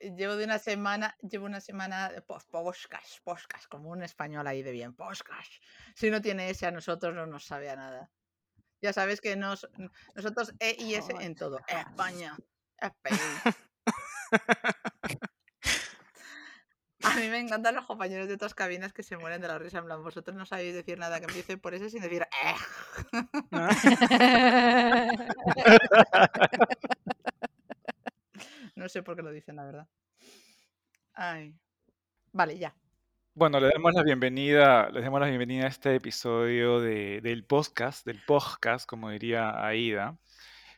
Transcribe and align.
Llevo 0.00 0.34
de 0.34 0.44
una 0.44 0.58
semana, 0.58 1.16
llevo 1.20 1.46
una 1.46 1.60
semana 1.60 2.08
de 2.08 2.20
podcast, 2.20 3.20
podcast, 3.22 3.68
como 3.68 3.90
un 3.90 4.02
español 4.02 4.44
ahí 4.48 4.60
de 4.60 4.72
bien, 4.72 4.92
podcast. 4.92 5.52
Si 5.94 6.10
no 6.10 6.20
tiene 6.20 6.50
ese 6.50 6.66
a 6.66 6.72
nosotros 6.72 7.14
no 7.14 7.26
nos 7.26 7.44
sabe 7.44 7.70
a 7.70 7.76
nada. 7.76 8.10
Ya 8.82 8.92
sabes 8.92 9.20
que 9.20 9.36
nos, 9.36 9.68
nosotros 10.16 10.52
E 10.58 10.74
y 10.80 10.94
S 10.94 11.14
en 11.20 11.36
todo. 11.36 11.60
España, 11.68 12.36
España. 12.76 13.20
A 17.04 17.14
mí 17.14 17.28
me 17.28 17.38
encantan 17.38 17.76
los 17.76 17.86
compañeros 17.86 18.26
de 18.26 18.34
otras 18.34 18.54
cabinas 18.54 18.92
que 18.92 19.04
se 19.04 19.16
mueren 19.16 19.40
de 19.40 19.46
la 19.46 19.60
risa. 19.60 19.78
En 19.78 19.84
plan, 19.84 20.02
vosotros 20.02 20.36
no 20.36 20.44
sabéis 20.44 20.74
decir 20.74 20.98
nada 20.98 21.20
que 21.20 21.26
empiece 21.26 21.56
por 21.56 21.74
ese 21.74 21.88
sin 21.88 22.02
decir 22.02 22.22
eh. 22.22 22.56
no 28.88 28.90
sé 28.90 29.02
por 29.02 29.16
qué 29.16 29.22
lo 29.22 29.30
dicen, 29.30 29.56
la 29.56 29.64
verdad. 29.64 29.86
Ay. 31.12 31.54
Vale, 32.32 32.58
ya. 32.58 32.74
Bueno, 33.34 33.60
le 33.60 33.68
damos 33.68 33.92
la 33.92 34.02
bienvenida, 34.02 34.88
les 34.88 35.04
damos 35.04 35.20
la 35.20 35.26
bienvenida 35.26 35.66
a 35.66 35.68
este 35.68 35.94
episodio 35.94 36.80
de, 36.80 37.20
del 37.20 37.44
podcast, 37.44 38.06
del 38.06 38.18
podcast, 38.26 38.88
como 38.88 39.10
diría 39.10 39.62
Aida. 39.62 40.16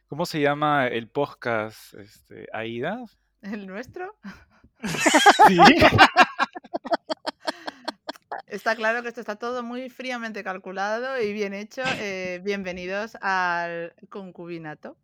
¿Cómo 0.09 0.27
se 0.27 0.41
llama 0.41 0.89
el 0.89 1.09
podcast, 1.09 1.95
este, 1.95 2.49
Aida? 2.53 3.05
¿El 3.43 3.69
nuestro? 3.69 4.19
Sí. 5.47 5.57
Está 8.49 8.75
claro 8.75 9.03
que 9.03 9.09
esto 9.09 9.21
está 9.21 9.37
todo 9.37 9.63
muy 9.63 9.89
fríamente 9.89 10.43
calculado 10.43 11.23
y 11.23 11.33
bien 11.33 11.55
hecho. 11.55 11.83
Eh, 11.99 12.41
bienvenidos 12.43 13.17
al 13.21 13.95
concubinato. 14.09 14.97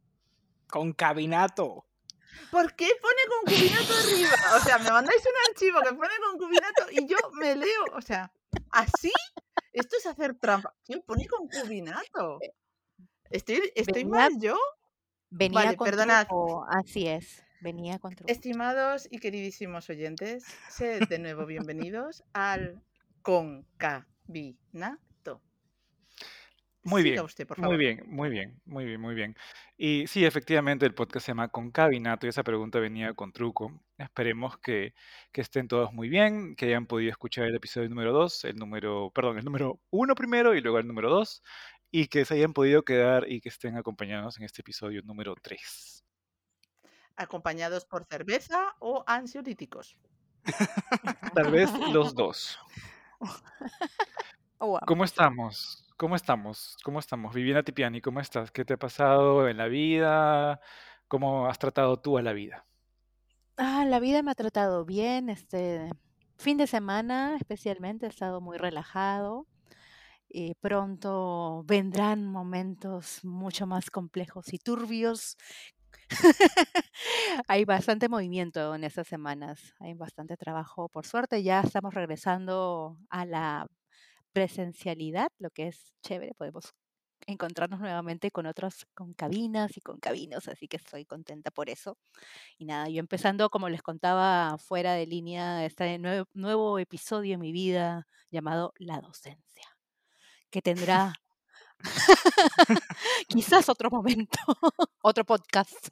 Concabinato. 0.66 1.86
¿Por 2.50 2.74
qué 2.74 2.88
pone 3.00 3.22
concubinato 3.40 3.92
arriba? 3.94 4.56
O 4.56 4.60
sea, 4.60 4.78
me 4.78 4.90
mandáis 4.90 5.20
un 5.22 5.50
archivo 5.50 5.80
que 5.80 5.94
pone 5.94 6.14
concubinato 6.30 6.86
y 6.90 7.06
yo 7.06 7.16
me 7.34 7.54
leo. 7.56 7.84
O 7.94 8.00
sea, 8.00 8.32
¿así? 8.70 9.12
Esto 9.72 9.96
es 9.98 10.06
hacer 10.06 10.34
trampa. 10.34 10.74
¿Quién 10.84 11.02
pone 11.02 11.26
concubinato? 11.26 12.38
¿Estoy, 13.30 13.72
estoy 13.74 14.04
Venía- 14.04 14.20
mal 14.20 14.32
yo? 14.40 14.56
Venía 15.30 15.64
Vale, 15.64 15.76
con 15.76 15.86
perdonad. 15.86 16.26
truco, 16.28 16.64
así 16.70 17.08
es, 17.08 17.42
venía 17.60 17.98
con 17.98 18.14
truco. 18.14 18.30
Estimados 18.32 19.08
y 19.10 19.18
queridísimos 19.18 19.90
oyentes, 19.90 20.44
sed 20.70 21.08
de 21.08 21.18
nuevo 21.18 21.44
bienvenidos 21.46 22.22
al 22.32 22.80
concabinato. 23.22 24.06
Muy 26.86 27.02
bien, 27.02 27.20
usted, 27.20 27.46
por 27.46 27.56
favor. 27.56 27.74
Muy 27.74 27.84
bien, 27.84 28.02
muy 28.06 28.28
bien, 28.28 28.60
muy 28.64 28.84
bien, 28.84 29.00
muy 29.00 29.14
bien. 29.14 29.36
Y 29.76 30.06
sí, 30.06 30.24
efectivamente, 30.24 30.86
el 30.86 30.94
podcast 30.94 31.26
se 31.26 31.32
llama 31.32 31.48
Concabinato 31.48 32.26
y 32.26 32.28
esa 32.28 32.44
pregunta 32.44 32.78
venía 32.78 33.12
con 33.14 33.32
truco. 33.32 33.72
Esperemos 33.98 34.56
que, 34.58 34.94
que 35.32 35.40
estén 35.40 35.66
todos 35.66 35.92
muy 35.92 36.08
bien, 36.08 36.54
que 36.54 36.66
hayan 36.66 36.86
podido 36.86 37.10
escuchar 37.10 37.46
el 37.46 37.56
episodio 37.56 37.88
número 37.88 38.12
2, 38.12 38.44
el 38.44 38.56
número, 38.56 39.10
perdón, 39.12 39.38
el 39.38 39.44
número 39.44 39.80
1 39.90 40.14
primero 40.14 40.54
y 40.54 40.60
luego 40.60 40.78
el 40.78 40.86
número 40.86 41.10
2, 41.10 41.42
y 41.90 42.06
que 42.06 42.24
se 42.24 42.34
hayan 42.34 42.52
podido 42.52 42.84
quedar 42.84 43.28
y 43.28 43.40
que 43.40 43.48
estén 43.48 43.76
acompañados 43.76 44.38
en 44.38 44.44
este 44.44 44.60
episodio 44.60 45.02
número 45.02 45.34
3. 45.42 46.04
Acompañados 47.16 47.84
por 47.84 48.04
cerveza 48.04 48.76
o 48.78 49.02
ansiolíticos. 49.08 49.96
Tal 51.34 51.50
vez 51.50 51.70
los 51.92 52.14
dos. 52.14 52.58
Oh. 54.58 54.80
¿Cómo 54.86 55.04
estamos? 55.04 55.85
¿Cómo 55.96 56.14
estamos? 56.14 56.76
¿Cómo 56.84 56.98
estamos? 56.98 57.34
Viviana 57.34 57.62
Tipiani, 57.62 58.02
¿cómo 58.02 58.20
estás? 58.20 58.50
¿Qué 58.50 58.66
te 58.66 58.74
ha 58.74 58.76
pasado 58.78 59.48
en 59.48 59.56
la 59.56 59.66
vida? 59.66 60.60
¿Cómo 61.08 61.46
has 61.46 61.58
tratado 61.58 61.98
tú 61.98 62.18
a 62.18 62.22
la 62.22 62.34
vida? 62.34 62.66
Ah, 63.56 63.86
la 63.86 63.98
vida 63.98 64.22
me 64.22 64.30
ha 64.30 64.34
tratado 64.34 64.84
bien, 64.84 65.30
este 65.30 65.88
fin 66.36 66.58
de 66.58 66.66
semana 66.66 67.36
especialmente 67.36 68.04
he 68.04 68.10
estado 68.10 68.42
muy 68.42 68.58
relajado 68.58 69.46
y 70.28 70.54
pronto 70.56 71.64
vendrán 71.64 72.26
momentos 72.26 73.24
mucho 73.24 73.66
más 73.66 73.90
complejos 73.90 74.52
y 74.52 74.58
turbios. 74.58 75.38
Hay 77.48 77.64
bastante 77.64 78.10
movimiento 78.10 78.74
en 78.74 78.84
estas 78.84 79.08
semanas, 79.08 79.74
hay 79.80 79.94
bastante 79.94 80.36
trabajo. 80.36 80.88
Por 80.88 81.06
suerte 81.06 81.42
ya 81.42 81.60
estamos 81.60 81.94
regresando 81.94 82.98
a 83.10 83.24
la 83.26 83.66
presencialidad, 84.36 85.30
lo 85.38 85.48
que 85.48 85.68
es 85.68 85.94
chévere, 86.02 86.34
podemos 86.34 86.74
encontrarnos 87.26 87.80
nuevamente 87.80 88.30
con 88.30 88.44
otros, 88.44 88.86
con 88.92 89.14
cabinas 89.14 89.78
y 89.78 89.80
con 89.80 89.98
cabinos, 89.98 90.46
así 90.46 90.68
que 90.68 90.76
estoy 90.76 91.06
contenta 91.06 91.50
por 91.50 91.70
eso. 91.70 91.96
Y 92.58 92.66
nada, 92.66 92.86
yo 92.90 93.00
empezando, 93.00 93.48
como 93.48 93.70
les 93.70 93.80
contaba 93.80 94.58
fuera 94.58 94.92
de 94.92 95.06
línea, 95.06 95.64
este 95.64 95.98
nuevo, 95.98 96.78
episodio 96.78 97.32
en 97.32 97.40
mi 97.40 97.50
vida 97.50 98.06
llamado 98.30 98.74
La 98.76 99.00
docencia, 99.00 99.74
que 100.50 100.60
tendrá 100.60 101.14
quizás 103.28 103.70
otro 103.70 103.88
momento, 103.88 104.38
otro 105.00 105.24
podcast. 105.24 105.88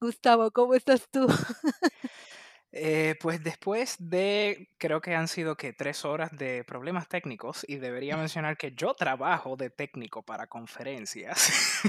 Gustavo, 0.00 0.50
¿cómo 0.50 0.74
estás 0.74 1.08
tú? 1.12 1.28
Eh, 2.72 3.14
pues 3.20 3.42
después 3.42 3.96
de, 3.98 4.68
creo 4.76 5.00
que 5.00 5.14
han 5.14 5.26
sido 5.28 5.56
que 5.56 5.72
tres 5.72 6.04
horas 6.04 6.30
de 6.36 6.64
problemas 6.64 7.08
técnicos 7.08 7.64
y 7.66 7.76
debería 7.76 8.16
mencionar 8.16 8.58
que 8.58 8.72
yo 8.72 8.92
trabajo 8.94 9.56
de 9.56 9.70
técnico 9.70 10.22
para 10.22 10.46
conferencias. 10.46 11.82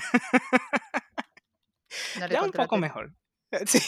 No 2.20 2.28
ya 2.28 2.44
un 2.44 2.52
poco 2.52 2.78
mejor. 2.78 3.14
Sí. 3.66 3.80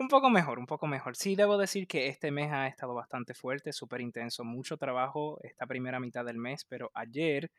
un 0.00 0.08
poco 0.08 0.30
mejor, 0.30 0.58
un 0.58 0.66
poco 0.66 0.88
mejor. 0.88 1.14
Sí, 1.14 1.36
debo 1.36 1.56
decir 1.56 1.86
que 1.86 2.08
este 2.08 2.32
mes 2.32 2.50
ha 2.50 2.66
estado 2.66 2.92
bastante 2.92 3.34
fuerte, 3.34 3.72
súper 3.72 4.00
intenso, 4.00 4.42
mucho 4.42 4.76
trabajo 4.76 5.38
esta 5.44 5.64
primera 5.66 6.00
mitad 6.00 6.24
del 6.24 6.38
mes, 6.38 6.64
pero 6.64 6.90
ayer, 6.92 7.52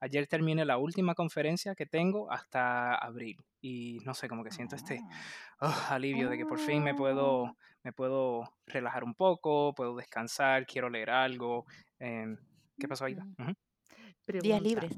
ayer 0.00 0.26
terminé 0.26 0.64
la 0.64 0.78
última 0.78 1.14
conferencia 1.14 1.74
que 1.74 1.86
tengo 1.86 2.30
hasta 2.30 2.94
abril 2.94 3.36
y 3.60 3.98
no 4.04 4.14
sé, 4.14 4.28
como 4.28 4.44
que 4.44 4.50
siento 4.50 4.76
este 4.76 5.00
Ah. 5.58 5.88
oh, 5.90 5.94
alivio 5.94 6.28
de 6.28 6.36
que 6.36 6.44
por 6.46 6.58
fin 6.58 6.82
me 6.82 6.94
puedo, 6.94 7.56
me 7.82 7.92
puedo 7.92 8.52
relajar 8.66 9.04
un 9.04 9.14
poco, 9.14 9.74
puedo 9.74 9.96
descansar, 9.96 10.66
quiero 10.66 10.90
leer 10.90 11.10
algo. 11.10 11.64
em, 11.98 12.36
¿Qué 12.78 12.86
pasó, 12.88 13.06
Aida? 13.06 13.24
Mm. 13.24 13.42
Ujú. 13.42 13.52
Días 14.42 14.60
libres. 14.62 14.92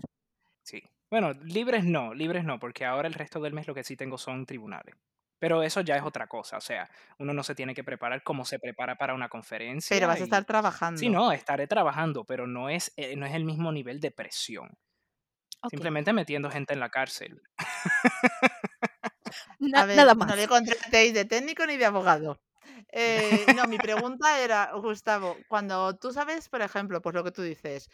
Sí. 0.65 0.83
Bueno, 1.11 1.33
libres 1.33 1.85
no, 1.85 2.13
libres 2.13 2.45
no, 2.45 2.59
porque 2.59 2.85
ahora 2.85 3.09
el 3.09 3.15
resto 3.15 3.41
del 3.41 3.53
mes 3.55 3.67
lo 3.67 3.75
que 3.75 3.85
sí 3.85 3.97
tengo 3.97 4.19
son 4.19 4.45
tribunales. 4.47 4.95
Pero 5.39 5.63
eso 5.63 5.81
ya 5.83 5.97
es 5.97 6.03
otra 6.03 6.27
cosa, 6.27 6.57
o 6.57 6.61
sea, 6.61 6.91
uno 7.19 7.33
no 7.33 7.45
se 7.45 7.55
tiene 7.55 7.73
que 7.73 7.85
preparar 7.85 8.25
como 8.25 8.45
se 8.45 8.59
prepara 8.59 8.97
para 8.97 9.15
una 9.15 9.29
conferencia. 9.29 9.95
Pero 9.95 10.09
vas 10.09 10.21
a 10.21 10.25
estar 10.25 10.45
trabajando. 10.45 10.99
Sí, 10.99 11.09
no, 11.09 11.31
estaré 11.31 11.69
trabajando, 11.69 12.25
pero 12.25 12.49
no 12.49 12.69
es, 12.69 12.93
eh, 12.97 13.15
no 13.15 13.25
es 13.25 13.35
el 13.35 13.45
mismo 13.45 13.71
nivel 13.71 14.01
de 14.01 14.11
presión. 14.11 14.77
Simplemente 15.69 16.13
metiendo 16.13 16.51
gente 16.51 16.73
en 16.73 16.81
la 16.81 16.91
cárcel. 16.91 17.43
na- 19.59 19.87
ver, 19.87 19.97
nada 19.97 20.15
más. 20.15 20.29
no 20.29 20.37
le 20.37 20.49
contratéis 20.49 21.15
de 21.15 21.25
técnico 21.25 21.67
ni 21.67 21.77
de 21.77 21.87
abogado. 21.87 22.41
Eh, 22.93 23.45
no, 23.57 23.67
mi 23.67 23.77
pregunta 23.79 24.41
era, 24.41 24.71
Gustavo, 24.75 25.37
cuando 25.49 25.97
tú 25.97 26.13
sabes, 26.13 26.49
por 26.49 26.63
ejemplo, 26.63 27.03
pues 27.03 27.15
lo 27.15 27.25
que 27.25 27.33
tú 27.33 27.43
dices, 27.43 27.91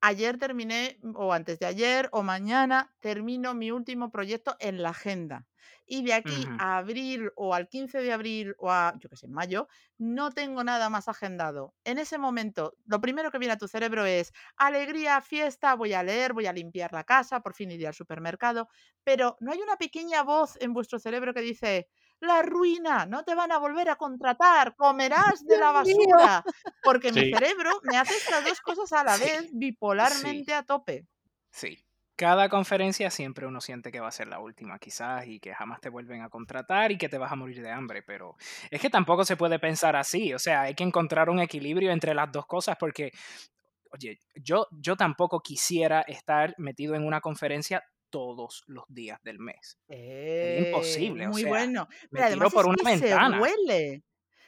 ayer 0.00 0.38
terminé, 0.38 0.98
o 1.14 1.32
antes 1.32 1.58
de 1.58 1.66
ayer, 1.66 2.08
o 2.12 2.22
mañana 2.22 2.94
termino 3.00 3.54
mi 3.54 3.70
último 3.70 4.10
proyecto 4.10 4.56
en 4.60 4.82
la 4.82 4.90
agenda. 4.90 5.46
Y 5.86 6.02
de 6.04 6.14
aquí 6.14 6.48
a 6.56 6.78
abril 6.78 7.32
o 7.36 7.54
al 7.54 7.68
15 7.68 8.00
de 8.00 8.12
abril 8.12 8.54
o 8.58 8.70
a, 8.70 8.94
yo 8.98 9.08
qué 9.10 9.16
sé, 9.16 9.28
mayo, 9.28 9.68
no 9.98 10.30
tengo 10.30 10.64
nada 10.64 10.88
más 10.88 11.08
agendado. 11.08 11.74
En 11.84 11.98
ese 11.98 12.16
momento, 12.18 12.74
lo 12.86 13.00
primero 13.00 13.30
que 13.30 13.38
viene 13.38 13.54
a 13.54 13.58
tu 13.58 13.68
cerebro 13.68 14.06
es 14.06 14.32
alegría, 14.56 15.20
fiesta, 15.20 15.74
voy 15.74 15.92
a 15.92 16.02
leer, 16.02 16.32
voy 16.32 16.46
a 16.46 16.52
limpiar 16.52 16.92
la 16.92 17.04
casa, 17.04 17.40
por 17.40 17.54
fin 17.54 17.70
iré 17.70 17.86
al 17.86 17.94
supermercado, 17.94 18.68
pero 19.04 19.36
no 19.40 19.52
hay 19.52 19.60
una 19.60 19.76
pequeña 19.76 20.22
voz 20.22 20.56
en 20.60 20.72
vuestro 20.72 20.98
cerebro 20.98 21.34
que 21.34 21.40
dice, 21.40 21.88
la 22.20 22.42
ruina, 22.42 23.06
no 23.06 23.24
te 23.24 23.34
van 23.34 23.52
a 23.52 23.58
volver 23.58 23.88
a 23.88 23.96
contratar, 23.96 24.74
comerás 24.76 25.44
de 25.44 25.58
la 25.58 25.72
basura, 25.72 26.44
porque 26.82 27.12
mi 27.12 27.32
cerebro 27.32 27.80
me 27.82 27.96
hace 27.96 28.16
estas 28.16 28.44
dos 28.44 28.60
cosas 28.60 28.92
a 28.92 29.04
la 29.04 29.16
Sí, 29.16 29.24
vez, 29.24 29.50
bipolarmente 29.52 30.54
a 30.54 30.62
tope. 30.62 31.06
Sí. 31.50 31.78
Cada 32.16 32.50
conferencia 32.50 33.10
siempre 33.10 33.46
uno 33.46 33.62
siente 33.62 33.90
que 33.90 33.98
va 33.98 34.08
a 34.08 34.12
ser 34.12 34.28
la 34.28 34.40
última, 34.40 34.78
quizás, 34.78 35.26
y 35.26 35.40
que 35.40 35.54
jamás 35.54 35.80
te 35.80 35.88
vuelven 35.88 36.20
a 36.20 36.28
contratar 36.28 36.92
y 36.92 36.98
que 36.98 37.08
te 37.08 37.16
vas 37.16 37.32
a 37.32 37.34
morir 37.34 37.62
de 37.62 37.70
hambre, 37.70 38.02
pero 38.02 38.36
es 38.70 38.78
que 38.78 38.90
tampoco 38.90 39.24
se 39.24 39.38
puede 39.38 39.58
pensar 39.58 39.96
así, 39.96 40.34
o 40.34 40.38
sea, 40.38 40.60
hay 40.60 40.74
que 40.74 40.84
encontrar 40.84 41.30
un 41.30 41.40
equilibrio 41.40 41.90
entre 41.90 42.12
las 42.12 42.30
dos 42.30 42.44
cosas 42.44 42.76
porque, 42.78 43.10
oye, 43.90 44.18
yo, 44.34 44.66
yo 44.70 44.96
tampoco 44.96 45.40
quisiera 45.40 46.02
estar 46.02 46.54
metido 46.58 46.94
en 46.94 47.06
una 47.06 47.22
conferencia 47.22 47.82
todos 48.10 48.62
los 48.66 48.84
días 48.88 49.18
del 49.22 49.38
mes. 49.38 49.78
Eh, 49.88 50.56
imposible, 50.66 51.26
o 51.28 51.30
muy 51.30 51.42
sea, 51.42 51.50
bueno. 51.50 51.88
Me 52.10 52.22
Pero 52.22 52.24
tiro 52.28 52.50
además 52.50 52.52
por 52.52 52.66
es 52.66 52.68
una 52.68 52.76
que 52.76 52.98
se 52.98 53.00
ventana. 53.06 53.40
huele, 53.40 54.02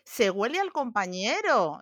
se 0.04 0.30
huele 0.30 0.60
al 0.60 0.72
compañero. 0.72 1.80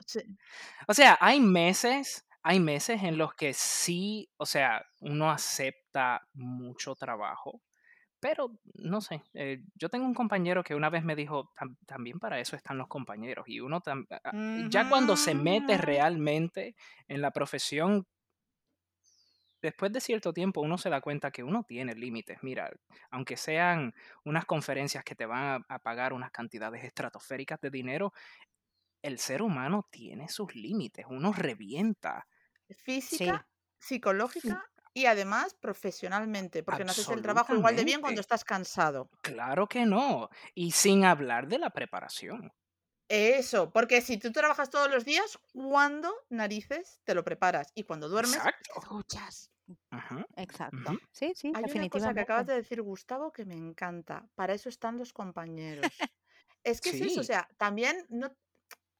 O 0.89 0.95
sea, 0.95 1.17
hay 1.21 1.41
meses, 1.41 2.27
hay 2.43 2.61
meses 2.61 3.03
en 3.03 3.19
los 3.19 3.35
que 3.35 3.53
sí, 3.55 4.31
o 4.37 4.47
sea, 4.47 4.83
uno 5.01 5.31
acepta 5.31 6.23
mucho 6.35 6.95
trabajo, 6.95 7.61
Pero, 8.23 8.51
no 8.75 9.01
sé, 9.01 9.23
eh, 9.35 9.63
yo 9.75 9.89
tengo 9.89 10.07
un 10.07 10.15
compañero 10.15 10.63
que 10.65 10.75
una 10.75 10.91
vez 10.91 11.05
me 11.05 11.17
dijo, 11.17 11.51
"Tam- 11.57 11.77
también 11.87 12.19
para 12.21 12.39
eso 12.41 12.55
están 12.57 12.79
los 12.79 12.87
compañeros. 12.89 13.47
Y 13.49 13.61
uno, 13.61 13.83
a- 13.85 14.21
a- 14.25 14.33
ya 14.71 14.89
cuando 14.89 15.17
se 15.17 15.35
mete 15.35 15.79
realmente 15.79 16.77
en 17.09 17.23
la 17.23 17.31
profesión, 17.33 18.07
después 19.63 19.93
de 19.93 20.01
cierto 20.01 20.33
tiempo 20.33 20.61
uno 20.61 20.79
se 20.79 20.91
da 20.91 21.01
cuenta 21.01 21.31
que 21.31 21.43
uno 21.43 21.65
tiene 21.65 21.95
límites. 21.95 22.39
Mira, 22.43 22.71
aunque 23.11 23.37
sean 23.37 23.95
unas 24.25 24.45
conferencias 24.45 25.05
que 25.05 25.15
te 25.15 25.27
van 25.27 25.65
a, 25.69 25.79
pagar 25.79 26.13
unas 26.13 26.31
cantidades 26.31 26.85
estratosféricas 26.85 27.61
de 27.61 27.71
dinero, 27.71 28.13
el 29.03 29.19
ser 29.19 29.43
humano 29.43 29.89
tiene 29.91 30.29
sus 30.29 30.55
límites. 30.55 31.07
Uno 31.09 31.33
revienta. 31.33 32.27
Sí, 32.69 32.75
Física, 32.75 33.49
psicológica 33.79 34.65
y 34.93 35.07
además 35.07 35.55
profesionalmente, 35.55 36.63
porque 36.63 36.85
no 36.85 36.91
haces 36.91 37.09
el 37.09 37.23
trabajo 37.23 37.55
igual 37.55 37.77
de 37.77 37.85
bien 37.85 38.01
cuando 38.01 38.21
estás 38.21 38.45
cansado. 38.45 39.09
Claro 39.23 39.69
que 39.69 39.87
no. 39.87 40.29
Y 40.55 40.73
sin 40.73 41.05
hablar 41.05 41.47
de 41.49 41.59
la 41.59 41.71
preparación. 41.71 42.53
Eso, 43.13 43.73
porque 43.73 44.01
si 44.03 44.19
tú 44.19 44.31
trabajas 44.31 44.71
todos 44.71 44.89
los 44.89 45.05
días, 45.05 45.37
¿cuándo 45.53 46.15
narices 46.29 47.01
te 47.05 47.15
lo 47.15 47.25
preparas? 47.25 47.73
Y 47.75 47.83
cuando 47.83 48.09
duermes, 48.09 48.45
Exacto. 48.45 48.75
escuchas. 48.77 49.51
Ujú, 49.93 50.25
exacto. 50.37 51.03
Sí, 51.13 51.33
sí, 51.37 51.53
Hay 51.53 51.71
una 51.71 51.89
cosa 51.89 52.15
que 52.15 52.21
acabas 52.21 52.47
de 52.47 52.55
decir, 52.57 52.83
Gustavo, 52.83 53.33
que 53.33 53.47
me 53.47 53.57
encanta. 53.57 54.31
Para 54.37 54.55
eso 54.55 54.69
están 54.71 54.99
los 54.99 55.13
compañeros. 55.13 56.09
Es 56.65 56.81
que 56.83 56.91
es 56.91 57.01
eso, 57.03 57.23
o 57.23 57.25
Sí, 57.25 57.25
sea, 57.25 57.49
también 57.59 58.07
no. 58.11 58.37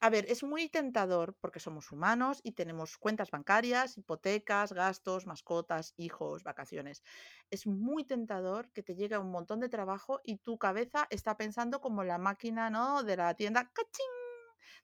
A 0.03 0.09
ver, 0.09 0.25
es 0.29 0.43
muy 0.43 0.67
tentador 0.67 1.37
porque 1.39 1.59
somos 1.59 1.91
humanos 1.91 2.39
y 2.43 2.53
tenemos 2.53 2.97
cuentas 2.97 3.29
bancarias, 3.29 3.97
hipotecas, 3.99 4.73
gastos, 4.73 5.27
mascotas, 5.27 5.93
hijos, 5.95 6.43
vacaciones. 6.43 7.03
Es 7.51 7.67
muy 7.67 8.03
tentador 8.05 8.71
que 8.71 8.81
te 8.81 8.95
llegue 8.95 9.17
un 9.19 9.29
montón 9.31 9.59
de 9.59 9.69
trabajo 9.69 10.19
y 10.23 10.37
tu 10.39 10.57
cabeza 10.57 11.05
está 11.11 11.37
pensando 11.37 11.81
como 11.81 12.03
la 12.03 12.17
máquina, 12.17 12.69
¿no? 12.71 13.03
De 13.03 13.15
la 13.15 13.35
tienda, 13.35 13.69
¡cachín! 13.71 14.05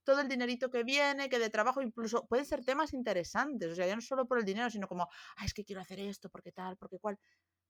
Todo 0.03 0.21
el 0.21 0.27
dinerito 0.29 0.69
que 0.69 0.83
viene, 0.83 1.29
que 1.29 1.39
de 1.39 1.49
trabajo, 1.49 1.81
incluso 1.81 2.27
pueden 2.27 2.45
ser 2.45 2.63
temas 2.63 2.93
interesantes, 2.93 3.71
o 3.71 3.75
sea, 3.75 3.87
ya 3.87 3.95
no 3.95 4.01
solo 4.01 4.27
por 4.27 4.39
el 4.39 4.45
dinero, 4.45 4.69
sino 4.69 4.87
como, 4.87 5.03
ah, 5.37 5.45
es 5.45 5.53
que 5.53 5.65
quiero 5.65 5.81
hacer 5.81 5.99
esto, 5.99 6.29
porque 6.29 6.51
tal, 6.51 6.77
porque 6.77 6.99
cual. 6.99 7.19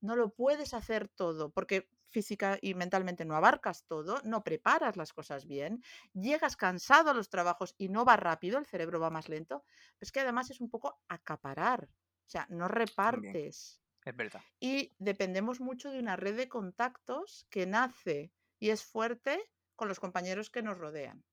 No 0.01 0.15
lo 0.15 0.33
puedes 0.33 0.73
hacer 0.73 1.07
todo, 1.07 1.51
porque 1.51 1.89
física 2.09 2.57
y 2.61 2.73
mentalmente 2.73 3.25
no 3.25 3.35
abarcas 3.35 3.85
todo, 3.85 4.19
no 4.23 4.43
preparas 4.43 4.97
las 4.97 5.13
cosas 5.13 5.45
bien, 5.45 5.83
llegas 6.13 6.55
cansado 6.55 7.09
a 7.09 7.13
los 7.13 7.29
trabajos 7.29 7.75
y 7.77 7.89
no 7.89 8.05
va 8.05 8.15
rápido, 8.15 8.57
el 8.57 8.65
cerebro 8.65 8.99
va 8.99 9.09
más 9.09 9.29
lento, 9.29 9.63
es 9.99 10.11
que 10.11 10.21
además 10.21 10.49
es 10.49 10.61
un 10.61 10.69
poco 10.69 11.01
acaparar, 11.07 11.89
o 11.89 12.29
sea, 12.29 12.47
no 12.49 12.67
repartes. 12.67 13.81
Es 14.05 14.15
verdad. 14.15 14.41
Y 14.59 14.95
dependemos 14.99 15.59
mucho 15.59 15.91
de 15.91 15.99
una 15.99 16.15
red 16.15 16.37
de 16.37 16.47
contactos 16.47 17.45
que 17.49 17.65
nace 17.65 18.31
y 18.57 18.69
es 18.69 18.83
fuerte 18.83 19.51
con 19.75 19.89
los 19.89 19.99
compañeros 19.99 20.49
que 20.49 20.63
nos 20.63 20.77
rodean. 20.77 21.23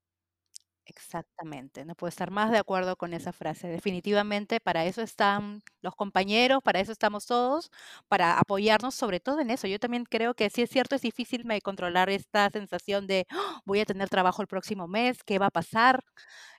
Exactamente, 0.86 1.84
no 1.86 1.94
puedo 1.94 2.10
estar 2.10 2.30
más 2.30 2.50
de 2.50 2.58
acuerdo 2.58 2.96
con 2.96 3.14
esa 3.14 3.32
frase. 3.32 3.68
Definitivamente 3.68 4.60
para 4.60 4.84
eso 4.84 5.00
están 5.00 5.62
los 5.80 5.94
compañeros, 5.96 6.60
para 6.62 6.78
eso 6.80 6.92
estamos 6.92 7.24
todos, 7.26 7.70
para 8.06 8.38
apoyarnos 8.38 8.94
sobre 8.94 9.18
todo 9.18 9.40
en 9.40 9.48
eso. 9.50 9.66
Yo 9.66 9.78
también 9.78 10.04
creo 10.04 10.34
que 10.34 10.50
sí 10.50 10.60
es 10.62 10.68
cierto, 10.70 10.94
es 10.94 11.00
difícil 11.02 11.46
me 11.46 11.62
controlar 11.62 12.10
esta 12.10 12.50
sensación 12.50 13.06
de 13.06 13.26
"Ah, 13.30 13.60
voy 13.64 13.80
a 13.80 13.86
tener 13.86 14.10
trabajo 14.10 14.42
el 14.42 14.48
próximo 14.48 14.86
mes, 14.86 15.22
¿qué 15.24 15.38
va 15.38 15.46
a 15.46 15.50
pasar? 15.50 16.00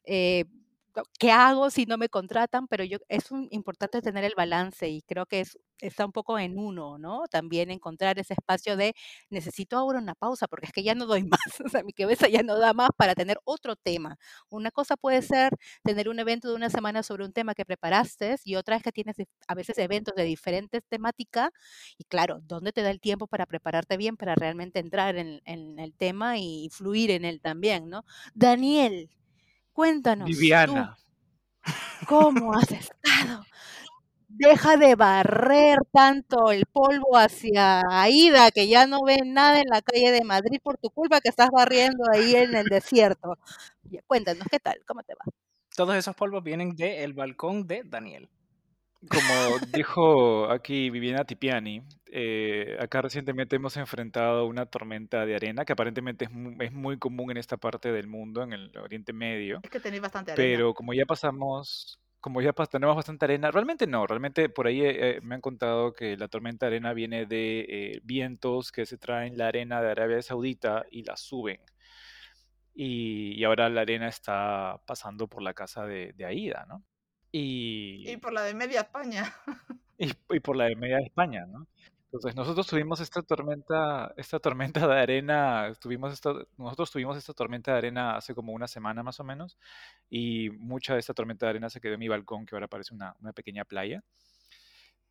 Eh, 0.05 0.45
¿qué 1.19 1.31
hago 1.31 1.69
si 1.69 1.85
no 1.85 1.97
me 1.97 2.09
contratan? 2.09 2.67
Pero 2.67 2.83
yo 2.83 2.97
es 3.09 3.31
un- 3.31 3.47
importante 3.51 4.01
tener 4.01 4.23
el 4.23 4.33
balance 4.35 4.87
y 4.89 5.01
creo 5.03 5.25
que 5.25 5.41
es, 5.41 5.57
está 5.79 6.05
un 6.05 6.11
poco 6.11 6.39
en 6.39 6.57
uno, 6.57 6.97
¿no? 6.97 7.23
También 7.29 7.71
encontrar 7.71 8.17
ese 8.19 8.33
espacio 8.33 8.77
de 8.77 8.93
necesito 9.29 9.77
ahora 9.77 9.99
una 9.99 10.15
pausa 10.15 10.47
porque 10.47 10.67
es 10.67 10.71
que 10.73 10.83
ya 10.83 10.95
no 10.95 11.05
doy 11.05 11.23
más, 11.39 11.61
o 11.65 11.69
sea, 11.69 11.83
mi 11.83 11.93
cabeza 11.93 12.27
ya 12.29 12.43
no 12.43 12.57
da 12.59 12.73
más 12.73 12.89
para 12.97 13.15
tener 13.15 13.37
otro 13.45 13.75
tema. 13.75 14.17
Una 14.49 14.71
cosa 14.71 14.95
puede 14.97 15.21
ser 15.21 15.51
tener 15.83 16.09
un 16.09 16.19
evento 16.19 16.49
de 16.49 16.55
una 16.55 16.69
semana 16.69 17.03
sobre 17.03 17.25
un 17.25 17.33
tema 17.33 17.53
que 17.55 17.65
preparaste 17.65 18.35
y 18.43 18.55
otra 18.55 18.75
es 18.77 18.83
que 18.83 18.91
tienes 18.91 19.15
a 19.47 19.55
veces 19.55 19.77
eventos 19.77 20.15
de 20.15 20.23
diferentes 20.23 20.81
temáticas 20.89 21.49
y 21.97 22.03
claro, 22.05 22.39
¿dónde 22.43 22.71
te 22.73 22.81
da 22.81 22.89
el 22.91 22.99
tiempo 22.99 23.27
para 23.27 23.45
prepararte 23.45 23.97
bien, 23.97 24.17
para 24.17 24.35
realmente 24.35 24.79
entrar 24.79 25.15
en, 25.17 25.41
en 25.45 25.79
el 25.79 25.93
tema 25.93 26.37
y 26.37 26.69
fluir 26.71 27.11
en 27.11 27.25
él 27.25 27.41
también, 27.41 27.89
¿no? 27.89 28.03
Daniel, 28.33 29.09
cuéntanos 29.75 30.25
tú, 30.27 30.31
Viviana, 30.31 30.97
¿cómo 32.07 32.53
has 32.53 32.71
estado? 32.71 33.43
Deja 34.27 34.77
de 34.77 34.95
barrer 34.95 35.77
tanto 35.93 36.51
el 36.51 36.65
polvo 36.65 37.17
hacia 37.17 37.81
Aida, 37.89 38.51
que 38.51 38.67
ya 38.67 38.87
no 38.87 39.03
ve 39.05 39.19
nada 39.25 39.59
en 39.59 39.67
la 39.69 39.81
calle 39.81 40.11
de 40.11 40.23
Madrid 40.23 40.59
por 40.63 40.77
tu 40.77 40.89
culpa 40.89 41.21
que 41.21 41.29
estás 41.29 41.49
barriendo 41.51 42.03
ahí 42.11 42.35
en 42.35 42.55
el 42.55 42.65
desierto. 42.65 43.37
Ya, 43.83 44.01
Cuéntanos, 44.07 44.45
¿qué 44.51 44.59
tal? 44.59 44.79
¿Cómo 44.87 45.03
te 45.03 45.13
va? 45.13 45.31
Todos 45.75 45.95
esos 45.95 46.15
polvos 46.15 46.43
vienen 46.43 46.75
del 46.75 47.13
balcón 47.13 47.67
de 47.67 47.83
Daniel. 47.85 48.29
como 49.09 49.59
dijo 49.73 50.49
aquí 50.51 50.89
Viviana 50.89 51.25
Tipiani, 51.25 51.83
eh, 52.17 52.77
acá 52.79 53.01
recientemente 53.01 53.57
hemos 53.57 53.75
enfrentado 53.75 54.45
una 54.45 54.65
tormenta 54.65 55.25
de 55.25 55.35
arena 55.35 55.65
que 55.65 55.73
aparentemente 55.73 56.25
es 56.25 56.31
mu- 56.31 56.55
es 56.61 56.71
muy 56.71 56.97
común 56.97 57.31
en 57.31 57.37
esta 57.37 57.57
parte 57.57 57.91
del 57.91 58.07
mundo, 58.07 58.41
en 58.41 58.53
el 58.53 58.77
Oriente 58.77 59.11
Medio. 59.11 59.59
Es 59.61 59.69
que 59.69 59.79
tenéis 59.81 60.01
bastante 60.01 60.31
arena. 60.31 60.47
Pero 60.57 60.73
como 60.73 60.93
ya 60.93 61.05
pasamos, 61.05 61.99
como 62.21 62.41
ya 62.41 62.53
pas- 62.53 62.69
tenemos 62.69 62.95
bastante 62.95 63.25
arena, 63.25 63.51
realmente 63.51 63.85
no, 63.85 64.07
realmente 64.07 64.47
por 64.47 64.65
ahí 64.67 64.81
eh, 64.81 65.17
eh, 65.17 65.19
me 65.21 65.35
han 65.35 65.41
contado 65.41 65.91
que 65.93 66.15
la 66.15 66.29
tormenta 66.29 66.65
de 66.67 66.75
arena 66.77 66.93
viene 66.93 67.25
de 67.25 67.65
eh, 67.67 68.01
vientos 68.03 68.71
que 68.71 68.85
se 68.85 68.97
traen 68.97 69.37
la 69.37 69.47
arena 69.49 69.81
de 69.81 69.91
Arabia 69.91 70.21
Saudita 70.21 70.85
y 70.89 71.03
la 71.03 71.17
suben. 71.17 71.59
Y, 72.73 73.33
y 73.39 73.43
ahora 73.45 73.69
la 73.69 73.81
arena 73.81 74.07
está 74.09 74.81
pasando 74.85 75.27
por 75.27 75.41
la 75.41 75.53
casa 75.53 75.85
de, 75.85 76.13
de 76.13 76.25
Aida, 76.25 76.65
¿no? 76.67 76.83
Y 77.31 78.09
Y, 78.09 78.17
por 78.17 78.33
la 78.33 78.43
de 78.43 78.53
media 78.53 78.81
España. 78.81 79.33
y, 79.97 80.11
y 80.29 80.39
por 80.41 80.55
la 80.57 80.65
de 80.65 80.75
media 80.75 80.99
España, 80.99 81.45
¿no? 81.45 81.67
Entonces 82.15 82.35
nosotros 82.37 82.65
tuvimos 82.67 83.01
esta 83.01 83.21
tormenta, 83.21 84.13
esta 84.15 84.39
tormenta 84.39 84.87
de 84.87 84.99
arena, 84.99 85.73
tuvimos 85.81 86.13
esta, 86.13 86.33
nosotros 86.57 86.89
tuvimos 86.89 87.17
esta 87.17 87.33
tormenta 87.33 87.73
de 87.73 87.77
arena 87.79 88.15
hace 88.15 88.33
como 88.33 88.53
una 88.53 88.67
semana 88.67 89.03
más 89.03 89.19
o 89.19 89.23
menos, 89.25 89.57
y 90.09 90.49
mucha 90.51 90.93
de 90.93 91.01
esta 91.01 91.13
tormenta 91.13 91.45
de 91.45 91.49
arena 91.51 91.69
se 91.69 91.81
quedó 91.81 91.93
en 91.95 91.99
mi 91.99 92.07
balcón, 92.07 92.45
que 92.45 92.55
ahora 92.55 92.67
parece 92.69 92.93
una, 92.93 93.15
una 93.19 93.33
pequeña 93.33 93.65
playa. 93.65 94.01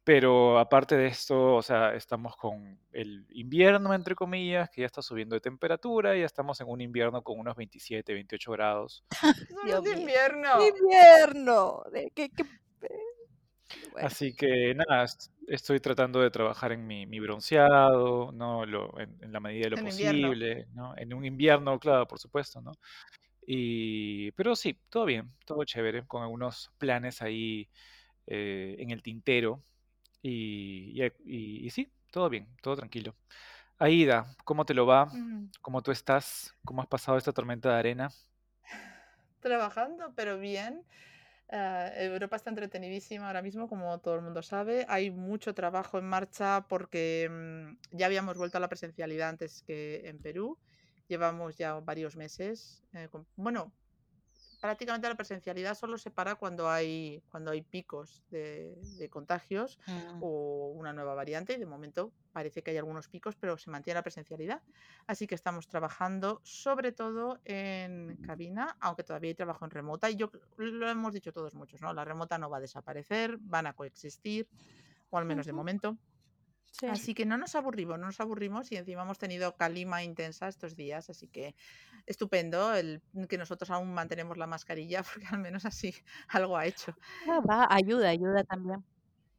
Pero 0.03 0.59
aparte 0.59 0.97
de 0.99 1.07
esto, 1.07 1.55
o 1.57 1.63
sea, 1.63 1.95
estamos 1.95 2.37
con 2.37 2.79
el 2.93 3.27
invierno, 3.31 3.95
entre 3.95 4.15
comillas, 4.15 4.69
que 4.69 4.83
ya 4.83 4.87
está 4.87 5.01
subiendo 5.01 5.35
de 5.35 5.41
temperatura, 5.41 6.15
y 6.15 6.21
ya 6.21 6.27
estamos 6.27 6.61
en 6.61 6.69
un 6.69 6.81
invierno 6.83 7.23
con 7.23 7.39
unos 7.39 7.57
27, 7.57 8.13
28 8.13 8.53
grados. 8.53 9.05
No 9.55 9.63
Dios 9.65 9.79
es 9.79 9.95
de 9.95 10.01
invierno. 10.01 10.49
Invierno. 10.67 11.83
de- 11.91 12.11
¿qué- 12.15 12.29
qué- 12.31 12.43
eh, 12.43 12.47
bueno, 13.91 14.11
Así 14.11 14.35
que 14.35 14.75
nada, 14.75 15.05
est- 15.05 15.31
estoy 15.47 15.81
tratando 15.81 16.21
de 16.21 16.31
trabajar 16.31 16.73
en 16.73 16.87
mi, 16.87 17.07
mi 17.07 17.21
bronceado, 17.21 18.33
¿no? 18.33 18.67
Lo, 18.67 18.99
en, 19.01 19.17
en 19.23 19.33
la 19.33 19.41
medida 19.41 19.65
de 19.65 19.71
lo 19.71 19.79
En 19.79 19.87
invierno. 19.87 20.33
posible, 20.33 20.67
¿no? 20.75 20.97
En 20.97 21.15
un 21.15 21.25
invierno, 21.25 21.79
claro, 21.79 22.07
por 22.07 22.19
supuesto, 22.19 22.61
¿no? 22.61 22.73
Y, 23.47 24.33
pero 24.33 24.57
sí, 24.57 24.79
todo 24.91 25.05
bien, 25.07 25.29
todo 25.47 25.65
chévere, 25.65 26.07
con 26.07 26.23
algunos 26.23 26.71
planes 26.79 27.23
ahí 27.23 27.69
eh, 28.27 28.77
en 28.81 28.91
el 28.91 29.03
tintero. 29.03 29.63
Y, 30.23 31.03
y, 31.03 31.07
y- 31.27 31.67
y 31.67 31.71
sí, 31.71 31.91
todo 32.13 32.31
bien, 32.31 32.49
todo 32.63 32.77
tranquilo. 32.77 33.17
Aida, 33.79 34.27
¿cómo 34.45 34.65
te 34.67 34.75
lo 34.75 34.87
va? 34.87 35.13
Mm, 35.15 35.49
¿Cómo 35.63 35.83
tú 35.83 35.93
estás? 35.93 36.55
¿Cómo 36.65 36.83
has 36.83 36.89
pasado 36.89 37.19
esta 37.19 37.33
tormenta 37.33 37.71
de 37.73 37.77
arena? 37.79 38.11
Trabajando, 39.41 40.13
pero 40.17 40.39
bien. 40.39 40.85
Ah, 41.51 41.91
Europa 41.97 42.37
está 42.37 42.51
entretenidísima 42.51 43.27
ahora 43.27 43.43
mismo, 43.43 43.69
como 43.69 43.99
todo 44.01 44.15
el 44.17 44.23
mundo 44.23 44.43
sabe. 44.43 44.87
Hay 44.89 45.11
mucho 45.11 45.55
trabajo 45.55 45.99
en 45.99 46.07
marcha 46.07 46.67
porque 46.69 47.29
mm, 47.31 47.97
ya 47.97 48.07
habíamos 48.07 48.37
vuelto 48.39 48.57
a 48.59 48.61
la 48.61 48.69
presencialidad 48.69 49.29
antes 49.31 49.63
que 49.63 50.09
en 50.09 50.21
Perú. 50.21 50.59
Llevamos 51.07 51.57
ya 51.57 51.75
varios 51.81 52.17
meses. 52.17 52.83
eh, 52.93 53.09
con- 53.11 53.27
bueno, 53.37 53.73
prácticamente 54.65 55.07
la 55.07 55.15
presencialidad 55.15 55.75
solo 55.75 55.99
se 55.99 56.11
para 56.11 56.37
cuando 56.37 56.71
hay, 56.71 57.23
cuando 57.31 57.51
hay 57.51 57.61
picos 57.61 58.23
de, 58.31 58.75
de 58.97 59.11
contagios 59.11 59.79
mm, 59.87 60.23
o 60.23 60.73
una 60.75 60.95
nueva 60.95 61.15
variante 61.15 61.53
y 61.53 61.59
de 61.59 61.67
momento 61.67 62.13
parece 62.33 62.63
que 62.63 62.71
hay 62.71 62.79
algunos 62.79 63.09
picos, 63.09 63.37
pero 63.37 63.59
se 63.59 63.69
mantiene 63.69 63.99
la 63.99 64.03
presencialidad. 64.03 64.63
Así 65.07 65.27
que 65.27 65.35
estamos 65.35 65.69
trabajando 65.69 66.41
sobre 66.45 66.93
todo 66.93 67.41
en 67.45 68.17
cabina, 68.23 68.79
aunque 68.81 69.05
todavía 69.05 69.29
hay 69.29 69.35
trabajo 69.35 69.67
en 69.67 69.71
remota 69.71 70.09
y 70.09 70.17
yo 70.17 70.31
lo 70.57 70.89
hemos 70.89 71.13
dicho 71.13 71.31
todos 71.31 71.53
muchos, 71.53 71.83
¿no? 71.83 71.93
La 71.93 72.07
remota 72.07 72.39
no 72.39 72.49
va 72.49 72.57
a 72.57 72.61
desaparecer, 72.61 73.37
van 73.41 73.67
a 73.67 73.75
coexistir, 73.75 74.49
o 75.11 75.19
al 75.19 75.27
menos 75.27 75.45
de 75.45 75.53
momento. 75.53 75.99
Sí. 76.81 76.87
Así 76.87 77.15
que 77.15 77.25
no 77.27 77.39
nos 77.39 77.55
aburrimos, 77.55 77.99
no 77.99 78.07
nos 78.07 78.21
aburrimos 78.21 78.71
y 78.73 78.77
encima 78.77 79.03
hemos 79.03 79.19
tenido 79.19 79.57
calima 79.57 80.03
intensa 80.03 80.49
estos 80.49 80.77
días, 80.77 81.09
así 81.11 81.29
que 81.29 81.55
estupendo 82.07 82.75
el 82.75 83.03
que 83.29 83.39
nosotros 83.39 83.71
aún 83.71 83.95
mantenemos 83.95 84.37
la 84.37 84.47
mascarilla 84.47 85.03
porque 85.15 85.27
al 85.31 85.39
menos 85.41 85.65
así 85.65 85.95
algo 86.29 86.57
ha 86.57 86.67
hecho. 86.67 86.95
Ah, 87.27 87.41
va, 87.49 87.67
ayuda, 87.71 88.09
ayuda 88.11 88.45
también. 88.45 88.85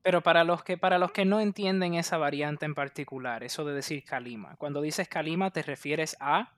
Pero 0.02 0.22
para 0.22 0.44
los 0.44 0.64
que 0.64 0.78
para 0.78 1.00
los 1.00 1.12
que 1.12 1.26
no 1.26 1.40
entienden 1.42 1.96
esa 1.96 2.18
variante 2.18 2.66
en 2.66 2.76
particular, 2.76 3.44
eso 3.44 3.66
de 3.66 3.74
decir 3.74 4.04
calima, 4.06 4.56
cuando 4.58 4.82
dices 4.82 5.10
calima 5.10 5.52
te 5.52 5.64
refieres 5.64 6.16
a 6.20 6.58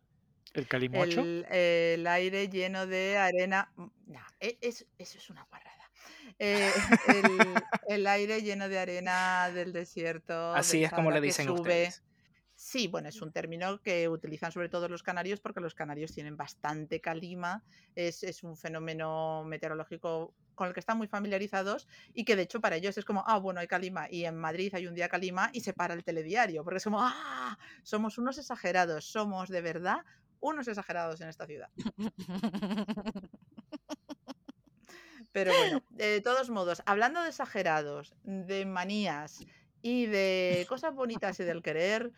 ¿El 0.53 0.67
calimocho? 0.67 1.21
El, 1.21 1.45
el 1.49 2.07
aire 2.07 2.49
lleno 2.49 2.87
de 2.87 3.17
arena. 3.17 3.71
mm, 3.75 3.87
No, 4.07 4.19
e- 4.39 4.57
es- 4.61 4.87
eso 4.97 5.17
es 5.17 5.29
una 5.29 5.43
guarrada. 5.45 5.76
Eh, 6.39 6.71
el, 7.07 7.63
el 7.87 8.07
aire 8.07 8.41
lleno 8.41 8.69
de 8.69 8.79
arena 8.79 9.49
del 9.51 9.73
desierto, 9.73 10.53
así 10.53 10.77
del 10.77 10.85
es 10.85 10.91
como 10.93 11.11
le 11.11 11.21
dicen 11.21 11.49
ustedes. 11.49 12.03
Sí, 12.59 12.87
bueno, 12.87 13.07
es 13.07 13.21
un 13.21 13.31
término 13.31 13.83
que 13.83 14.09
utilizan 14.09 14.51
sobre 14.51 14.67
todo 14.67 14.89
los 14.89 15.03
canarios 15.03 15.39
porque 15.39 15.59
los 15.59 15.75
canarios 15.75 16.11
tienen 16.11 16.37
bastante 16.37 16.99
calima, 16.99 17.63
es, 17.93 18.23
es 18.23 18.43
un 18.43 18.57
fenómeno 18.57 19.43
meteorológico 19.45 20.33
con 20.55 20.67
el 20.67 20.73
que 20.73 20.79
están 20.79 20.97
muy 20.97 21.07
familiarizados 21.07 21.87
y 22.15 22.25
que 22.25 22.35
de 22.35 22.41
hecho 22.41 22.59
para 22.59 22.75
ellos 22.75 22.97
es 22.97 23.05
como, 23.05 23.23
ah, 23.27 23.37
bueno, 23.37 23.59
hay 23.59 23.67
calima 23.67 24.07
y 24.09 24.25
en 24.25 24.35
Madrid 24.37 24.73
hay 24.73 24.87
un 24.87 24.95
día 24.95 25.07
calima 25.07 25.51
y 25.53 25.61
se 25.61 25.73
para 25.73 25.93
el 25.93 26.03
telediario, 26.03 26.63
porque 26.63 26.77
es 26.77 26.83
como, 26.83 26.99
ah, 26.99 27.59
somos 27.83 28.17
unos 28.17 28.39
exagerados, 28.39 29.05
somos 29.05 29.49
de 29.49 29.61
verdad 29.61 29.99
unos 30.39 30.67
exagerados 30.67 31.21
en 31.21 31.29
esta 31.29 31.45
ciudad. 31.45 31.69
Pero 35.37 35.51
bueno, 35.55 35.83
de 35.91 36.19
todos 36.21 36.49
modos, 36.49 36.81
hablando 36.87 37.21
de 37.21 37.29
exagerados, 37.29 38.15
de 38.23 38.65
manías 38.65 39.45
y 39.83 40.07
de 40.07 40.65
cosas 40.67 40.95
bonitas 40.95 41.39
y 41.39 41.43
del 41.43 41.61
querer, 41.61 42.11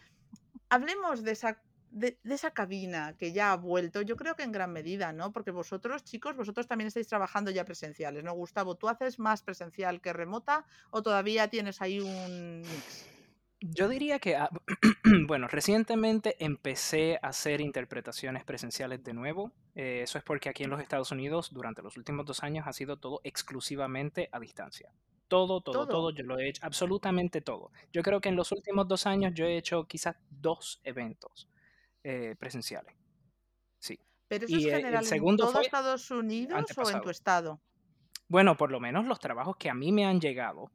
hablemos 0.70 1.22
de 1.22 1.32
esa, 1.32 1.62
de, 1.92 2.18
esa 2.24 2.52
cabina 2.52 3.18
que 3.18 3.34
ya 3.34 3.52
ha 3.52 3.58
vuelto, 3.58 4.02
yo 4.04 4.16
creo 4.16 4.38
que 4.38 4.44
en 4.44 4.54
gran 4.54 4.72
medida, 4.72 5.12
¿no? 5.12 5.34
Porque 5.34 5.52
vosotros, 5.52 6.06
chicos, 6.06 6.38
vosotros 6.38 6.66
también 6.66 6.88
estáis 6.88 7.10
trabajando 7.10 7.52
ya 7.52 7.66
presenciales, 7.66 8.24
¿no? 8.24 8.34
Gustavo, 8.36 8.76
¿tú 8.76 8.88
haces 8.88 9.20
más 9.20 9.44
presencial 9.44 10.00
que 10.00 10.14
remota 10.14 10.66
o 10.90 11.04
todavía 11.04 11.50
tienes 11.50 11.82
ahí 11.82 12.00
un 12.00 12.62
mix? 12.62 13.06
Yo 13.62 13.90
diría 13.90 14.20
que, 14.20 14.38
ah, 14.38 14.50
bueno, 15.28 15.50
recientemente 15.50 16.38
empecé 16.40 17.20
a 17.22 17.28
hacer 17.28 17.60
interpretaciones 17.60 18.46
presenciales 18.46 19.04
de 19.04 19.14
nuevo. 19.14 19.52
Eh, 19.80 20.02
eso 20.02 20.18
es 20.18 20.26
porque 20.26 20.50
aquí 20.50 20.66
en 20.66 20.70
los 20.70 20.82
Estados 20.82 21.10
Unidos, 21.10 21.54
durante 21.54 21.82
los 21.82 21.96
últimos 21.96 22.26
dos 22.26 22.44
años, 22.44 22.68
ha 22.68 22.74
sido 22.74 22.98
todo 22.98 23.22
exclusivamente 23.24 24.28
a 24.34 24.38
distancia. 24.38 24.92
Todo, 25.30 25.62
todo, 25.62 25.86
todo, 25.86 25.88
Todo. 25.88 26.10
yo 26.12 26.26
lo 26.26 26.38
he 26.38 26.50
hecho, 26.50 26.66
absolutamente 26.66 27.40
todo. 27.40 27.72
Yo 27.94 28.04
creo 28.04 28.20
que 28.20 28.28
en 28.28 28.36
los 28.36 28.52
últimos 28.52 28.90
dos 28.90 29.06
años 29.06 29.32
yo 29.34 29.46
he 29.46 29.56
hecho 29.56 29.88
quizás 29.88 30.18
dos 30.30 30.82
eventos 30.84 31.48
eh, 32.04 32.36
presenciales. 32.38 32.94
Sí. 33.78 33.98
¿Pero 34.28 34.48
eso 34.48 34.58
es 34.58 34.64
Y 34.64 34.66
eh, 34.68 34.74
el 34.74 34.78
general 34.82 35.04
en 35.06 35.10
segundo 35.10 35.46
todo 35.46 35.54
fue 35.54 35.62
Estados 35.62 36.12
Unidos 36.12 36.62
o 36.76 36.90
en 36.90 37.02
tu 37.02 37.10
estado? 37.10 37.62
Bueno, 38.28 38.58
por 38.58 38.72
lo 38.72 38.82
menos 38.82 39.06
los 39.06 39.22
trabajos 39.22 39.56
que 39.56 39.70
a 39.70 39.74
mí 39.74 39.94
me 39.94 40.06
han 40.06 40.20
llegado, 40.20 40.72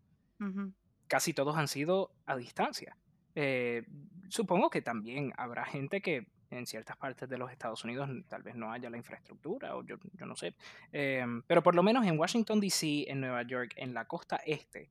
casi 1.08 1.34
todos 1.34 1.58
han 1.58 1.68
sido 1.68 2.11
a 2.25 2.37
distancia. 2.37 2.96
Eh, 3.34 3.84
supongo 4.30 4.70
que 4.70 4.80
también 4.80 5.34
habrá 5.37 5.66
gente 5.66 6.00
que 6.00 6.26
en 6.54 6.66
ciertas 6.66 6.96
partes 6.96 7.28
de 7.28 7.38
los 7.38 7.50
Estados 7.50 7.84
Unidos 7.84 8.08
tal 8.28 8.42
vez 8.42 8.54
no 8.54 8.73
haya 8.73 8.90
la 8.90 8.96
infraestructura 8.96 9.76
o 9.76 9.84
yo, 9.84 9.96
yo 10.12 10.26
no 10.26 10.37
sé. 10.37 10.54
Em, 10.92 11.42
pero 11.42 11.62
por 11.62 11.75
lo 11.75 11.82
menos 11.82 12.06
en 12.06 12.18
Washington, 12.18 12.61
D.C., 12.61 13.11
en 13.11 13.20
Nueva 13.20 13.42
York, 13.42 13.75
en 13.76 13.94
la 13.94 14.06
costa 14.06 14.37
este, 14.44 14.90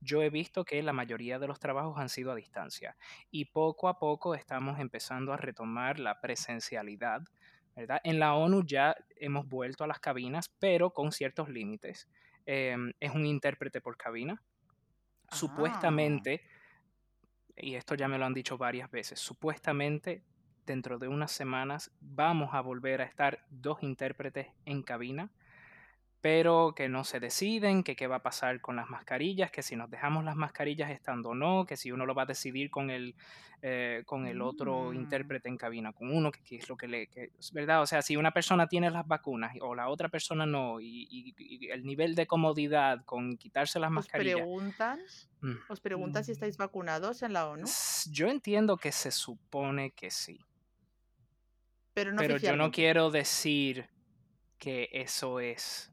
yo 0.00 0.22
he 0.22 0.30
visto 0.30 0.64
que 0.64 0.82
la 0.82 0.92
mayoría 0.92 1.38
de 1.38 1.46
los 1.46 1.60
trabajos 1.60 1.98
han 1.98 2.08
sido 2.08 2.32
a 2.32 2.34
distancia 2.34 2.96
y 3.30 3.46
poco 3.46 3.88
a 3.88 3.98
poco 3.98 4.34
estamos 4.34 4.78
empezando 4.80 5.32
a 5.32 5.36
retomar 5.36 5.98
la 5.98 6.20
presencialidad. 6.20 7.22
¿verdad? 7.74 8.00
En 8.04 8.18
la 8.18 8.34
ONU 8.34 8.64
ya 8.64 8.94
hemos 9.16 9.48
vuelto 9.48 9.84
a 9.84 9.86
las 9.86 10.00
cabinas, 10.00 10.48
pero 10.58 10.90
con 10.90 11.12
ciertos 11.12 11.48
límites. 11.48 12.08
Em, 12.44 12.92
es 12.98 13.14
un 13.14 13.24
intérprete 13.24 13.80
por 13.80 13.96
cabina. 13.96 14.42
Ah, 15.28 15.36
Supuestamente, 15.36 16.42
y 17.56 17.76
esto 17.76 17.94
ya 17.94 18.08
me 18.08 18.18
lo 18.18 18.26
han 18.26 18.34
dicho 18.34 18.58
varias 18.58 18.90
veces, 18.90 19.20
supuestamente 19.20 20.22
dentro 20.66 20.98
de 20.98 21.08
unas 21.08 21.32
semanas 21.32 21.90
vamos 22.00 22.50
a 22.54 22.60
volver 22.60 23.00
a 23.00 23.04
estar 23.04 23.44
dos 23.50 23.82
intérpretes 23.82 24.48
en 24.64 24.82
cabina, 24.82 25.30
pero 26.20 26.72
que 26.76 26.88
no 26.88 27.02
se 27.02 27.18
deciden, 27.18 27.82
que 27.82 27.96
qué 27.96 28.06
va 28.06 28.16
a 28.16 28.22
pasar 28.22 28.60
con 28.60 28.76
las 28.76 28.88
mascarillas, 28.88 29.50
que 29.50 29.62
si 29.62 29.74
nos 29.74 29.90
dejamos 29.90 30.24
las 30.24 30.36
mascarillas 30.36 30.90
estando 30.92 31.30
o 31.30 31.34
no, 31.34 31.66
que 31.66 31.76
si 31.76 31.90
uno 31.90 32.06
lo 32.06 32.14
va 32.14 32.22
a 32.22 32.26
decidir 32.26 32.70
con 32.70 32.90
el, 32.90 33.16
eh, 33.60 34.04
con 34.06 34.28
el 34.28 34.40
otro 34.40 34.92
mm, 34.92 34.94
intérprete 34.94 35.48
en 35.48 35.56
cabina, 35.56 35.92
con 35.92 36.14
uno, 36.14 36.30
que, 36.30 36.40
que 36.44 36.56
es 36.58 36.68
lo 36.68 36.76
que 36.76 36.86
le... 36.86 37.08
que- 37.08 37.32
es 37.36 37.50
¿Verdad? 37.52 37.82
O 37.82 37.86
sea, 37.86 38.02
si 38.02 38.16
una 38.16 38.30
persona 38.30 38.68
tiene 38.68 38.88
las 38.92 39.04
vacunas 39.04 39.56
o 39.62 39.74
la 39.74 39.88
otra 39.88 40.08
persona 40.10 40.46
no, 40.46 40.80
y, 40.80 41.08
y- 41.10 41.34
y 41.36 41.70
el 41.70 41.84
nivel 41.84 42.14
de 42.14 42.28
comodidad 42.28 43.04
con 43.04 43.36
quitarse 43.36 43.80
las 43.80 43.88
¿Os 43.90 43.94
mascarillas... 43.96 44.36
preguntan? 44.36 45.00
mm, 45.40 45.54
¿Os 45.70 45.80
preguntan 45.80 46.22
si 46.22 46.30
estáis 46.30 46.56
vacunados 46.56 47.24
en 47.24 47.32
la 47.32 47.48
ONU? 47.48 47.66
Yo 48.12 48.28
entiendo 48.28 48.76
que 48.76 48.92
se 48.92 49.10
supone 49.10 49.90
que 49.90 50.12
sí, 50.12 50.38
Pero 51.94 52.12
no 52.12 52.18
pero 52.18 52.36
yo 52.38 52.56
no 52.56 52.70
quiero 52.70 53.10
decir 53.10 53.88
que 54.58 54.88
eso 54.92 55.40
es, 55.40 55.92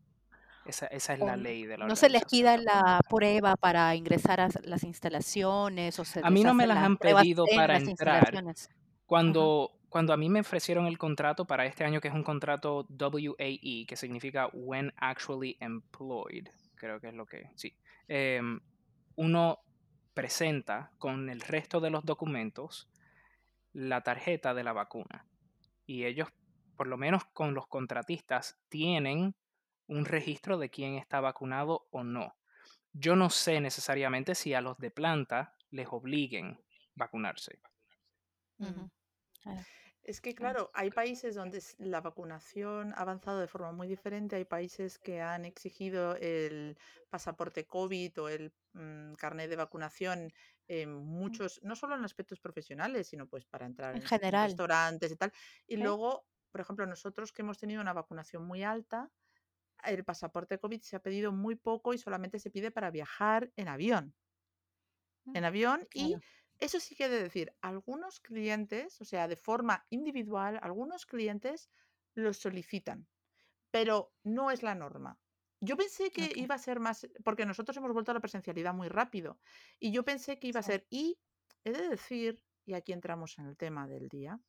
esa, 0.66 0.88
esa 0.88 1.14
es 1.14 1.22
O 1.22 1.26
la 1.26 1.36
ley 1.36 1.66
de 1.66 1.78
la 1.78 1.88
no 1.88 1.96
se 1.96 2.10
les 2.10 2.24
pida 2.26 2.56
la 2.58 3.02
prueba 3.10 3.56
para 3.56 3.96
ingresar 3.96 4.40
a 4.40 4.50
las 4.64 4.84
instalaciones 4.84 6.00
o 6.00 6.06
se 6.06 6.22
A 6.24 6.30
mí 6.30 6.44
no 6.44 6.54
me 6.54 6.68
las 6.68 6.78
han 6.78 6.98
pedido 6.98 7.46
para 7.56 7.78
entrar. 7.78 8.36
Ajá. 8.36 8.54
Cuando, 9.06 9.72
cuando 9.90 10.14
a 10.14 10.18
mí 10.18 10.30
me 10.30 10.42
ofrecieron 10.42 10.86
el 10.86 11.00
contrato 11.00 11.46
para 11.46 11.66
este 11.66 11.84
año, 11.84 12.00
que 12.00 12.10
es 12.10 12.14
un 12.14 12.24
contrato 12.24 12.88
WAE, 12.90 13.88
que 13.88 13.96
significa 13.96 14.50
When 14.54 14.94
Actually 14.98 15.58
Employed, 15.60 16.48
creo 16.76 17.00
que 17.02 17.08
es 17.08 17.16
lo 17.16 17.26
que, 17.26 17.50
sí, 17.56 17.76
em, 18.08 18.60
uno 19.16 19.62
presenta 20.14 20.92
con 21.00 21.30
el 21.32 21.42
resto 21.42 21.80
de 21.80 21.90
los 21.90 22.06
documentos 22.06 22.88
la 23.74 24.02
tarjeta 24.02 24.54
de 24.54 24.64
la 24.64 24.74
vacuna. 24.74 25.26
Y 25.90 26.06
ellos, 26.06 26.30
por 26.78 26.86
lo 26.86 26.98
menos 26.98 27.26
con 27.34 27.56
los 27.56 27.66
contratistas, 27.66 28.60
tienen 28.70 29.34
un 29.88 30.06
registro 30.06 30.60
de 30.60 30.70
quién 30.70 30.94
está 30.94 31.20
vacunado 31.20 31.88
o 31.90 32.04
no. 32.04 32.38
Yo 32.94 33.16
no 33.16 33.32
sé 33.32 33.60
necesariamente 33.60 34.36
si 34.36 34.54
a 34.54 34.62
los 34.62 34.78
de 34.78 34.92
planta 34.92 35.56
les 35.72 35.88
obliguen 35.90 36.64
vacunarse. 36.94 37.60
Es 40.04 40.22
que, 40.22 40.36
claro, 40.36 40.70
hay 40.76 40.92
países 40.92 41.34
donde 41.34 41.60
la 41.80 42.02
vacunación 42.02 42.94
ha 42.94 43.02
avanzado 43.02 43.40
de 43.40 43.48
forma 43.48 43.72
muy 43.72 43.88
diferente. 43.88 44.36
Hay 44.36 44.46
países 44.46 45.00
que 45.00 45.22
han 45.22 45.44
exigido 45.44 46.16
el 46.18 46.78
pasaporte 47.10 47.66
COVID 47.66 48.22
o 48.22 48.30
el 48.30 48.54
mm, 48.74 49.14
carnet 49.16 49.50
de 49.50 49.56
vacunación 49.56 50.32
en 50.70 50.94
muchos, 50.96 51.62
no 51.64 51.76
solo 51.76 51.96
en 51.98 52.06
aspectos 52.06 52.40
profesionales, 52.42 53.08
sino 53.10 53.28
pues 53.28 53.46
para 53.48 53.68
entrar 53.68 53.98
En 53.98 54.02
en, 54.02 54.14
en 54.28 54.38
general, 54.42 54.42
restaurantes 54.42 55.12
y 55.12 55.18
tal. 55.18 55.34
Y 55.68 55.78
luego, 55.78 56.28
por 56.52 56.62
ejemplo, 56.62 56.86
nosotros 56.88 57.34
que 57.34 57.44
hemos 57.44 57.58
tenido 57.60 57.82
una 57.82 57.94
vacunación 57.94 58.46
muy 58.46 58.64
alta, 58.64 59.12
el 59.84 60.06
pasaporte 60.06 60.60
COVID 60.60 60.82
se 60.82 60.96
ha 60.98 61.02
pedido 61.02 61.32
muy 61.34 61.56
poco 61.56 61.94
y 61.94 62.00
solamente 62.00 62.40
se 62.40 62.52
pide 62.52 62.72
para 62.72 62.92
viajar 62.92 63.52
en 63.58 63.68
avión. 63.70 64.16
en 65.34 65.44
Mm, 65.44 65.46
avión 65.46 65.88
y 65.94 66.20
eso 66.60 66.80
sí 66.80 66.96
que 66.96 67.06
he 67.06 67.10
de 67.10 67.24
decir, 67.24 67.56
algunos 67.62 68.20
clientes, 68.20 69.00
o 69.02 69.06
sea, 69.06 69.28
de 69.28 69.38
forma 69.38 69.86
individual, 69.90 70.60
algunos 70.62 71.06
clientes 71.06 71.70
los 72.14 72.38
solicitan, 72.38 73.08
pero 73.72 74.14
no 74.24 74.52
es 74.52 74.64
la 74.64 74.76
norma. 74.76 75.20
Yo 75.62 75.76
pensé 75.76 76.12
que 76.12 76.32
iba 76.36 76.56
a 76.56 76.60
ser 76.60 76.80
más, 76.80 77.08
porque 77.24 77.46
nosotros 77.46 77.76
hemos 77.78 77.92
vuelto 77.92 78.12
a 78.12 78.14
la 78.14 78.22
presencialidad 78.22 78.74
muy 78.74 78.88
rápido, 78.88 79.40
y 79.80 79.92
yo 79.92 80.04
pensé 80.04 80.40
que 80.40 80.48
iba 80.48 80.60
a 80.60 80.64
ser, 80.64 80.88
y 80.90 81.20
he 81.64 81.72
de 81.72 81.90
decir, 81.90 82.44
y 82.66 82.74
aquí 82.74 82.94
entramos 82.94 83.38
en 83.40 83.46
el 83.46 83.58
tema 83.58 83.88
del 83.88 84.08
día, 84.08 84.40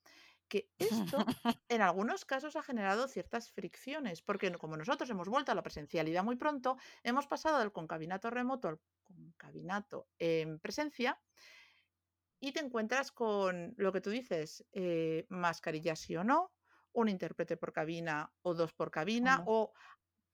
que 0.48 0.70
esto 0.78 1.16
en 1.68 1.80
algunos 1.80 2.24
casos 2.24 2.56
ha 2.56 2.62
generado 2.62 3.08
ciertas 3.08 3.50
fricciones, 3.50 4.20
porque 4.20 4.52
como 4.52 4.76
nosotros 4.76 5.08
hemos 5.10 5.28
vuelto 5.28 5.52
a 5.52 5.54
la 5.54 5.62
presencialidad 5.62 6.24
muy 6.24 6.36
pronto, 6.36 6.76
hemos 7.02 7.26
pasado 7.26 7.58
del 7.60 7.72
concabinato 7.72 8.30
remoto 8.30 8.68
al 8.68 8.80
concabinato 9.04 10.08
en 10.18 10.58
presencia 10.60 11.20
y 12.40 12.52
te 12.52 12.60
encuentras 12.60 13.12
con 13.12 13.74
lo 13.76 13.92
que 13.92 14.00
tú 14.00 14.10
dices, 14.10 14.66
eh, 14.72 15.26
mascarilla 15.28 15.94
sí 15.94 16.16
o 16.16 16.24
no, 16.24 16.52
un 16.92 17.08
intérprete 17.08 17.56
por 17.56 17.72
cabina 17.72 18.32
o 18.42 18.54
dos 18.54 18.72
por 18.72 18.88
¿O 18.88 18.90
cabina, 18.90 19.42
o 19.46 19.72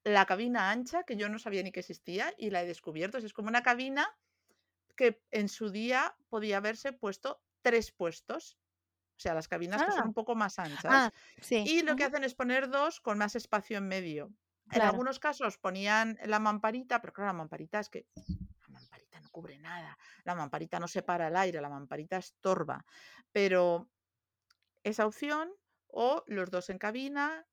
la 0.06 0.24
cabina 0.24 0.70
ancha, 0.70 1.02
que 1.02 1.16
yo 1.16 1.28
no 1.28 1.38
sabía 1.40 1.64
ni 1.64 1.72
que 1.72 1.80
existía 1.80 2.32
y 2.38 2.50
la 2.50 2.62
he 2.62 2.66
descubierto. 2.66 3.18
Es 3.18 3.32
como 3.32 3.48
una 3.48 3.64
cabina 3.64 4.08
que 4.94 5.20
en 5.32 5.48
su 5.48 5.70
día 5.70 6.16
podía 6.28 6.58
haberse 6.58 6.92
puesto 6.92 7.42
tres 7.60 7.90
puestos. 7.90 8.56
O 9.16 9.18
sea, 9.18 9.34
las 9.34 9.48
cabinas 9.48 9.82
que 9.84 9.90
son 9.90 10.02
Ah, 10.02 10.06
un 10.06 10.14
poco 10.14 10.36
más 10.36 10.60
anchas. 10.60 10.84
ah, 10.86 11.12
sí. 11.40 11.64
Y 11.66 11.82
lo 11.82 11.96
que 11.96 12.04
hacen 12.04 12.22
es 12.22 12.36
poner 12.36 12.68
dos 12.70 13.00
con 13.00 13.18
más 13.18 13.34
espacio 13.34 13.78
en 13.78 13.88
medio. 13.88 14.32
En 14.70 14.80
algunos 14.82 15.18
casos 15.18 15.58
ponían 15.58 16.18
la 16.24 16.38
mamparita, 16.38 17.00
pero 17.00 17.12
claro, 17.12 17.28
la 17.30 17.38
mamparita 17.38 17.80
es 17.80 17.88
que 17.88 18.06
la 18.16 18.68
mamparita 18.68 19.20
no 19.20 19.28
cubre 19.30 19.58
nada. 19.58 19.98
La 20.22 20.36
mamparita 20.36 20.78
no 20.78 20.86
separa 20.86 21.26
el 21.28 21.36
aire, 21.36 21.60
la 21.60 21.68
mamparita 21.68 22.16
estorba. 22.18 22.84
Pero 23.32 23.88
esa 24.84 25.04
opción, 25.04 25.50
o 25.88 26.22
los 26.28 26.50
dos 26.50 26.70
en 26.70 26.78
cabina, 26.78 27.44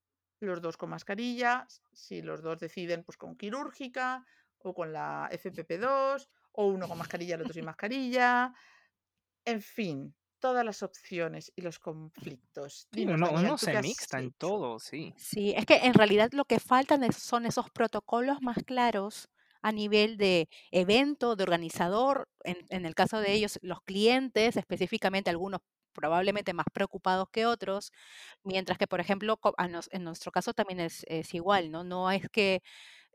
los 0.46 0.62
dos 0.62 0.78
con 0.78 0.90
mascarilla, 0.90 1.68
si 1.94 2.22
los 2.22 2.42
dos 2.42 2.60
deciden, 2.60 3.04
pues 3.04 3.18
con 3.18 3.36
quirúrgica, 3.36 4.26
o 4.60 4.74
con 4.74 4.94
la 4.94 5.28
FPP2, 5.32 6.30
o 6.54 6.68
uno 6.68 6.88
con 6.88 6.98
mascarilla, 6.98 7.36
el 7.36 7.42
otro 7.42 7.54
sin 7.54 7.66
mascarilla. 7.66 8.54
En 9.46 9.62
fin, 9.62 10.16
todas 10.40 10.64
las 10.66 10.84
opciones 10.84 11.52
y 11.56 11.62
los 11.62 11.80
conflictos. 11.80 12.88
Daniel, 12.92 13.22
uno 13.24 13.50
¿tú 13.52 13.66
se 13.66 13.82
mixta 13.82 14.20
en 14.20 14.32
todo, 14.34 14.80
sí. 14.80 15.14
Sí, 15.18 15.54
es 15.56 15.66
que 15.66 15.76
en 15.78 15.94
realidad 15.94 16.30
lo 16.34 16.46
que 16.46 16.60
faltan 16.60 17.04
es- 17.04 17.18
son 17.18 17.46
esos 17.46 17.70
protocolos 17.72 18.42
más 18.42 18.58
claros 18.66 19.30
a 19.62 19.72
nivel 19.72 20.18
de 20.18 20.50
evento, 20.72 21.36
de 21.36 21.44
organizador, 21.44 22.28
en, 22.44 22.58
en 22.70 22.86
el 22.86 22.96
caso 22.96 23.20
de 23.20 23.32
ellos, 23.34 23.60
los 23.62 23.82
clientes, 23.82 24.58
específicamente 24.58 25.30
algunos 25.30 25.62
probablemente 25.94 26.54
más 26.54 26.66
preocupados 26.74 27.30
que 27.30 27.46
otros, 27.46 27.92
mientras 28.44 28.78
que, 28.78 28.88
por 28.88 29.00
ejemplo, 29.00 29.40
en 29.92 30.04
nuestro 30.04 30.32
caso 30.32 30.54
también 30.54 30.80
es, 30.80 31.06
es 31.08 31.34
igual, 31.34 31.72
¿no? 31.72 31.84
No 31.84 32.12
es 32.12 32.30
que 32.30 32.62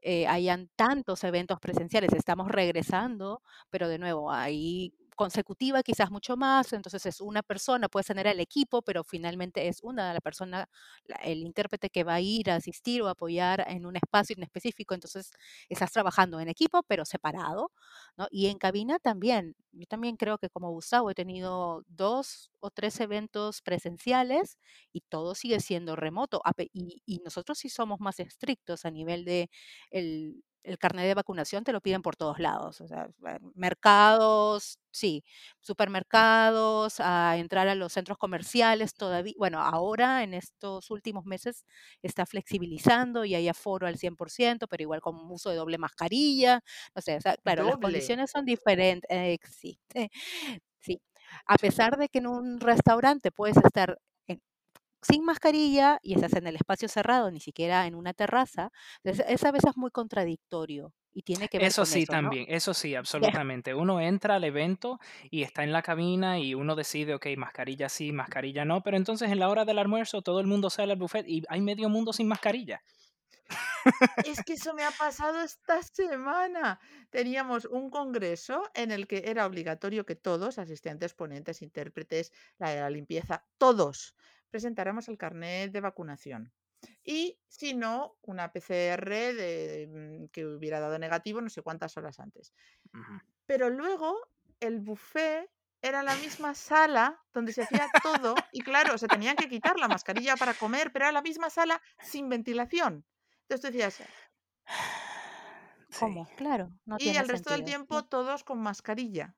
eh, 0.02 0.26
hayan 0.26 0.68
tantos 0.76 1.24
eventos 1.24 1.60
presenciales. 1.60 2.12
Estamos 2.12 2.48
regresando, 2.48 3.42
pero 3.70 3.88
de 3.88 3.98
nuevo, 3.98 4.30
ahí 4.32 4.94
consecutiva 5.18 5.82
quizás 5.82 6.10
mucho 6.12 6.36
más, 6.36 6.72
entonces 6.72 7.04
es 7.06 7.20
una 7.20 7.42
persona, 7.42 7.88
puedes 7.88 8.06
tener 8.06 8.26
el 8.28 8.40
equipo, 8.40 8.82
pero 8.82 9.04
finalmente 9.04 9.68
es 9.68 9.80
una 9.82 10.14
la 10.14 10.20
persona, 10.20 10.68
el 11.24 11.40
intérprete 11.40 11.90
que 11.90 12.04
va 12.04 12.14
a 12.14 12.20
ir 12.20 12.50
a 12.50 12.56
asistir 12.56 13.02
o 13.02 13.08
apoyar 13.08 13.64
en 13.68 13.84
un 13.86 13.96
espacio 13.96 14.34
en 14.38 14.44
específico, 14.44 14.94
entonces 14.94 15.32
estás 15.68 15.92
trabajando 15.92 16.40
en 16.40 16.48
equipo, 16.48 16.82
pero 16.88 17.04
separado, 17.04 17.72
¿no? 18.16 18.28
Y 18.30 18.46
en 18.46 18.58
cabina 18.58 18.98
también, 19.00 19.56
yo 19.72 19.86
también 19.86 20.16
creo 20.16 20.38
que 20.38 20.48
como 20.50 20.70
Gustavo 20.70 21.10
he 21.10 21.14
tenido 21.14 21.82
dos 21.88 22.50
o 22.60 22.70
tres 22.70 23.00
eventos 23.00 23.60
presenciales 23.62 24.58
y 24.92 25.00
todo 25.02 25.34
sigue 25.34 25.60
siendo 25.60 25.96
remoto, 25.96 26.40
y, 26.72 27.02
y 27.06 27.18
nosotros 27.24 27.58
sí 27.58 27.68
somos 27.68 28.00
más 28.00 28.20
estrictos 28.20 28.84
a 28.84 28.90
nivel 28.90 29.24
de 29.24 29.50
el, 29.90 30.42
el 30.68 30.78
carnet 30.78 31.06
de 31.06 31.14
vacunación 31.14 31.64
te 31.64 31.72
lo 31.72 31.80
piden 31.80 32.02
por 32.02 32.16
todos 32.16 32.38
lados, 32.38 32.80
o 32.80 32.88
sea, 32.88 33.08
mercados, 33.54 34.78
sí, 34.90 35.24
supermercados, 35.60 37.00
a 37.00 37.36
entrar 37.38 37.68
a 37.68 37.74
los 37.74 37.92
centros 37.92 38.18
comerciales 38.18 38.94
todavía, 38.94 39.34
bueno, 39.38 39.60
ahora 39.60 40.22
en 40.22 40.34
estos 40.34 40.90
últimos 40.90 41.24
meses 41.26 41.64
está 42.02 42.26
flexibilizando 42.26 43.24
y 43.24 43.34
hay 43.34 43.48
aforo 43.48 43.86
al 43.86 43.98
100%, 43.98 44.68
pero 44.68 44.82
igual 44.82 45.00
con 45.00 45.16
uso 45.30 45.50
de 45.50 45.56
doble 45.56 45.78
mascarilla, 45.78 46.62
no 46.94 47.02
sé, 47.02 47.16
o 47.16 47.20
sea, 47.20 47.36
claro, 47.38 47.64
las 47.64 47.78
condiciones 47.78 48.30
son 48.30 48.44
diferentes, 48.44 49.08
eh, 49.10 49.38
sí, 49.50 49.78
sí. 50.80 51.00
A 51.46 51.56
pesar 51.58 51.96
de 51.98 52.08
que 52.08 52.18
en 52.18 52.26
un 52.26 52.60
restaurante 52.60 53.30
puedes 53.32 53.56
estar 53.58 53.98
sin 55.02 55.24
mascarilla 55.24 55.98
y 56.02 56.14
estás 56.14 56.34
en 56.34 56.46
el 56.46 56.56
espacio 56.56 56.88
cerrado, 56.88 57.30
ni 57.30 57.40
siquiera 57.40 57.86
en 57.86 57.94
una 57.94 58.14
terraza, 58.14 58.70
es, 59.04 59.20
es 59.20 59.44
a 59.44 59.52
veces 59.52 59.76
muy 59.76 59.90
contradictorio 59.90 60.94
y 61.12 61.22
tiene 61.22 61.48
que 61.48 61.60
ver 61.60 61.74
Eso 61.74 61.76
con 61.76 61.92
sí, 61.92 61.94
eso, 61.94 62.16
¿no? 62.18 62.38
también, 62.38 62.46
eso 62.48 62.72
sí, 62.72 62.94
absolutamente. 62.94 63.74
Uno 63.74 64.00
entra 64.00 64.36
al 64.36 64.44
evento 64.44 64.98
y 65.30 65.42
está 65.42 65.64
en 65.64 65.72
la 65.72 65.82
cabina 65.82 66.38
y 66.38 66.54
uno 66.54 66.76
decide, 66.76 67.14
ok, 67.14 67.26
mascarilla 67.36 67.88
sí, 67.88 68.12
mascarilla 68.12 68.64
no, 68.64 68.82
pero 68.82 68.96
entonces 68.96 69.30
en 69.30 69.40
la 69.40 69.48
hora 69.48 69.64
del 69.64 69.78
almuerzo 69.78 70.22
todo 70.22 70.40
el 70.40 70.46
mundo 70.46 70.70
sale 70.70 70.92
al 70.92 70.98
buffet 70.98 71.26
y 71.28 71.42
hay 71.48 71.60
medio 71.60 71.88
mundo 71.88 72.12
sin 72.12 72.28
mascarilla. 72.28 72.82
Es 74.22 74.42
que 74.42 74.54
eso 74.54 74.74
me 74.74 74.84
ha 74.84 74.90
pasado 74.90 75.40
esta 75.40 75.82
semana. 75.82 76.80
Teníamos 77.10 77.64
un 77.64 77.90
congreso 77.90 78.62
en 78.74 78.90
el 78.90 79.06
que 79.06 79.24
era 79.26 79.46
obligatorio 79.46 80.04
que 80.04 80.16
todos, 80.16 80.58
asistentes, 80.58 81.14
ponentes, 81.14 81.62
intérpretes, 81.62 82.32
la 82.58 82.70
de 82.70 82.80
la 82.80 82.90
limpieza, 82.90 83.46
todos 83.58 84.14
presentáramos 84.50 85.08
el 85.08 85.18
carnet 85.18 85.72
de 85.72 85.80
vacunación. 85.80 86.52
Y 87.02 87.40
si 87.48 87.74
no, 87.74 88.16
una 88.22 88.52
PCR 88.52 89.34
de, 89.34 89.88
mm, 89.90 90.28
que 90.28 90.46
hubiera 90.46 90.80
dado 90.80 90.98
negativo 90.98 91.40
no 91.40 91.50
sé 91.50 91.62
cuántas 91.62 91.96
horas 91.96 92.20
antes. 92.20 92.52
Pero 93.46 93.70
luego 93.70 94.16
el 94.60 94.80
buffet 94.80 95.50
era 95.80 96.02
la 96.02 96.14
misma 96.16 96.54
sala 96.54 97.20
donde 97.32 97.52
se 97.52 97.62
hacía 97.62 97.88
todo 98.02 98.34
y 98.52 98.60
claro, 98.60 98.98
se 98.98 99.06
tenían 99.06 99.36
que 99.36 99.48
quitar 99.48 99.78
la 99.78 99.88
mascarilla 99.88 100.36
para 100.36 100.54
comer, 100.54 100.92
pero 100.92 101.06
era 101.06 101.12
la 101.12 101.22
misma 101.22 101.50
sala 101.50 101.80
sin 102.00 102.28
ventilación. 102.28 103.04
Entonces 103.42 103.60
tú 103.60 103.66
decías, 103.68 104.02
Sí. 105.90 106.00
¿Cómo? 106.00 106.28
Claro, 106.36 106.70
no 106.84 106.96
y 106.98 107.08
el 107.08 107.28
resto 107.28 107.50
del 107.50 107.64
tiempo 107.64 108.04
todos 108.04 108.44
con 108.44 108.60
mascarilla. 108.60 109.34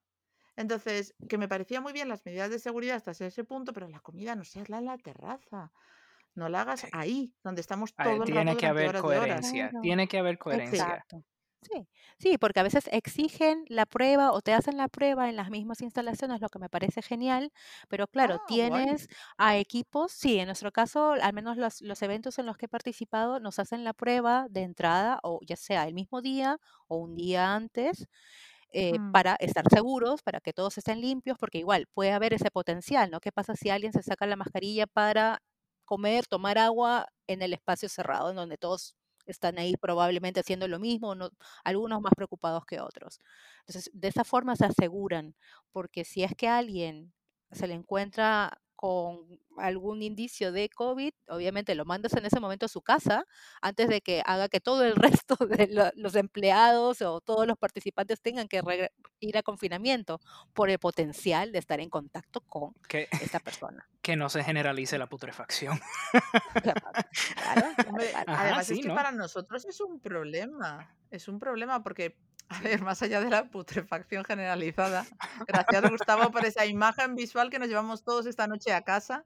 Entonces, 0.60 1.14
que 1.28 1.38
me 1.38 1.48
parecía 1.48 1.80
muy 1.80 1.92
bien 1.92 2.08
las 2.08 2.24
medidas 2.26 2.50
de 2.50 2.58
seguridad 2.58 2.96
hasta 2.96 3.12
ese 3.26 3.44
punto, 3.44 3.72
pero 3.72 3.88
la 3.88 4.00
comida 4.00 4.34
no 4.36 4.44
se 4.44 4.60
hazla 4.60 4.78
en 4.78 4.86
la 4.86 4.98
terraza. 4.98 5.72
No 6.34 6.48
la 6.48 6.62
hagas 6.62 6.82
Sí. 6.82 6.90
ahí, 6.92 7.36
donde 7.44 7.60
estamos 7.62 7.96
todo 8.00 8.24
el 8.24 8.30
rato 8.32 8.54
Tiene 8.54 8.56
que 8.56 8.66
haber 8.66 8.94
coherencia, 8.96 9.74
tiene 9.80 10.08
que 10.08 10.18
haber 10.18 10.38
coherencia. 10.38 11.04
Exacto. 11.04 11.24
Sí, 11.62 11.88
sí, 12.18 12.38
porque 12.38 12.60
a 12.60 12.62
veces 12.62 12.88
exigen 12.90 13.64
la 13.68 13.84
prueba 13.86 14.32
o 14.32 14.40
te 14.42 14.54
hacen 14.54 14.78
la 14.78 14.88
prueba 14.88 15.28
en 15.28 15.36
las 15.36 15.50
mismas 15.50 15.82
instalaciones, 15.82 16.40
lo 16.40 16.48
que 16.48 16.58
me 16.58 16.70
parece 16.70 17.02
genial, 17.02 17.52
pero 17.88 18.06
claro, 18.08 18.38
Ah, 18.38 18.56
guay. 18.62 18.86
tienes 18.86 19.08
a 19.36 19.58
equipos, 19.58 20.10
sí, 20.12 20.38
en 20.38 20.46
nuestro 20.46 20.72
caso, 20.72 21.12
al 21.12 21.34
menos 21.34 21.58
los, 21.58 21.82
los 21.82 22.02
eventos 22.02 22.38
en 22.38 22.46
los 22.46 22.56
que 22.56 22.66
he 22.66 22.68
participado, 22.68 23.40
nos 23.40 23.58
hacen 23.58 23.84
la 23.84 23.92
prueba 23.94 24.46
de 24.50 24.62
entrada, 24.62 25.20
o 25.22 25.40
ya 25.46 25.56
sea 25.56 25.84
el 25.86 25.94
mismo 25.94 26.22
día 26.22 26.58
o 26.88 26.96
un 26.96 27.14
día 27.16 27.54
antes, 27.54 28.08
eh, 28.72 28.98
Mm. 28.98 29.12
para 29.12 29.36
estar 29.40 29.64
seguros, 29.70 30.22
para 30.22 30.40
que 30.40 30.52
todos 30.52 30.78
estén 30.78 31.00
limpios, 31.00 31.38
porque 31.38 31.58
igual 31.58 31.86
puede 31.94 32.12
haber 32.12 32.34
ese 32.34 32.50
potencial, 32.50 33.10
¿no? 33.10 33.20
¿Qué 33.20 33.32
pasa 33.32 33.54
si 33.56 33.70
alguien 33.70 33.92
se 33.92 34.02
saca 34.02 34.26
la 34.26 34.36
mascarilla 34.36 34.86
para 34.86 35.40
comer, 35.84 36.26
tomar 36.26 36.58
agua 36.58 37.06
en 37.26 37.42
el 37.42 37.52
espacio 37.52 37.88
cerrado, 37.88 38.30
en 38.30 38.36
donde 38.36 38.58
todos 38.58 38.94
están 39.26 39.58
ahí 39.58 39.74
probablemente 39.76 40.40
haciendo 40.40 40.68
lo 40.68 40.78
mismo, 40.78 41.14
no- 41.14 41.30
algunos 41.64 42.00
más 42.00 42.12
preocupados 42.16 42.64
que 42.66 42.80
otros? 42.80 43.18
Entonces, 43.60 43.90
de 43.92 44.08
esa 44.08 44.24
forma 44.24 44.56
se 44.56 44.66
aseguran, 44.66 45.34
porque 45.72 46.04
si 46.04 46.22
es 46.22 46.34
que 46.36 46.48
alguien 46.48 47.12
se 47.52 47.66
le 47.66 47.74
encuentra 47.74 48.60
con 48.80 49.38
algún 49.58 50.02
indicio 50.02 50.52
de 50.52 50.70
COVID, 50.70 51.12
obviamente 51.28 51.74
lo 51.74 51.84
mandas 51.84 52.14
en 52.14 52.24
ese 52.24 52.40
momento 52.40 52.64
a 52.64 52.68
su 52.70 52.80
casa 52.80 53.26
antes 53.60 53.88
de 53.90 54.00
que 54.00 54.22
haga 54.24 54.48
que 54.48 54.58
todo 54.58 54.84
el 54.86 54.94
resto 55.22 55.36
de 55.44 55.66
lo- 55.68 55.90
los 55.96 56.14
empleados 56.16 57.02
o 57.02 57.20
todos 57.20 57.46
los 57.46 57.58
participantes 57.58 58.22
tengan 58.22 58.48
que 58.48 58.62
ir 59.20 59.36
a 59.36 59.42
confinamiento 59.42 60.18
por 60.54 60.70
el 60.70 60.78
potencial 60.78 61.52
de 61.52 61.58
estar 61.58 61.78
en 61.78 61.90
contacto 61.90 62.40
con 62.40 62.72
Que, 62.88 63.06
esta 63.20 63.38
persona. 63.44 63.86
que 64.00 64.16
no 64.16 64.30
se 64.30 64.42
generalice 64.42 64.96
la 64.96 65.08
putrefacción. 65.08 65.78
Claro, 66.62 66.80
claro, 66.80 67.08
claro, 67.34 67.66
Hombre, 67.88 68.10
claro. 68.12 68.30
Ajá, 68.32 68.42
además 68.44 68.66
sí, 68.66 68.74
es 68.74 68.80
que 68.80 68.88
¿no? 68.88 68.94
para 68.94 69.12
nosotros 69.12 69.66
es 69.66 69.78
un 69.82 70.00
problema. 70.00 70.96
Es 71.10 71.28
un 71.28 71.38
problema 71.38 71.82
porque, 71.82 72.16
a 72.58 72.60
ver, 72.62 72.82
más 72.82 73.00
allá 73.02 73.20
de 73.20 73.30
la 73.30 73.44
putrefacción 73.44 74.24
generalizada, 74.24 75.06
gracias 75.46 75.90
Gustavo 75.90 76.30
por 76.32 76.44
esa 76.44 76.66
imagen 76.66 77.14
visual 77.14 77.48
que 77.48 77.58
nos 77.58 77.68
llevamos 77.68 78.02
todos 78.02 78.26
esta 78.26 78.48
noche 78.48 78.72
a 78.72 78.82
casa. 78.82 79.24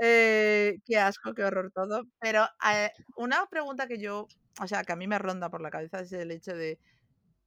Eh, 0.00 0.80
qué 0.84 0.98
asco, 0.98 1.34
qué 1.34 1.44
horror 1.44 1.72
todo. 1.74 2.04
Pero 2.20 2.46
eh, 2.70 2.90
una 3.16 3.46
pregunta 3.46 3.86
que 3.86 3.98
yo, 3.98 4.26
o 4.60 4.66
sea, 4.66 4.84
que 4.84 4.92
a 4.92 4.96
mí 4.96 5.06
me 5.06 5.18
ronda 5.18 5.48
por 5.48 5.62
la 5.62 5.70
cabeza 5.70 6.00
es 6.00 6.12
el 6.12 6.30
hecho 6.30 6.54
de 6.54 6.78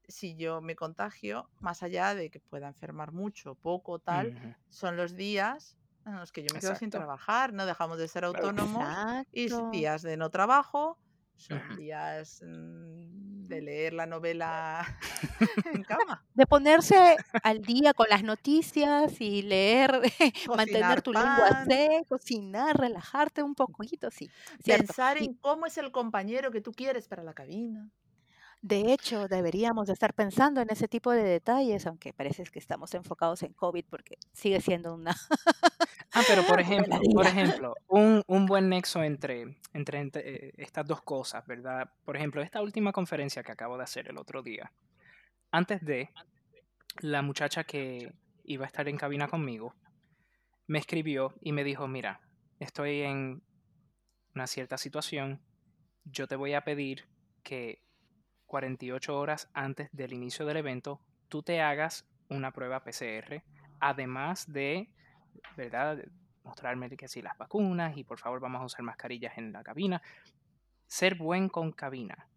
si 0.08 0.36
yo 0.36 0.62
me 0.62 0.76
contagio, 0.76 1.50
más 1.60 1.84
allá 1.84 2.16
de 2.16 2.30
que 2.32 2.40
pueda 2.40 2.68
enfermar 2.68 3.12
mucho, 3.12 3.56
poco, 3.56 4.00
tal, 4.00 4.58
son 4.70 4.96
los 4.96 5.16
días 5.16 5.78
en 6.06 6.16
los 6.16 6.32
que 6.32 6.42
yo 6.42 6.48
me 6.54 6.62
quedo 6.62 6.76
sin 6.76 6.90
trabajar, 6.90 7.54
no 7.54 7.66
dejamos 7.66 7.98
de 7.98 8.08
ser 8.08 8.24
autónomos 8.24 8.88
y 9.34 9.50
días 9.72 10.02
de 10.02 10.16
no 10.16 10.30
trabajo, 10.30 10.98
son 11.38 11.62
días 11.78 12.42
mm, 12.46 13.48
de 13.48 13.62
leer 13.62 13.94
la 13.94 14.06
novela 14.06 14.98
en 15.74 15.84
cama, 15.84 16.26
De 16.34 16.46
ponerse 16.46 17.18
al 17.44 17.62
día 17.62 17.94
con 17.94 18.08
las 18.10 18.24
noticias 18.24 19.22
y 19.22 19.42
leer, 19.44 19.92
cocinar 20.46 20.58
mantener 20.58 21.02
tu 21.02 21.14
lengua 21.14 21.50
pan, 21.50 21.68
seca, 21.68 22.04
cocinar, 22.10 22.78
relajarte 22.78 23.44
un 23.44 23.56
poquito, 23.56 24.12
sí, 24.12 24.30
pensar 24.66 25.18
en 25.18 25.34
cómo 25.36 25.66
es 25.66 25.78
el 25.78 25.92
compañero 25.92 26.52
que 26.52 26.62
tú 26.62 26.72
quieres 26.72 27.08
para 27.08 27.24
la 27.24 27.34
cabina. 27.34 27.90
De 28.62 28.94
hecho, 28.94 29.28
deberíamos 29.28 29.88
de 29.88 29.94
estar 29.94 30.14
pensando 30.14 30.62
en 30.62 30.70
ese 30.70 30.88
tipo 30.88 31.12
de 31.12 31.24
detalles, 31.24 31.86
aunque 31.86 32.14
parece 32.14 32.44
que 32.44 32.60
estamos 32.60 32.94
enfocados 32.94 33.44
en 33.44 33.54
COVID 33.54 33.86
porque 33.90 34.18
sigue 34.34 34.62
siendo 34.62 34.94
una, 34.94 35.16
Ah, 36.14 36.24
pero 36.28 36.44
por 36.44 36.60
ejemplo, 36.62 37.00
por 37.14 37.28
ejemplo, 37.28 37.76
un, 37.88 38.24
un 38.28 38.46
buen 38.46 38.70
nexo 38.70 39.04
entre, 39.04 39.58
entre, 39.74 40.00
entre, 40.00 40.48
eh, 40.48 40.54
estas 40.58 40.86
dos 40.86 41.02
cosas, 41.02 41.46
¿verdad? 41.46 41.92
Por 42.06 42.16
ejemplo, 42.16 42.42
esta 42.42 42.62
última 42.62 42.92
conferencia 42.92 43.44
que 43.44 43.52
acabo 43.52 43.78
de 43.78 43.84
hacer 43.84 44.08
el 44.08 44.18
otro 44.18 44.42
día, 44.42 44.72
antes 45.52 45.84
de 45.86 46.10
la 47.02 47.22
muchacha 47.22 47.64
que 47.64 48.14
iba 48.44 48.66
a 48.66 48.68
estar 48.68 48.88
en 48.88 48.98
cabina 48.98 49.28
conmigo, 49.28 49.76
me 50.66 50.80
escribió 50.80 51.36
y 51.42 51.52
me 51.52 51.64
dijo, 51.64 51.88
mira, 51.88 52.22
estoy 52.60 53.02
en 53.02 53.44
una 54.34 54.48
cierta 54.48 54.78
situación, 54.78 55.42
yo 56.04 56.28
te 56.28 56.36
voy 56.36 56.54
a 56.54 56.64
pedir 56.64 57.08
que 57.44 57.84
48 58.48 59.18
horas 59.18 59.50
antes 59.54 59.90
del 59.92 60.14
inicio 60.14 60.46
del 60.46 60.58
evento, 60.58 61.00
tú 61.30 61.44
te 61.44 61.62
hagas 61.62 62.06
una 62.30 62.52
prueba 62.52 62.84
PCR, 62.84 63.44
además 63.80 64.52
de, 64.52 64.90
¿verdad? 65.56 66.04
Mostrarme 66.44 66.90
que 66.96 67.08
sí 67.08 67.22
las 67.22 67.38
vacunas 67.38 67.98
y 67.98 68.04
por 68.04 68.20
favor 68.20 68.40
vamos 68.40 68.62
a 68.62 68.66
usar 68.66 68.82
mascarillas 68.82 69.38
en 69.38 69.52
la 69.52 69.64
cabina. 69.64 70.02
Ser 70.88 71.16
buen 71.16 71.50
con 71.50 71.72
cabina. 71.74 72.28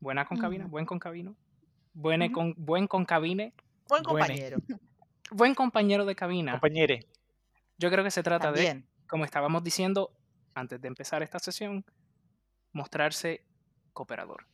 ¿Buena 0.00 0.24
con 0.26 0.38
cabina? 0.38 0.66
¿Buen 0.66 0.84
con 0.86 0.98
cabino? 0.98 1.36
buene 1.96 2.26
Ujú. 2.26 2.34
con, 2.34 2.54
buen 2.58 2.86
concabine, 2.86 3.54
Buen 3.88 4.02
Buene. 4.02 4.26
compañero. 4.26 4.58
buen 5.30 5.54
compañero 5.54 6.04
de 6.04 6.14
cabina. 6.14 6.52
Compañere. 6.52 7.06
Yo 7.78 7.90
creo 7.90 8.04
que 8.04 8.10
se 8.10 8.22
trata 8.22 8.52
de, 8.52 8.84
como 9.08 9.24
estábamos 9.24 9.64
diciendo 9.64 10.10
antes 10.54 10.80
de 10.80 10.88
empezar 10.88 11.22
esta 11.22 11.38
sesión, 11.38 11.84
mostrarse 12.72 13.44
cooperador. 13.92 14.46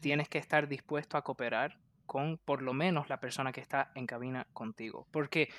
Tienes 0.00 0.28
que 0.28 0.38
estar 0.38 0.68
dispuesto 0.68 1.16
a 1.16 1.22
cooperar 1.22 1.78
con 2.06 2.38
por 2.38 2.62
lo 2.62 2.72
menos 2.72 3.08
la 3.08 3.20
persona 3.20 3.52
que 3.52 3.60
está 3.60 3.92
en 3.94 4.06
cabina 4.06 4.46
contigo. 4.52 5.06
Porque 5.10 5.52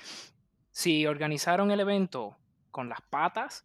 si 0.70 1.06
organizaron 1.06 1.70
el 1.70 1.80
evento 1.80 2.36
con 2.70 2.88
las 2.88 3.00
patas, 3.02 3.64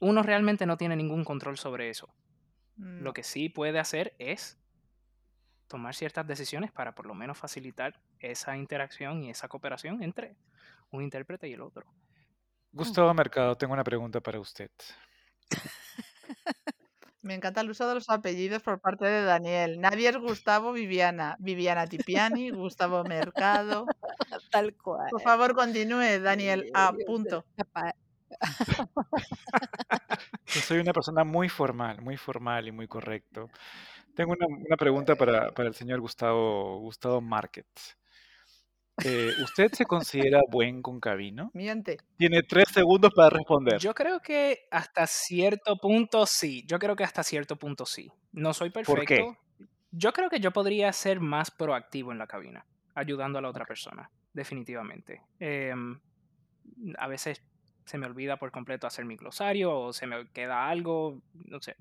uno 0.00 0.22
realmente 0.22 0.66
no 0.66 0.76
tiene 0.76 0.96
ningún 0.96 1.24
control 1.24 1.56
sobre 1.56 1.90
eso. 1.90 2.08
No. 2.76 3.02
Lo 3.02 3.12
que 3.12 3.22
sí 3.22 3.48
puede 3.48 3.78
hacer 3.78 4.14
es 4.18 4.58
tomar 5.66 5.94
ciertas 5.94 6.26
decisiones 6.26 6.72
para 6.72 6.94
por 6.94 7.06
lo 7.06 7.14
menos 7.14 7.38
facilitar 7.38 8.00
esa 8.18 8.56
interacción 8.56 9.22
y 9.22 9.30
esa 9.30 9.48
cooperación 9.48 10.02
entre 10.02 10.36
un 10.90 11.02
intérprete 11.02 11.48
y 11.48 11.52
el 11.52 11.60
otro. 11.60 11.86
Gustavo 12.72 13.12
Mercado, 13.14 13.56
tengo 13.56 13.74
una 13.74 13.84
pregunta 13.84 14.20
para 14.20 14.40
usted. 14.40 14.70
Me 17.20 17.34
encanta 17.34 17.60
el 17.62 17.70
uso 17.70 17.88
de 17.88 17.94
los 17.94 18.08
apellidos 18.10 18.62
por 18.62 18.80
parte 18.80 19.04
de 19.04 19.22
Daniel. 19.22 19.80
Nadie 19.80 20.08
es 20.08 20.16
Gustavo 20.16 20.72
Viviana. 20.72 21.36
Viviana 21.40 21.86
Tipiani, 21.86 22.50
Gustavo 22.50 23.02
Mercado. 23.04 23.86
Tal 24.52 24.74
cual. 24.74 25.08
Por 25.10 25.20
favor, 25.20 25.54
continúe, 25.54 26.20
Daniel. 26.20 26.70
A 26.74 26.92
Dios 26.92 27.04
punto. 27.06 27.44
Yo 30.46 30.60
soy 30.60 30.78
una 30.78 30.92
persona 30.92 31.24
muy 31.24 31.48
formal, 31.48 32.00
muy 32.02 32.16
formal 32.16 32.68
y 32.68 32.72
muy 32.72 32.86
correcto. 32.86 33.48
Tengo 34.14 34.32
una, 34.32 34.46
una 34.46 34.76
pregunta 34.76 35.16
para, 35.16 35.52
para 35.52 35.68
el 35.68 35.74
señor 35.74 36.00
Gustavo, 36.00 36.78
Gustavo 36.80 37.20
Market. 37.20 37.66
Eh, 39.04 39.32
¿Usted 39.42 39.72
se 39.72 39.84
considera 39.84 40.40
buen 40.48 40.82
concabino? 40.82 41.50
Miente. 41.54 41.98
Tiene 42.16 42.42
tres 42.42 42.68
segundos 42.68 43.12
para 43.14 43.30
responder. 43.30 43.78
Yo 43.78 43.94
creo 43.94 44.20
que 44.20 44.66
hasta 44.70 45.06
cierto 45.06 45.76
punto 45.76 46.26
sí. 46.26 46.64
Yo 46.66 46.78
creo 46.78 46.96
que 46.96 47.04
hasta 47.04 47.22
cierto 47.22 47.56
punto 47.56 47.86
sí. 47.86 48.10
No 48.32 48.52
soy 48.52 48.70
¿Por 48.70 48.84
perfecto. 48.84 49.36
qué? 49.58 49.66
Yo 49.90 50.12
creo 50.12 50.28
que 50.28 50.40
yo 50.40 50.50
podría 50.50 50.92
ser 50.92 51.20
más 51.20 51.50
proactivo 51.50 52.12
en 52.12 52.18
la 52.18 52.26
cabina, 52.26 52.66
ayudando 52.94 53.38
a 53.38 53.42
la 53.42 53.48
otra 53.48 53.64
persona, 53.64 54.10
definitivamente. 54.34 55.22
Em, 55.38 55.98
a 56.98 57.06
veces 57.08 57.42
se 57.86 57.96
me 57.96 58.06
olvida 58.06 58.36
por 58.36 58.50
completo 58.50 58.86
hacer 58.86 59.06
mi 59.06 59.16
glosario 59.16 59.74
o 59.74 59.92
se 59.94 60.06
me 60.06 60.28
queda 60.28 60.68
algo, 60.68 61.22
no 61.32 61.58
sé, 61.62 61.74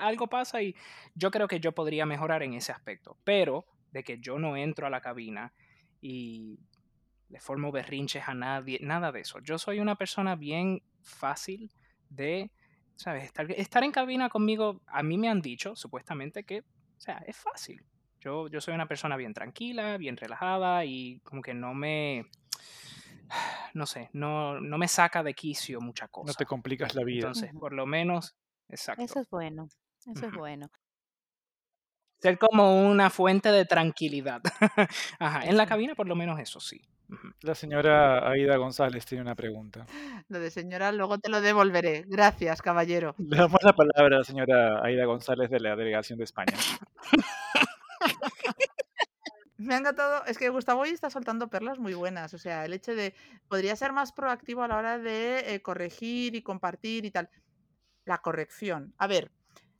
algo 0.00 0.26
pasa 0.26 0.60
y 0.60 0.74
yo 1.14 1.30
creo 1.30 1.46
que 1.46 1.60
yo 1.60 1.70
podría 1.70 2.04
mejorar 2.04 2.42
en 2.42 2.54
ese 2.54 2.72
aspecto. 2.72 3.16
Pero 3.22 3.64
de 3.92 4.02
que 4.02 4.18
yo 4.18 4.40
no 4.40 4.56
entro 4.56 4.88
a 4.88 4.90
la 4.90 5.00
cabina 5.00 5.52
y 6.00 6.58
le 7.28 7.40
formo 7.40 7.72
berrinches 7.72 8.28
a 8.28 8.34
nadie, 8.34 8.78
nada 8.82 9.12
de 9.12 9.20
eso. 9.20 9.40
Yo 9.40 9.58
soy 9.58 9.80
una 9.80 9.96
persona 9.96 10.36
bien 10.36 10.82
fácil 11.02 11.72
de, 12.08 12.50
¿sabes? 12.96 13.24
Estar, 13.24 13.50
estar 13.52 13.84
en 13.84 13.92
cabina 13.92 14.28
conmigo, 14.28 14.80
a 14.86 15.02
mí 15.02 15.18
me 15.18 15.28
han 15.28 15.40
dicho, 15.40 15.74
supuestamente, 15.74 16.44
que, 16.44 16.60
o 16.60 17.00
sea, 17.00 17.18
es 17.26 17.36
fácil. 17.36 17.84
Yo, 18.20 18.48
yo 18.48 18.60
soy 18.60 18.74
una 18.74 18.86
persona 18.88 19.16
bien 19.16 19.34
tranquila, 19.34 19.96
bien 19.98 20.16
relajada 20.16 20.84
y 20.84 21.20
como 21.20 21.42
que 21.42 21.54
no 21.54 21.74
me, 21.74 22.26
no 23.74 23.86
sé, 23.86 24.10
no, 24.12 24.60
no 24.60 24.78
me 24.78 24.88
saca 24.88 25.22
de 25.22 25.34
quicio 25.34 25.80
mucha 25.80 26.06
No 26.06 26.12
cosa. 26.12 26.34
te 26.34 26.46
complicas 26.46 26.94
la 26.94 27.04
vida. 27.04 27.18
Entonces, 27.18 27.52
por 27.58 27.72
lo 27.72 27.86
menos, 27.86 28.36
exacto. 28.68 29.02
Eso 29.02 29.20
es 29.20 29.30
bueno. 29.30 29.68
Eso 30.06 30.26
es 30.26 30.32
bueno. 30.32 30.70
Ser 32.26 32.38
como 32.38 32.88
una 32.88 33.08
fuente 33.08 33.52
de 33.52 33.66
tranquilidad. 33.66 34.42
Ajá, 35.20 35.44
en 35.44 35.56
la 35.56 35.64
cabina 35.64 35.94
por 35.94 36.08
lo 36.08 36.16
menos 36.16 36.40
eso 36.40 36.58
sí. 36.58 36.82
La 37.42 37.54
señora 37.54 38.28
Aida 38.28 38.56
González 38.56 39.06
tiene 39.06 39.22
una 39.22 39.36
pregunta. 39.36 39.86
Lo 40.26 40.40
de 40.40 40.50
señora, 40.50 40.90
luego 40.90 41.18
te 41.18 41.30
lo 41.30 41.40
devolveré. 41.40 42.04
Gracias, 42.08 42.62
caballero. 42.62 43.14
Le 43.16 43.36
damos 43.36 43.62
la 43.62 43.74
palabra 43.74 44.16
a 44.16 44.18
la 44.18 44.24
señora 44.24 44.84
Aida 44.84 45.04
González 45.04 45.50
de 45.50 45.60
la 45.60 45.76
delegación 45.76 46.18
de 46.18 46.24
España. 46.24 46.56
Me 49.56 49.76
ha 49.76 49.78
encantado, 49.78 50.24
es 50.24 50.36
que 50.36 50.48
Gustavo 50.48 50.80
hoy 50.80 50.88
está 50.88 51.10
soltando 51.10 51.46
perlas 51.46 51.78
muy 51.78 51.94
buenas, 51.94 52.34
o 52.34 52.38
sea, 52.38 52.64
el 52.64 52.72
hecho 52.72 52.96
de, 52.96 53.14
podría 53.46 53.76
ser 53.76 53.92
más 53.92 54.10
proactivo 54.10 54.64
a 54.64 54.68
la 54.68 54.78
hora 54.78 54.98
de 54.98 55.54
eh, 55.54 55.62
corregir 55.62 56.34
y 56.34 56.42
compartir 56.42 57.04
y 57.04 57.12
tal. 57.12 57.30
La 58.04 58.18
corrección. 58.18 58.94
A 58.98 59.06
ver, 59.06 59.30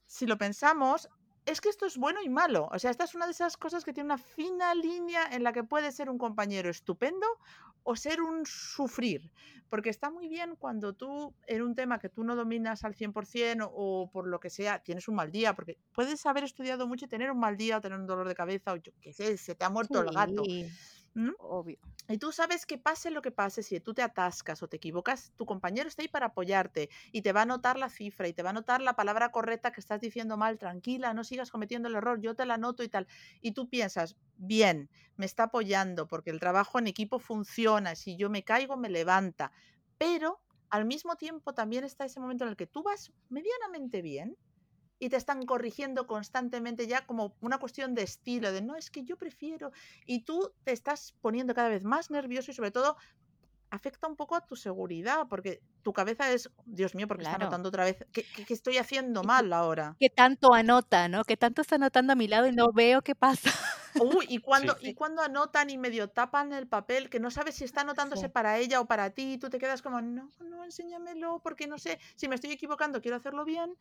si 0.06 0.26
lo 0.26 0.38
pensamos, 0.38 1.08
es 1.46 1.60
que 1.60 1.68
esto 1.68 1.86
es 1.86 1.96
bueno 1.96 2.20
y 2.22 2.28
malo, 2.28 2.68
o 2.72 2.78
sea, 2.78 2.90
esta 2.90 3.04
es 3.04 3.14
una 3.14 3.26
de 3.26 3.32
esas 3.32 3.56
cosas 3.56 3.84
que 3.84 3.92
tiene 3.92 4.08
una 4.08 4.18
fina 4.18 4.74
línea 4.74 5.24
en 5.30 5.44
la 5.44 5.52
que 5.52 5.62
puede 5.64 5.92
ser 5.92 6.10
un 6.10 6.18
compañero 6.18 6.68
estupendo 6.68 7.26
o 7.84 7.94
ser 7.94 8.20
un 8.20 8.44
sufrir, 8.44 9.30
porque 9.68 9.90
está 9.90 10.10
muy 10.10 10.28
bien 10.28 10.56
cuando 10.56 10.92
tú 10.92 11.34
en 11.46 11.62
un 11.62 11.76
tema 11.76 12.00
que 12.00 12.08
tú 12.08 12.24
no 12.24 12.34
dominas 12.34 12.84
al 12.84 12.94
100% 12.94 13.70
o, 13.72 14.10
por 14.12 14.26
lo 14.26 14.40
que 14.40 14.50
sea, 14.50 14.80
tienes 14.80 15.06
un 15.06 15.14
mal 15.14 15.30
día, 15.30 15.54
porque 15.54 15.78
puedes 15.92 16.26
haber 16.26 16.42
estudiado 16.42 16.88
mucho 16.88 17.04
y 17.04 17.08
tener 17.08 17.30
un 17.30 17.38
mal 17.38 17.56
día 17.56 17.78
o 17.78 17.80
tener 17.80 17.98
un 17.98 18.06
dolor 18.06 18.26
de 18.26 18.34
cabeza 18.34 18.72
o 18.72 18.76
yo 18.76 18.92
qué 19.00 19.12
sé, 19.12 19.36
se 19.36 19.54
te 19.54 19.64
ha 19.64 19.70
muerto 19.70 20.00
el 20.00 20.10
gato. 20.10 20.42
Obvio. 21.38 21.78
Y 22.08 22.18
tú 22.18 22.30
sabes 22.30 22.66
que 22.66 22.76
pase 22.76 23.10
lo 23.10 23.22
que 23.22 23.30
pase, 23.30 23.62
si 23.62 23.80
tú 23.80 23.94
te 23.94 24.02
atascas 24.02 24.62
o 24.62 24.68
te 24.68 24.76
equivocas, 24.76 25.32
tu 25.36 25.46
compañero 25.46 25.88
está 25.88 26.02
ahí 26.02 26.08
para 26.08 26.26
apoyarte 26.26 26.90
y 27.10 27.22
te 27.22 27.32
va 27.32 27.40
a 27.40 27.42
anotar 27.44 27.78
la 27.78 27.88
cifra 27.88 28.28
y 28.28 28.34
te 28.34 28.42
va 28.42 28.50
a 28.50 28.52
anotar 28.52 28.82
la 28.82 28.96
palabra 28.96 29.30
correcta 29.30 29.72
que 29.72 29.80
estás 29.80 29.98
diciendo 29.98 30.36
mal, 30.36 30.58
tranquila, 30.58 31.14
no 31.14 31.24
sigas 31.24 31.50
cometiendo 31.50 31.88
el 31.88 31.94
error, 31.94 32.20
yo 32.20 32.34
te 32.34 32.44
la 32.44 32.54
anoto 32.54 32.82
y 32.82 32.88
tal. 32.90 33.06
Y 33.40 33.52
tú 33.52 33.70
piensas, 33.70 34.16
bien, 34.36 34.90
me 35.16 35.24
está 35.24 35.44
apoyando 35.44 36.06
porque 36.06 36.30
el 36.30 36.38
trabajo 36.38 36.78
en 36.78 36.86
equipo 36.86 37.18
funciona, 37.18 37.94
si 37.94 38.16
yo 38.16 38.28
me 38.28 38.44
caigo, 38.44 38.76
me 38.76 38.90
levanta. 38.90 39.52
Pero 39.96 40.42
al 40.68 40.84
mismo 40.84 41.16
tiempo 41.16 41.54
también 41.54 41.84
está 41.84 42.04
ese 42.04 42.20
momento 42.20 42.44
en 42.44 42.50
el 42.50 42.56
que 42.56 42.66
tú 42.66 42.82
vas 42.82 43.10
medianamente 43.30 44.02
bien 44.02 44.36
y 44.98 45.08
te 45.08 45.16
están 45.16 45.44
corrigiendo 45.44 46.06
constantemente 46.06 46.86
ya 46.86 47.06
como 47.06 47.36
una 47.40 47.58
cuestión 47.58 47.94
de 47.94 48.02
estilo, 48.02 48.52
de 48.52 48.62
no, 48.62 48.76
es 48.76 48.90
que 48.90 49.04
yo 49.04 49.16
prefiero, 49.16 49.72
y 50.06 50.24
tú 50.24 50.52
te 50.64 50.72
estás 50.72 51.14
poniendo 51.20 51.54
cada 51.54 51.68
vez 51.68 51.84
más 51.84 52.10
nervioso 52.10 52.50
y 52.50 52.54
sobre 52.54 52.70
todo 52.70 52.96
afecta 53.70 54.06
un 54.06 54.16
poco 54.16 54.34
a 54.36 54.46
tu 54.46 54.56
seguridad, 54.56 55.26
porque 55.28 55.60
tu 55.82 55.92
cabeza 55.92 56.30
es, 56.32 56.50
Dios 56.64 56.94
mío, 56.94 57.06
porque 57.08 57.22
está 57.22 57.32
Claro. 57.36 57.46
anotando 57.46 57.68
otra 57.68 57.84
vez, 57.84 57.96
¿qué, 58.12 58.24
qué- 58.34 58.44
qué 58.44 58.54
estoy 58.54 58.78
haciendo 58.78 59.22
mal 59.22 59.52
ahora? 59.52 59.96
que 59.98 60.08
tanto 60.10 60.52
anota, 60.54 61.08
¿no? 61.08 61.24
Que 61.24 61.36
tanto 61.36 61.62
está 61.62 61.76
anotando 61.76 62.12
a 62.12 62.16
mi 62.16 62.28
lado 62.28 62.46
y 62.46 62.52
no 62.52 62.72
veo 62.72 63.02
qué 63.02 63.14
pasa. 63.14 63.50
Uy, 64.00 64.26
y 64.28 64.38
cuando, 64.74 64.76
Sí. 64.78 64.90
y 64.90 64.94
cuando 64.94 65.22
anotan 65.22 65.70
y 65.70 65.78
medio 65.78 66.08
tapan 66.08 66.52
el 66.52 66.66
papel, 66.68 67.08
que 67.08 67.18
no 67.20 67.30
sabes 67.30 67.54
si 67.56 67.64
está 67.64 67.80
anotándose 67.82 68.26
sí. 68.26 68.28
para 68.28 68.58
ella 68.58 68.80
o 68.80 68.86
para 68.86 69.10
ti, 69.10 69.34
y 69.34 69.38
tú 69.38 69.48
te 69.48 69.58
quedas 69.58 69.80
como, 69.82 70.00
no, 70.00 70.28
no, 70.40 70.64
enséñamelo, 70.64 71.40
porque 71.42 71.66
no 71.66 71.78
sé, 71.78 71.98
si 72.14 72.28
me 72.28 72.34
estoy 72.34 72.50
equivocando, 72.52 73.00
quiero 73.00 73.16
hacerlo 73.16 73.44
bien, 73.44 73.74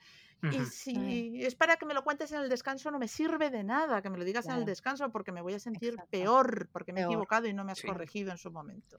y 0.52 0.60
si 0.66 1.44
es 1.44 1.56
para 1.56 1.76
que 1.78 1.86
me 1.86 1.94
lo 1.94 2.04
cuentes 2.04 2.32
en 2.32 2.40
el 2.42 2.50
descanso, 2.50 2.92
no 2.92 3.00
me 3.00 3.08
sirve 3.08 3.50
de 3.50 3.64
nada 3.64 4.02
que 4.02 4.10
me 4.10 4.18
lo 4.18 4.24
digas 4.24 4.46
en 4.48 4.56
el 4.56 4.66
descanso, 4.66 5.10
porque 5.12 5.32
me 5.32 5.42
voy 5.42 5.54
a 5.54 5.60
sentir 5.60 5.94
exacto. 5.94 6.12
peor, 6.12 6.70
porque 6.72 6.94
me 6.94 7.02
he 7.02 7.04
equivocado 7.06 7.48
y 7.48 7.54
no 7.54 7.64
me 7.66 7.72
has 7.72 7.82
corregido 7.82 8.32
en 8.32 8.38
su 8.38 8.52
momento. 8.52 8.98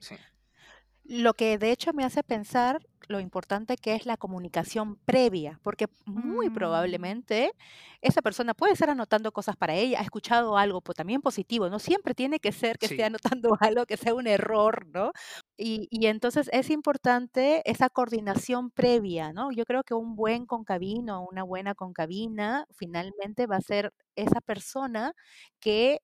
Lo 1.09 1.33
que 1.35 1.57
de 1.57 1.71
hecho 1.71 1.93
me 1.93 2.03
hace 2.03 2.21
pensar 2.21 2.79
lo 3.07 3.21
importante 3.21 3.77
que 3.77 3.95
es 3.95 4.05
la 4.05 4.17
comunicación 4.17 4.97
previa, 5.05 5.57
porque 5.63 5.85
muy 6.05 6.49
Mm, 6.49 6.49
probablemente 6.49 7.53
esa 8.01 8.21
persona 8.21 8.53
puede 8.53 8.73
estar 8.73 8.89
anotando 8.89 9.31
cosas 9.31 9.55
para 9.55 9.73
ella, 9.75 9.99
ha 10.01 10.03
escuchado 10.03 10.57
algo 10.57 10.81
pues, 10.81 10.97
también 10.97 11.21
positivo, 11.21 11.69
no 11.69 11.79
siempre 11.79 12.13
tiene 12.13 12.39
que 12.41 12.51
ser 12.51 12.77
que 12.77 12.87
esté 12.87 13.05
anotando 13.05 13.51
algo 13.61 13.85
que 13.85 13.95
sea 13.95 14.13
un 14.13 14.27
error, 14.27 14.85
¿no? 14.87 15.13
Y, 15.55 15.87
y 15.89 16.07
entonces 16.07 16.49
es 16.51 16.69
importante 16.69 17.61
esa 17.69 17.89
coordinación 17.89 18.69
previa, 18.71 19.31
¿no? 19.31 19.51
Yo 19.53 19.63
creo 19.63 19.83
que 19.83 19.93
un 19.93 20.15
buen 20.17 20.45
concabino, 20.45 21.25
una 21.31 21.43
buena 21.43 21.73
concabina, 21.75 22.65
finalmente 22.75 23.47
va 23.47 23.55
a 23.57 23.61
ser 23.61 23.93
esa 24.17 24.41
persona 24.41 25.13
que 25.61 26.01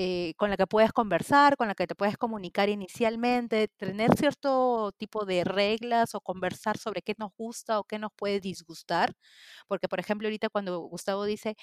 eh, 0.00 0.34
con 0.36 0.48
la 0.50 0.56
que 0.56 0.66
puedes 0.68 0.92
conversar, 0.92 1.56
con 1.56 1.66
la 1.68 1.74
que 1.74 1.86
te 1.88 1.96
puedes 1.96 2.16
comunicar 2.16 2.68
inicialmente, 2.68 3.66
tener 3.76 4.14
cierto 4.16 4.92
tipo 4.96 5.24
de 5.26 5.42
reglas 5.44 6.14
o 6.14 6.20
conversar 6.20 6.78
sobre 6.78 7.02
qué 7.02 7.14
nos 7.18 7.32
gusta 7.36 7.80
o 7.80 7.84
qué 7.84 7.98
nos 7.98 8.12
puede 8.16 8.38
disgustar. 8.40 9.12
Porque, 9.68 9.88
por 9.88 10.00
ejemplo, 10.00 10.28
ahorita 10.28 10.50
cuando 10.50 10.78
Gustavo 10.80 11.24
dice, 11.24 11.56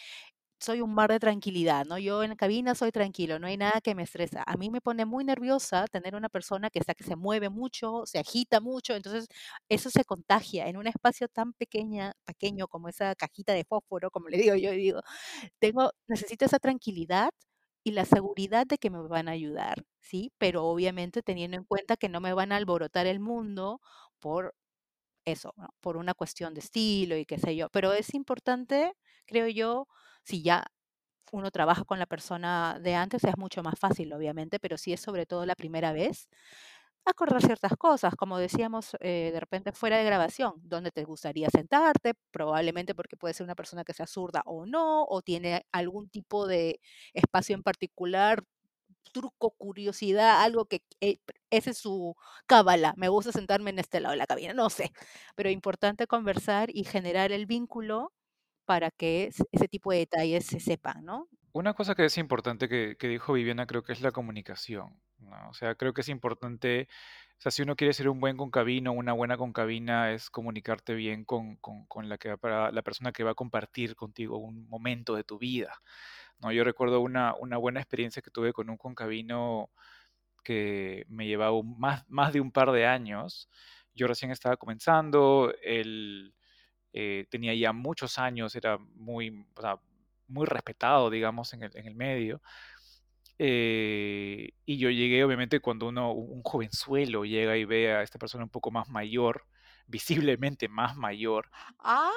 soy 0.59 0.81
un 0.81 0.93
mar 0.95 1.11
de 1.11 1.19
tranquilidad, 1.19 1.85
¿no? 1.85 1.97
Yo 1.99 2.23
en 2.23 2.31
la 2.31 2.35
cabina 2.37 2.75
soy 2.75 2.91
tranquilo, 2.91 3.39
no 3.39 3.47
hay 3.47 3.57
nada 3.57 3.81
que 3.81 3.93
me 3.95 4.03
estresa. 4.03 4.43
A 4.47 4.57
mí 4.57 4.69
me 4.71 4.81
pone 4.81 5.05
muy 5.05 5.23
nerviosa 5.25 5.85
tener 5.87 6.15
una 6.15 6.29
persona 6.29 6.69
que 6.69 6.79
está 6.79 6.95
que 6.95 7.03
se 7.03 7.15
mueve 7.15 7.49
mucho, 7.49 8.03
se 8.05 8.19
agita 8.19 8.61
mucho, 8.61 8.95
entonces 8.95 9.27
eso 9.69 9.89
se 9.89 10.05
contagia 10.05 10.67
en 10.67 10.77
un 10.77 10.87
espacio 10.87 11.27
tan 11.27 11.53
pequeña, 11.53 12.13
pequeño 12.25 12.67
como 12.67 12.89
esa 12.89 13.15
cajita 13.15 13.53
de 13.53 13.65
fósforo, 13.65 14.09
como 14.11 14.29
le 14.29 14.37
digo 14.37 14.55
yo, 14.55 14.71
digo, 14.71 15.01
tengo, 15.59 15.91
necesito 16.07 16.45
esa 16.45 16.59
tranquilidad 16.59 17.29
y 17.85 17.91
la 17.93 18.05
seguridad 18.05 18.67
de 18.67 18.79
que 18.79 18.89
me 18.91 19.01
van 19.07 19.29
a 19.29 19.33
ayudar, 19.33 19.85
¿sí? 20.01 20.33
Pero 20.39 20.65
obviamente 20.65 21.23
teniendo 21.23 21.57
en 21.57 21.65
cuenta 21.65 21.97
que 21.97 22.09
no 22.09 22.21
me 22.21 22.33
van 22.33 22.51
a 22.51 22.57
alborotar 22.57 23.07
el 23.07 23.21
mundo 23.21 23.81
por 24.19 24.55
eso. 25.25 25.53
Por 25.81 25.97
una 25.97 26.13
cuestión 26.13 26.53
de 26.53 26.61
estilo 26.61 27.17
y 27.17 27.25
qué 27.25 27.37
sé 27.39 27.55
yo. 27.55 27.69
Pero 27.71 27.93
es 27.93 28.13
importante, 28.13 28.93
creo 29.25 29.47
yo, 29.47 29.87
si 30.23 30.43
ya 30.43 30.65
uno 31.31 31.51
trabaja 31.51 31.83
con 31.85 31.99
la 31.99 32.05
persona 32.07 32.79
de 32.81 32.95
antes 32.95 33.23
es 33.23 33.37
mucho 33.37 33.63
más 33.63 33.79
fácil, 33.79 34.13
obviamente, 34.13 34.59
pero 34.59 34.77
si 34.77 34.93
es 34.93 35.01
sobre 35.01 35.25
todo 35.25 35.45
la 35.45 35.55
primera 35.55 35.93
vez, 35.93 36.29
acordar 37.05 37.41
ciertas 37.41 37.73
cosas, 37.77 38.15
como 38.15 38.37
decíamos 38.37 38.95
eh, 38.99 39.31
de 39.33 39.39
repente 39.39 39.71
fuera 39.71 39.97
de 39.97 40.03
grabación, 40.05 40.53
dónde 40.63 40.91
te 40.91 41.03
gustaría 41.03 41.49
sentarte, 41.49 42.13
probablemente 42.31 42.95
porque 42.95 43.17
puede 43.17 43.33
ser 43.33 43.45
una 43.45 43.55
persona 43.55 43.83
que 43.83 43.93
sea 43.93 44.07
zurda 44.07 44.41
o 44.45 44.65
no, 44.65 45.05
o 45.05 45.21
tiene 45.21 45.65
algún 45.71 46.09
tipo 46.09 46.47
de 46.47 46.79
espacio 47.13 47.55
en 47.55 47.63
particular, 47.63 48.43
truco, 49.13 49.51
curiosidad, 49.57 50.41
algo 50.43 50.65
que 50.65 50.81
eh, 51.01 51.19
ese 51.49 51.71
es 51.71 51.77
su 51.79 52.15
cábala, 52.47 52.93
me 52.97 53.09
gusta 53.09 53.31
sentarme 53.31 53.69
en 53.71 53.79
este 53.79 53.99
lado 54.01 54.11
de 54.13 54.17
la 54.17 54.27
cabina, 54.27 54.53
no 54.53 54.69
sé, 54.69 54.91
pero 55.35 55.49
importante 55.49 56.07
conversar 56.07 56.69
y 56.73 56.83
generar 56.85 57.31
el 57.31 57.45
vínculo 57.45 58.13
para 58.65 58.91
que 58.91 59.25
es- 59.25 59.43
ese 59.51 59.67
tipo 59.69 59.91
de 59.91 59.99
detalles 59.99 60.45
se 60.47 60.59
sepan, 60.61 61.05
¿no? 61.05 61.29
Una 61.53 61.73
cosa 61.73 61.95
que 61.95 62.05
es 62.05 62.19
importante 62.19 62.69
que 62.69 63.07
dijo 63.07 63.33
Viviana 63.33 63.65
creo 63.65 63.83
que 63.83 63.93
es 63.93 64.01
la 64.01 64.11
comunicación, 64.11 65.01
¿no? 65.25 65.49
O 65.49 65.53
sea, 65.53 65.75
creo 65.75 65.93
que 65.93 66.01
es 66.01 66.09
importante, 66.09 66.87
o 67.37 67.41
sea, 67.41 67.51
si 67.51 67.61
uno 67.63 67.75
quiere 67.75 67.93
ser 67.93 68.09
un 68.09 68.19
buen 68.19 68.37
concabino, 68.37 68.93
una 68.93 69.13
buena 69.13 69.37
concabina, 69.37 70.11
es 70.13 70.29
comunicarte 70.29 70.93
bien 70.95 71.25
con, 71.25 71.57
con, 71.57 71.85
con 71.87 72.09
la, 72.09 72.17
que 72.17 72.37
para, 72.37 72.71
la 72.71 72.81
persona 72.83 73.11
que 73.11 73.23
va 73.23 73.31
a 73.31 73.35
compartir 73.35 73.95
contigo 73.95 74.37
un 74.37 74.67
momento 74.69 75.15
de 75.15 75.23
tu 75.23 75.37
vida, 75.39 75.79
¿no? 76.39 76.51
Yo 76.51 76.63
recuerdo 76.63 77.01
una, 77.01 77.35
una 77.35 77.57
buena 77.57 77.81
experiencia 77.81 78.21
que 78.21 78.31
tuve 78.31 78.53
con 78.53 78.69
un 78.69 78.77
concabino 78.77 79.71
que 80.43 81.05
me 81.09 81.27
llevaba 81.27 81.51
un- 81.57 81.79
más, 81.79 82.03
más 82.09 82.33
de 82.33 82.41
un 82.41 82.51
par 82.51 82.71
de 82.71 82.85
años. 82.85 83.49
Yo 83.93 84.07
recién 84.07 84.31
estaba 84.31 84.57
comenzando, 84.57 85.53
él 85.63 86.35
eh, 86.93 87.25
tenía 87.29 87.53
ya 87.55 87.73
muchos 87.73 88.19
años, 88.19 88.55
era 88.55 88.77
muy, 88.79 89.47
o 89.55 89.61
sea, 89.61 89.79
muy 90.27 90.45
respetado, 90.47 91.09
digamos, 91.09 91.53
en 91.53 91.63
el, 91.63 91.71
en 91.77 91.87
el 91.87 91.95
medio. 91.95 92.41
Eh, 93.37 94.49
y 94.65 94.77
yo 94.77 94.89
llegué, 94.89 95.23
obviamente, 95.23 95.59
cuando 95.59 95.87
uno, 95.87 96.11
un 96.13 96.41
jovenzuelo 96.43 97.25
llega 97.25 97.57
y 97.57 97.65
ve 97.65 97.93
a 97.93 98.01
esta 98.01 98.17
persona 98.19 98.45
un 98.45 98.49
poco 98.49 98.71
más 98.71 98.89
mayor, 98.89 99.45
visiblemente 99.87 100.67
más 100.69 100.95
mayor, 100.95 101.49
¡Ah! 101.79 102.11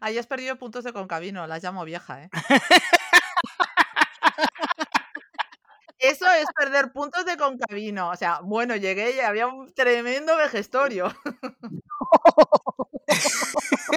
Ahí 0.00 0.18
has 0.18 0.26
perdido 0.26 0.56
puntos 0.58 0.84
de 0.84 0.92
concabino, 0.92 1.46
las 1.46 1.62
llamo 1.62 1.84
vieja, 1.84 2.24
¿eh? 2.24 2.30
Eso 5.98 6.26
es 6.30 6.46
perder 6.54 6.92
puntos 6.92 7.24
de 7.24 7.36
concabino. 7.36 8.10
O 8.10 8.16
sea, 8.16 8.40
bueno, 8.42 8.76
llegué 8.76 9.16
y 9.16 9.20
había 9.20 9.46
un 9.46 9.72
tremendo 9.74 10.36
vejestorio. 10.36 11.12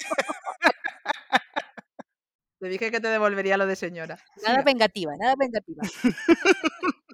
Te 2.59 2.69
dije 2.69 2.91
que 2.91 2.99
te 2.99 3.07
devolvería 3.07 3.57
lo 3.57 3.67
de 3.67 3.75
señora. 3.75 4.17
Nada 4.43 4.63
vengativa, 4.63 5.11
nada 5.19 5.35
vengativa. 5.37 5.83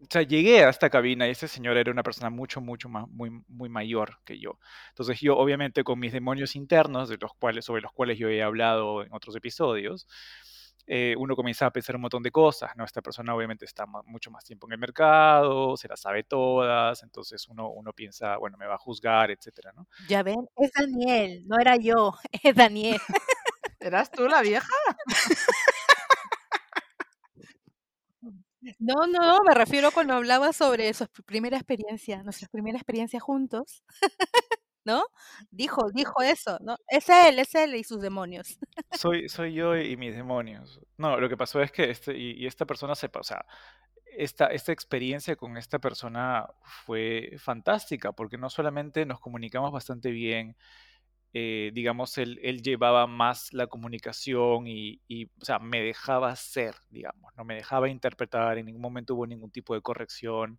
o 0.00 0.06
sea, 0.10 0.22
llegué 0.22 0.64
a 0.64 0.70
esta 0.70 0.90
cabina 0.90 1.28
y 1.28 1.30
este 1.30 1.46
señor 1.46 1.76
era 1.76 1.92
una 1.92 2.02
persona 2.02 2.30
mucho, 2.30 2.60
mucho 2.60 2.88
más, 2.88 3.08
muy, 3.08 3.30
muy 3.48 3.68
mayor 3.68 4.18
que 4.24 4.40
yo. 4.40 4.58
Entonces 4.88 5.20
yo, 5.20 5.36
obviamente, 5.36 5.84
con 5.84 6.00
mis 6.00 6.12
demonios 6.12 6.56
internos, 6.56 7.08
de 7.08 7.16
los 7.20 7.32
cuales, 7.34 7.64
sobre 7.64 7.82
los 7.82 7.92
cuales 7.92 8.18
yo 8.18 8.28
he 8.28 8.42
hablado 8.42 9.04
en 9.04 9.12
otros 9.12 9.36
episodios, 9.36 10.08
eh, 10.88 11.16
uno 11.18 11.34
comienza 11.34 11.66
a 11.66 11.72
pensar 11.72 11.96
un 11.96 12.02
montón 12.02 12.22
de 12.22 12.30
cosas, 12.30 12.70
¿no? 12.76 12.84
Esta 12.84 13.02
persona 13.02 13.34
obviamente 13.34 13.64
está 13.64 13.86
mucho 14.04 14.30
más 14.30 14.44
tiempo 14.44 14.68
en 14.68 14.74
el 14.74 14.78
mercado, 14.78 15.76
se 15.76 15.88
las 15.88 16.00
sabe 16.00 16.22
todas, 16.22 17.02
entonces 17.02 17.48
uno, 17.48 17.70
uno 17.70 17.92
piensa, 17.92 18.36
bueno, 18.36 18.56
me 18.56 18.66
va 18.66 18.74
a 18.74 18.78
juzgar, 18.78 19.32
etcétera, 19.32 19.72
¿no? 19.74 19.88
Ya 20.08 20.22
ven, 20.22 20.46
es 20.56 20.70
Daniel, 20.72 21.42
no 21.48 21.58
era 21.58 21.76
yo, 21.76 22.14
es 22.42 22.54
Daniel. 22.54 23.00
¿Eras 23.86 24.10
tú 24.10 24.26
la 24.28 24.42
vieja? 24.42 24.66
No, 28.80 29.06
no, 29.06 29.38
me 29.46 29.54
refiero 29.54 29.92
cuando 29.92 30.14
hablaba 30.14 30.52
sobre 30.52 30.92
su 30.92 31.04
pr- 31.04 31.24
primera 31.24 31.56
experiencia, 31.56 32.22
nuestra 32.24 32.48
primera 32.48 32.76
experiencia 32.76 33.20
juntos, 33.20 33.84
¿no? 34.84 35.04
Dijo, 35.50 35.90
dijo 35.92 36.20
eso, 36.22 36.58
¿no? 36.60 36.76
Es 36.88 37.08
él, 37.08 37.38
es 37.38 37.54
él 37.54 37.76
y 37.76 37.84
sus 37.84 38.00
demonios. 38.00 38.58
Soy, 38.90 39.28
soy 39.28 39.54
yo 39.54 39.76
y 39.76 39.96
mis 39.96 40.16
demonios. 40.16 40.80
No, 40.96 41.20
lo 41.20 41.28
que 41.28 41.36
pasó 41.36 41.60
es 41.62 41.70
que 41.70 41.90
este, 41.90 42.16
y, 42.16 42.32
y 42.42 42.46
esta 42.46 42.66
persona 42.66 42.96
se, 42.96 43.08
o 43.12 43.22
sea, 43.22 43.44
esta, 44.04 44.46
esta 44.46 44.72
experiencia 44.72 45.36
con 45.36 45.56
esta 45.56 45.78
persona 45.78 46.48
fue 46.84 47.36
fantástica, 47.38 48.12
porque 48.12 48.38
no 48.38 48.50
solamente 48.50 49.06
nos 49.06 49.20
comunicamos 49.20 49.70
bastante 49.70 50.10
bien, 50.10 50.56
eh, 51.38 51.70
digamos, 51.74 52.16
él, 52.18 52.38
él 52.42 52.62
llevaba 52.62 53.06
más 53.06 53.52
la 53.52 53.66
comunicación 53.66 54.66
y, 54.66 55.00
y, 55.08 55.26
o 55.26 55.44
sea, 55.44 55.58
me 55.58 55.82
dejaba 55.82 56.34
ser, 56.36 56.74
digamos, 56.90 57.32
no 57.36 57.44
me 57.44 57.56
dejaba 57.56 57.88
interpretar, 57.90 58.56
en 58.58 58.66
ningún 58.66 58.80
momento 58.82 59.14
hubo 59.14 59.26
ningún 59.26 59.50
tipo 59.50 59.74
de 59.74 59.82
corrección 59.82 60.58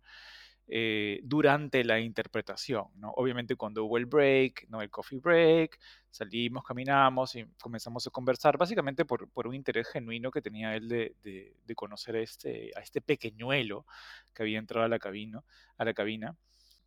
eh, 0.66 1.20
durante 1.24 1.82
la 1.84 1.98
interpretación, 2.00 2.86
¿no? 2.96 3.10
Obviamente 3.16 3.56
cuando 3.56 3.84
hubo 3.84 3.96
el 3.98 4.06
break, 4.06 4.66
¿no? 4.68 4.82
El 4.82 4.90
coffee 4.90 5.18
break, 5.18 5.78
salimos, 6.10 6.62
caminamos 6.64 7.34
y 7.36 7.44
comenzamos 7.60 8.06
a 8.06 8.10
conversar, 8.10 8.58
básicamente 8.58 9.04
por, 9.06 9.30
por 9.30 9.46
un 9.48 9.54
interés 9.54 9.88
genuino 9.88 10.30
que 10.30 10.42
tenía 10.42 10.74
él 10.76 10.88
de, 10.88 11.14
de- 11.22 11.56
de 11.64 11.74
conocer 11.74 12.16
a 12.16 12.20
este, 12.20 12.70
a 12.76 12.80
este 12.80 13.00
pequeñuelo 13.00 13.86
que 14.34 14.42
había 14.42 14.58
entrado 14.58 14.84
a 14.86 14.88
la 14.88 14.98
cabina, 14.98 15.42
a 15.78 15.84
la 15.84 15.94
cabina. 15.94 16.36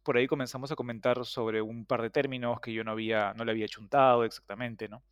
Por 0.04 0.18
ahí 0.18 0.28
comenzamos 0.28 0.72
a 0.72 0.76
comentar 0.76 1.24
sobre 1.26 1.62
un 1.62 1.86
par 1.86 2.02
de 2.02 2.10
términos 2.10 2.60
que 2.60 2.74
yo 2.74 2.84
no 2.84 2.92
había, 2.92 3.34
no 3.36 3.46
le 3.46 3.52
había 3.52 3.68
chuntado 3.68 4.24
exactamente, 4.24 4.90
¿no? 4.90 5.04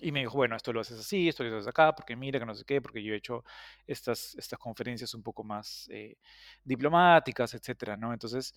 Y 0.00 0.10
me 0.10 0.20
dijo, 0.20 0.36
bueno, 0.36 0.56
esto 0.56 0.72
lo 0.72 0.80
haces 0.80 0.98
así, 0.98 1.28
esto 1.28 1.44
lo 1.44 1.56
haces 1.56 1.68
acá, 1.68 1.94
porque 1.94 2.16
mira 2.16 2.38
que 2.40 2.46
no 2.46 2.54
sé 2.54 2.64
qué, 2.64 2.80
porque 2.80 3.02
yo 3.02 3.14
he 3.14 3.16
hecho 3.16 3.44
estas, 3.86 4.34
estas 4.36 4.58
conferencias 4.58 5.14
un 5.14 5.22
poco 5.22 5.44
más 5.44 5.88
eh, 5.92 6.16
diplomáticas, 6.64 7.54
etcétera, 7.54 7.96
¿no? 7.96 8.12
Entonces, 8.12 8.54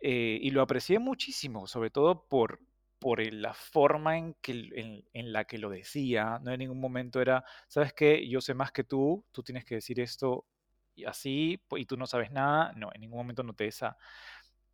eh, 0.00 0.38
y 0.40 0.50
lo 0.50 0.62
aprecié 0.62 0.98
muchísimo, 0.98 1.66
sobre 1.66 1.90
todo 1.90 2.26
por, 2.26 2.60
por 2.98 3.20
la 3.32 3.54
forma 3.54 4.18
en, 4.18 4.34
que, 4.42 5.04
en, 5.12 5.32
la 5.32 5.44
que 5.44 5.58
lo 5.58 5.70
decía, 5.70 6.40
no 6.42 6.52
en 6.52 6.58
ningún 6.60 6.80
momento 6.80 7.20
era, 7.20 7.44
¿sabes 7.68 7.92
qué? 7.92 8.26
Yo 8.28 8.40
sé 8.40 8.54
más 8.54 8.72
que 8.72 8.84
tú, 8.84 9.24
tú 9.32 9.42
tienes 9.42 9.64
que 9.64 9.76
decir 9.76 10.00
esto 10.00 10.46
y 10.94 11.04
así, 11.04 11.62
y 11.76 11.86
tú 11.86 11.96
no 11.96 12.06
sabes 12.06 12.30
nada, 12.30 12.72
no, 12.76 12.90
en 12.92 13.00
ningún 13.02 13.18
momento 13.18 13.42
noté 13.42 13.66
esa, 13.66 13.96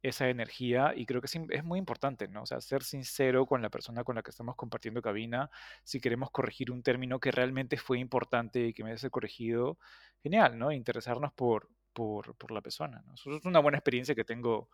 esa 0.08 0.28
energía 0.28 0.92
y 0.96 1.06
creo 1.06 1.20
que 1.20 1.26
es, 1.26 1.36
es 1.50 1.64
muy 1.64 1.78
importante, 1.78 2.28
¿no? 2.28 2.42
O 2.42 2.46
sea, 2.46 2.60
ser 2.60 2.82
sincero 2.82 3.46
con 3.46 3.62
la 3.62 3.70
persona 3.70 4.04
con 4.04 4.14
la 4.16 4.22
que 4.22 4.30
estamos 4.30 4.56
compartiendo 4.56 5.02
cabina, 5.02 5.50
si 5.84 6.00
queremos 6.00 6.30
corregir 6.30 6.70
un 6.70 6.82
término 6.82 7.18
que 7.20 7.30
realmente 7.30 7.76
fue 7.76 7.98
importante 7.98 8.66
y 8.68 8.72
que 8.72 8.84
merece 8.84 9.02
ser 9.02 9.10
corregido, 9.10 9.78
genial, 10.22 10.58
¿no? 10.58 10.72
Interesarnos 10.72 11.32
por, 11.32 11.68
por, 11.92 12.34
por 12.36 12.50
la 12.50 12.60
persona, 12.60 13.02
¿no? 13.06 13.14
Eso 13.14 13.36
es 13.36 13.44
una 13.44 13.60
buena 13.60 13.78
experiencia 13.78 14.14
que 14.14 14.24
tengo, 14.24 14.68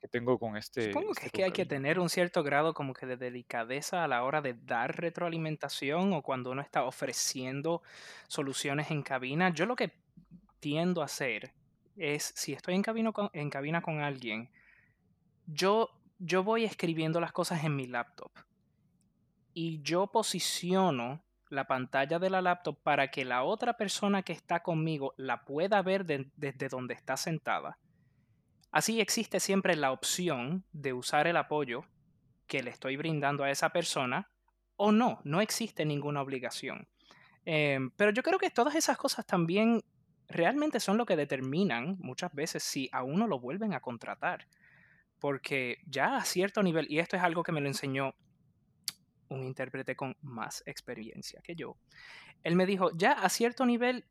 que 0.00 0.08
tengo 0.08 0.38
con 0.38 0.56
este, 0.56 0.92
Supongo 0.92 1.12
que 1.12 1.12
este 1.12 1.26
es 1.26 1.32
que 1.32 1.44
hay 1.44 1.52
que 1.52 1.66
tener 1.66 1.98
un 1.98 2.08
cierto 2.08 2.42
grado 2.42 2.74
como 2.74 2.92
que 2.92 3.06
de 3.06 3.16
delicadeza 3.16 4.04
a 4.04 4.08
la 4.08 4.22
hora 4.24 4.40
de 4.42 4.54
dar 4.54 4.94
retroalimentación 4.96 6.12
o 6.12 6.22
cuando 6.22 6.50
uno 6.50 6.62
está 6.62 6.84
ofreciendo 6.84 7.82
soluciones 8.28 8.90
en 8.90 9.02
cabina. 9.02 9.50
Yo 9.50 9.66
lo 9.66 9.74
que 9.76 9.92
tiendo 10.60 11.02
a 11.02 11.06
hacer 11.06 11.52
es, 11.96 12.32
si 12.36 12.52
estoy 12.52 12.74
en, 12.74 12.82
cabino 12.82 13.12
con- 13.12 13.30
en 13.32 13.48
cabina 13.48 13.80
con 13.80 14.00
alguien, 14.00 14.50
yo, 15.46 15.90
yo 16.18 16.42
voy 16.44 16.64
escribiendo 16.64 17.20
las 17.20 17.32
cosas 17.32 17.64
en 17.64 17.76
mi 17.76 17.86
laptop 17.86 18.30
y 19.54 19.80
yo 19.82 20.06
posiciono 20.08 21.22
la 21.48 21.66
pantalla 21.66 22.18
de 22.18 22.30
la 22.30 22.42
laptop 22.42 22.78
para 22.82 23.10
que 23.10 23.24
la 23.24 23.44
otra 23.44 23.76
persona 23.76 24.22
que 24.22 24.32
está 24.32 24.62
conmigo 24.62 25.14
la 25.16 25.44
pueda 25.44 25.80
ver 25.82 26.04
de- 26.04 26.30
desde 26.36 26.68
donde 26.68 26.94
está 26.94 27.16
sentada. 27.16 27.78
Así 28.72 29.00
existe 29.00 29.40
siempre 29.40 29.76
la 29.76 29.92
opción 29.92 30.64
de 30.72 30.92
usar 30.92 31.26
el 31.26 31.36
apoyo 31.36 31.84
que 32.46 32.62
le 32.62 32.70
estoy 32.70 32.96
brindando 32.96 33.44
a 33.44 33.50
esa 33.50 33.70
persona 33.70 34.28
o 34.76 34.92
no, 34.92 35.20
no 35.24 35.40
existe 35.40 35.84
ninguna 35.84 36.20
obligación. 36.20 36.86
Em, 37.44 37.90
pero 37.92 38.10
yo 38.10 38.22
creo 38.22 38.38
que 38.38 38.50
todas 38.50 38.74
esas 38.74 38.98
cosas 38.98 39.24
también 39.24 39.82
realmente 40.28 40.80
son 40.80 40.96
lo 40.96 41.06
que 41.06 41.16
determinan 41.16 41.96
muchas 42.00 42.34
veces 42.34 42.64
si 42.64 42.88
a 42.92 43.04
uno 43.04 43.26
lo 43.28 43.38
vuelven 43.38 43.72
a 43.72 43.80
contratar. 43.80 44.46
Porque 45.18 45.78
ya 45.86 46.16
a 46.16 46.24
cierto 46.24 46.62
nivel, 46.62 46.86
y 46.90 46.98
esto 46.98 47.16
es 47.16 47.22
algo 47.22 47.42
que 47.42 47.52
me 47.52 47.60
lo 47.60 47.68
enseñó 47.68 48.14
un 49.28 49.44
intérprete 49.44 49.96
con 49.96 50.16
más 50.22 50.62
experiencia 50.66 51.40
que 51.42 51.56
yo, 51.56 51.76
él 52.42 52.54
me 52.54 52.66
dijo, 52.66 52.90
ya 52.96 53.12
a 53.12 53.28
cierto 53.28 53.66
nivel, 53.66 54.04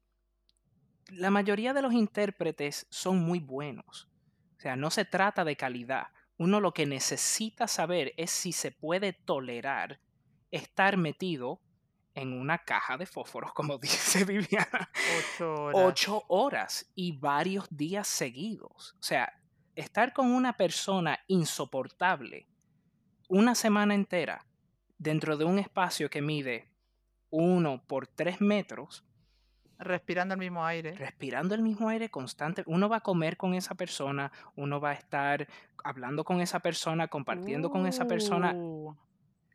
la 1.09 1.29
mayoría 1.29 1.73
de 1.73 1.81
los 1.81 1.93
intérpretes 1.93 2.87
son 2.89 3.19
muy 3.19 3.39
buenos. 3.39 4.09
O 4.57 4.59
sea, 4.59 4.75
no 4.75 4.89
se 4.89 5.05
trata 5.05 5.45
de 5.45 5.55
calidad. 5.55 6.07
Uno 6.37 6.59
lo 6.59 6.73
que 6.73 6.85
necesita 6.85 7.67
saber 7.67 8.13
es 8.17 8.31
si 8.31 8.51
se 8.51 8.71
puede 8.71 9.13
tolerar 9.13 9.99
estar 10.51 10.97
metido 10.97 11.61
en 12.13 12.33
una 12.33 12.59
caja 12.59 12.97
de 12.97 13.05
fósforos, 13.05 13.53
como 13.53 13.77
dice 13.79 14.23
Viviana, 14.25 14.89
Ocho 15.17 15.53
horas. 15.53 15.81
ocho 15.85 16.23
horas 16.27 16.91
y 16.95 17.17
varios 17.17 17.67
días 17.69 18.07
seguidos. 18.07 18.95
O 18.99 19.03
sea, 19.03 19.31
estar 19.75 20.13
con 20.13 20.31
una 20.31 20.53
persona 20.57 21.19
insoportable 21.27 22.47
una 23.27 23.55
semana 23.55 23.93
entera 23.95 24.45
dentro 24.97 25.35
de 25.37 25.45
un 25.45 25.59
espacio 25.59 26.09
que 26.09 26.21
mide 26.21 26.69
uno 27.29 27.83
por 27.85 28.07
tres 28.07 28.39
metros 28.41 29.03
Respirando 29.77 30.35
el 30.35 30.39
mismo 30.39 30.65
aire. 30.65 30.93
respirando 30.93 31.53
el 31.53 31.61
mismo 31.61 31.89
aire 31.89 32.09
constante. 32.09 32.63
Uno 32.65 32.87
va 32.87 32.97
a 32.97 33.01
comer 33.01 33.35
con 33.35 33.53
esa 33.53 33.75
persona, 33.75 34.31
uno 34.55 34.79
va 34.79 34.91
a 34.91 34.93
estar 34.93 35.47
hablando 35.83 36.23
con 36.23 36.39
esa 36.39 36.61
persona, 36.61 37.09
compartiendo 37.09 37.69
con 37.69 37.85
esa 37.85 38.05
persona. 38.05 38.53
Uh, 38.55 38.95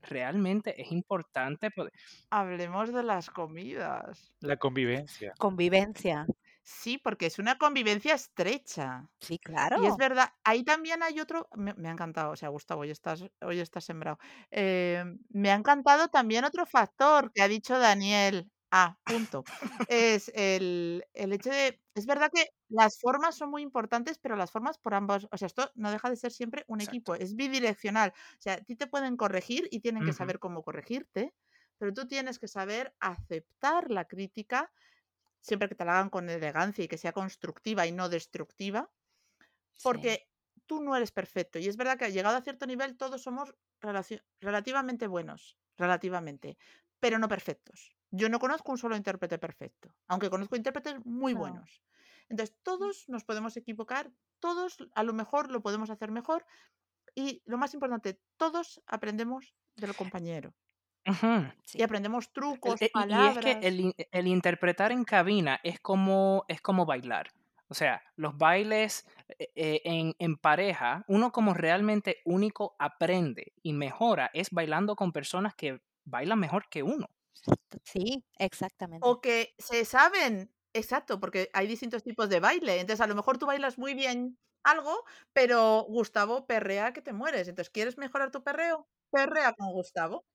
Realmente 0.02 0.80
es 0.80 0.92
importante 0.92 1.70
poder- 1.70 1.92
hablemos 2.30 2.92
de 2.92 3.02
las 3.02 3.30
comidas. 3.30 4.30
La 4.40 4.56
convivencia. 4.59 5.33
Convivencia. 5.38 6.26
Sí, 6.64 6.99
porque 6.99 7.27
es 7.27 7.38
una 7.38 7.59
convivencia 7.59 8.14
estrecha. 8.14 9.11
Sí, 9.20 9.38
Y 9.75 9.87
es 9.87 9.96
claro. 9.96 9.99
verdad, 9.99 10.31
ahí 10.44 10.64
también 10.64 11.03
hay 11.03 11.20
otro, 11.20 11.49
me, 11.57 11.75
me 11.75 11.88
ha 11.88 11.92
encantado, 11.92 12.33
o 12.33 12.37
sea, 12.37 12.49
Gustavo, 12.51 12.83
hoy 12.83 12.90
estás, 12.90 13.25
hoy 13.42 13.61
estás 13.61 13.85
sembrado. 13.85 14.18
Eh, 14.51 15.05
me 15.31 15.51
ha 15.53 15.55
encantado 15.57 16.09
también 16.09 16.44
otro 16.44 16.66
factor 16.66 17.33
que 17.33 17.42
ha 17.42 17.49
dicho 17.49 17.79
Daniel. 17.79 18.51
Ah, 18.70 18.99
punto. 19.07 19.46
Es 19.87 20.31
el, 20.35 21.05
el 21.14 21.33
hecho 21.33 21.51
de, 21.51 21.83
es 21.94 22.07
verdad 22.07 22.31
que 22.35 22.46
las 22.68 23.01
formas 23.01 23.37
son 23.37 23.51
muy 23.51 23.62
importantes, 23.62 24.18
pero 24.18 24.37
las 24.37 24.51
formas 24.53 24.79
por 24.79 24.94
ambos, 24.94 25.29
o 25.33 25.38
sea, 25.38 25.46
esto 25.46 25.70
no 25.77 25.90
deja 25.92 26.11
de 26.11 26.16
ser 26.16 26.33
siempre 26.33 26.64
un 26.68 26.81
Exacto. 26.81 26.83
equipo, 26.83 27.14
es 27.16 27.37
bidireccional. 27.37 28.11
O 28.14 28.42
sea, 28.42 28.55
a 28.55 28.59
ti 28.62 28.77
te 28.77 28.87
pueden 28.88 29.16
corregir 29.16 29.68
y 29.73 29.81
tienen 29.81 30.05
que 30.05 30.12
Ujú. 30.12 30.14
saber 30.14 30.38
cómo 30.40 30.62
corregirte, 30.64 31.35
pero 31.79 31.92
tú 31.94 32.07
tienes 32.07 32.38
que 32.38 32.49
saber 32.49 32.94
aceptar 33.01 33.90
la 33.90 34.07
crítica 34.07 34.73
siempre 35.40 35.68
que 35.68 35.74
te 35.74 35.85
la 35.85 35.94
hagan 35.98 36.11
con 36.11 36.29
elegancia 36.31 36.85
y 36.85 36.88
que 36.88 36.98
sea 36.98 37.12
constructiva 37.12 37.87
y 37.87 37.92
no 37.92 38.09
destructiva, 38.09 38.92
Sí. 39.76 39.98
porque 39.98 40.29
tú 40.66 40.83
no 40.83 40.96
eres 40.96 41.12
perfecto. 41.12 41.59
Y 41.59 41.68
es 41.68 41.76
verdad 41.76 41.98
que 41.98 42.12
llegado 42.12 42.37
a 42.37 42.42
cierto 42.42 42.66
nivel 42.66 42.96
todos 42.96 43.22
somos 43.22 43.55
relativamente 44.40 45.07
buenos, 45.07 45.59
relativamente, 45.76 46.59
pero 47.00 47.18
no 47.18 47.29
perfectos. 47.29 47.96
Yo 48.11 48.29
no 48.29 48.38
conozco 48.40 48.72
un 48.72 48.79
solo 48.79 48.96
intérprete 48.96 49.38
perfecto, 49.38 49.96
aunque 50.09 50.31
conozco 50.31 50.57
intérpretes 50.57 50.96
muy 51.05 51.33
No. 51.33 51.42
buenos. 51.42 51.83
Entonces, 52.29 52.57
todos 52.62 53.05
nos 53.09 53.24
podemos 53.24 53.57
equivocar, 53.57 54.12
todos 54.40 54.79
a 54.94 55.03
lo 55.03 55.12
mejor 55.12 55.50
lo 55.50 55.62
podemos 55.62 55.90
hacer 55.90 56.11
mejor 56.11 56.46
y 57.14 57.42
lo 57.46 57.59
más 57.59 57.74
importante, 57.74 58.22
todos 58.37 58.83
aprendemos 58.87 59.57
del 59.76 59.96
compañero 59.96 60.57
Ujú. 61.07 61.53
y 61.77 61.83
Sí. 61.83 61.83
aprendemos 61.83 62.33
El- 62.63 62.73
trucos, 62.73 62.81
e- 62.81 62.91
y, 62.95 63.23
y 63.23 63.27
es 63.27 63.39
que 63.39 63.53
palabras. 63.53 63.61
el, 63.63 63.95
el 64.13 64.27
interpretar 64.27 64.93
en 64.93 65.05
cabina 65.05 65.61
es 65.63 65.81
como, 65.81 66.45
es 66.49 66.61
como 66.61 66.87
bailar. 66.87 67.31
O 67.69 67.75
sea, 67.75 68.03
los 68.17 68.37
bailes 68.37 69.07
eh, 69.39 69.81
en, 69.85 70.15
en 70.19 70.37
pareja, 70.37 71.05
uno 71.09 71.33
como 71.33 71.55
realmente 71.55 72.19
único 72.25 72.75
aprende 72.79 73.53
y 73.63 73.73
mejora 73.73 74.31
es 74.35 74.51
bailando 74.51 74.97
con 74.97 75.13
personas 75.13 75.55
que 75.55 75.81
bailan 76.05 76.39
mejor 76.41 76.69
que 76.69 76.83
uno. 76.83 77.07
Sí, 77.85 78.25
exactamente. 78.39 79.11
O 79.11 79.21
que 79.25 79.37
se 79.69 79.85
saben, 79.95 80.33
exacto, 80.81 81.21
porque 81.21 81.51
hay 81.57 81.67
distintos 81.67 82.03
tipos 82.03 82.29
de 82.29 82.41
baile. 82.41 82.81
Entonces, 82.81 83.01
a 83.03 83.07
lo 83.07 83.15
mejor 83.15 83.39
tú 83.39 83.47
bailas 83.47 83.79
muy 83.79 83.95
bien 83.95 84.39
algo, 84.63 85.05
pero 85.33 85.85
Gustavo 85.89 86.47
perrea 86.47 86.93
que 86.93 87.03
te 87.03 87.13
mueres. 87.13 87.49
Entonces, 87.49 87.71
¿quieres 87.71 87.97
mejorar 87.99 88.31
tu 88.31 88.43
perreo? 88.43 88.89
Perrea 89.11 89.55
con 89.55 89.73
Gustavo. 89.73 90.27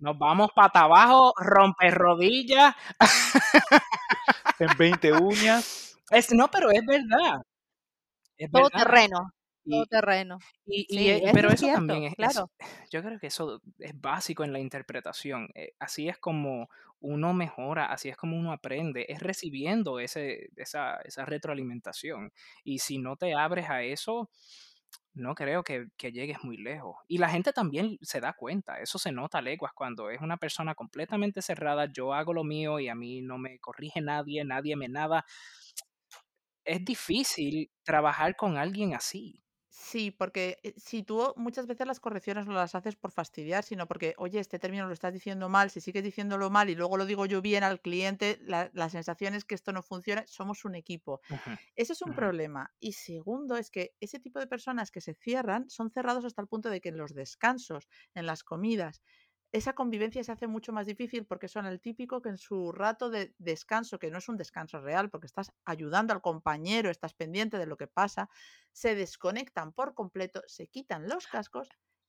Nos 0.00 0.18
vamos 0.18 0.50
pata 0.54 0.82
abajo, 0.82 1.32
romper 1.38 1.94
rodillas. 1.94 2.74
En 4.60 4.68
20 4.78 5.12
uñas. 5.12 5.96
Es, 6.10 6.32
no, 6.32 6.48
pero 6.50 6.70
es 6.70 6.84
verdad. 6.84 7.42
Es 8.36 8.50
Todo 8.50 8.64
verdad. 8.64 8.78
terreno, 8.84 9.30
todo 9.68 9.86
terreno. 9.86 10.38
y- 10.66 10.86
y, 10.88 10.98
Sí, 10.98 11.10
eso 11.10 11.30
pero 11.32 11.48
es 11.48 11.54
eso 11.54 11.64
cierto, 11.66 11.86
también 11.86 12.04
es, 12.04 12.12
es- 12.12 12.16
claro. 12.16 12.50
yo 12.90 13.02
creo 13.02 13.18
que 13.18 13.26
eso 13.28 13.60
es 13.78 14.00
básico 14.00 14.44
en 14.44 14.52
la 14.52 14.58
interpretación. 14.60 15.48
eh, 15.54 15.74
así 15.78 16.08
es 16.08 16.18
como 16.18 16.68
uno 17.00 17.32
mejora, 17.34 17.86
así 17.86 18.08
es 18.08 18.16
como 18.16 18.36
uno 18.36 18.52
aprende, 18.52 19.06
es 19.08 19.20
recibiendo 19.20 20.00
ese, 20.00 20.50
esa, 20.56 20.96
esa 21.04 21.24
retroalimentación. 21.24 22.32
Y 22.64 22.78
si 22.80 22.98
no 22.98 23.16
te 23.16 23.34
abres 23.34 23.70
a 23.70 23.82
eso, 23.82 24.30
no 25.14 25.34
creo 25.34 25.64
que, 25.64 25.88
que 25.96 26.12
llegues 26.12 26.38
muy 26.44 26.56
lejos. 26.56 26.96
Y 27.08 27.18
la 27.18 27.28
gente 27.28 27.52
también 27.52 27.98
se 28.02 28.20
da 28.20 28.32
cuenta, 28.34 28.80
eso 28.80 28.98
se 28.98 29.12
nota 29.12 29.38
a 29.38 29.42
leguas 29.42 29.72
cuando 29.74 30.10
es 30.10 30.20
una 30.20 30.36
persona 30.36 30.74
completamente 30.74 31.42
cerrada, 31.42 31.86
yo 31.92 32.14
hago 32.14 32.32
lo 32.32 32.44
mío 32.44 32.78
y 32.80 32.88
a 32.88 32.94
mí 32.94 33.20
no 33.22 33.38
me 33.38 33.58
corrige 33.58 34.00
nadie, 34.00 34.44
nadie 34.44 34.76
me 34.76 34.88
nada. 34.88 35.24
Es 36.64 36.84
difícil 36.84 37.72
trabajar 37.82 38.36
con 38.36 38.58
alguien 38.58 38.94
así. 38.94 39.42
Sí, 39.80 40.10
porque 40.10 40.58
eh, 40.64 40.74
si 40.76 41.02
tú 41.04 41.32
muchas 41.36 41.66
veces 41.68 41.86
las 41.86 42.00
correcciones 42.00 42.46
no 42.46 42.52
las 42.54 42.74
haces 42.74 42.96
por 42.96 43.12
fastidiar, 43.12 43.62
sino 43.62 43.86
porque, 43.86 44.14
oye, 44.18 44.40
este 44.40 44.58
término 44.58 44.86
lo 44.86 44.92
estás 44.92 45.12
diciendo 45.12 45.48
mal, 45.48 45.70
si 45.70 45.80
sigues 45.80 46.02
diciéndolo 46.02 46.50
mal 46.50 46.68
y 46.68 46.74
luego 46.74 46.96
lo 46.96 47.06
digo 47.06 47.26
yo 47.26 47.40
bien 47.42 47.62
al 47.62 47.80
cliente, 47.80 48.38
la, 48.42 48.70
la 48.74 48.88
sensación 48.90 49.34
es 49.34 49.44
que 49.44 49.54
esto 49.54 49.72
no 49.72 49.82
funciona, 49.82 50.24
somos 50.26 50.64
un 50.64 50.74
equipo. 50.74 51.20
Ujú, 51.30 51.56
Ese 51.76 51.92
es 51.94 52.02
un 52.02 52.14
problema. 52.14 52.72
Y 52.80 52.92
segundo, 52.94 53.56
es 53.56 53.70
que 53.70 53.94
ese 54.00 54.20
tipo 54.20 54.38
de 54.40 54.46
personas 54.48 54.90
que 54.92 55.02
se 55.02 55.14
cierran 55.14 55.68
son 55.70 55.90
cerrados 55.90 56.24
hasta 56.24 56.42
el 56.42 56.48
punto 56.48 56.70
de 56.70 56.80
que 56.80 56.90
en 56.90 56.98
los 56.98 57.14
descansos, 57.14 57.88
en 58.14 58.26
las 58.26 58.44
comidas, 58.44 59.02
esa 59.52 59.72
convivencia 59.74 60.22
se 60.24 60.32
hace 60.32 60.46
mucho 60.46 60.72
más 60.72 60.86
difícil 60.86 61.24
porque 61.26 61.48
son 61.48 61.66
el 61.66 61.80
típico 61.80 62.20
que 62.22 62.28
en 62.28 62.38
su 62.38 62.72
rato 62.72 63.10
de 63.10 63.34
descanso, 63.38 63.98
que 63.98 64.10
no 64.10 64.18
es 64.18 64.28
un 64.28 64.36
descanso 64.36 64.80
real, 64.80 65.10
porque 65.10 65.26
estás 65.26 65.52
ayudando 65.64 66.12
al 66.12 66.20
compañero, 66.20 66.90
estás 66.90 67.14
pendiente 67.14 67.58
de 67.58 67.66
lo 67.66 67.76
que 67.76 67.86
pasa, 67.86 68.28
se 68.72 68.94
desconectan 68.94 69.72
por 69.72 69.94
completo, 69.94 70.42
se 70.46 70.66
quitan 70.68 71.08
los 71.08 71.26
cascos 71.26 71.68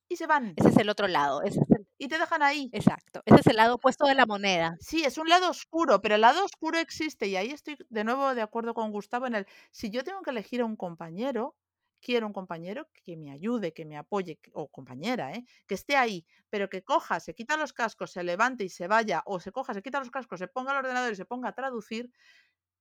y 0.10 0.16
se 0.18 0.28
van. 0.28 0.54
Ese 0.58 0.70
es 0.70 0.78
el 0.78 0.90
otro 0.90 1.08
lado. 1.08 1.42
Ese 1.44 1.60
es 1.62 1.72
el- 1.72 1.88
Y 1.98 2.08
te 2.08 2.18
dejan 2.18 2.42
ahí. 2.42 2.70
exacto. 2.74 3.22
Ese 3.26 3.42
es 3.42 3.48
el 3.48 3.58
lado 3.58 3.76
opuesto 3.76 4.06
de 4.06 4.16
la 4.16 4.26
moneda. 4.26 4.76
Sí, 4.80 5.04
es 5.04 5.18
un 5.18 5.30
lado 5.30 5.50
oscuro, 5.50 6.02
pero 6.02 6.16
el 6.16 6.22
lado 6.22 6.44
oscuro 6.44 6.80
existe 6.80 7.28
y 7.28 7.36
ahí 7.36 7.52
estoy 7.52 7.78
de 7.90 8.04
nuevo 8.04 8.34
de 8.34 8.42
acuerdo 8.42 8.74
con 8.74 8.92
Gustavo 8.92 9.28
en 9.28 9.36
el, 9.36 9.48
si 9.72 9.90
yo 9.90 10.04
tengo 10.04 10.22
que 10.22 10.32
elegir 10.32 10.62
a 10.62 10.66
un 10.66 10.76
compañero, 10.76 11.56
quiero 12.02 12.28
un 12.28 12.34
compañero 12.34 12.88
que 13.06 13.18
me 13.18 13.32
ayude, 13.32 13.74
que 13.74 13.86
me 13.86 13.98
apoye, 13.98 14.40
o 14.54 14.68
compañera, 14.70 15.34
¿eh? 15.34 15.46
que 15.68 15.76
esté 15.76 15.96
ahí, 15.96 16.26
pero 16.50 16.70
que 16.70 16.84
coja, 16.84 17.20
se 17.20 17.34
quita 17.34 17.58
los 17.58 17.74
cascos, 17.74 18.12
se 18.12 18.24
levante 18.24 18.64
y 18.64 18.70
se 18.70 18.88
vaya, 18.88 19.22
o 19.26 19.40
se 19.40 19.52
coja, 19.52 19.74
se 19.74 19.82
quita 19.82 20.00
los 20.00 20.12
cascos, 20.12 20.40
se 20.40 20.48
ponga 20.48 20.72
al 20.72 20.78
ordenador 20.78 21.12
y 21.12 21.16
se 21.16 21.26
ponga 21.26 21.50
a 21.50 21.54
traducir, 21.54 22.12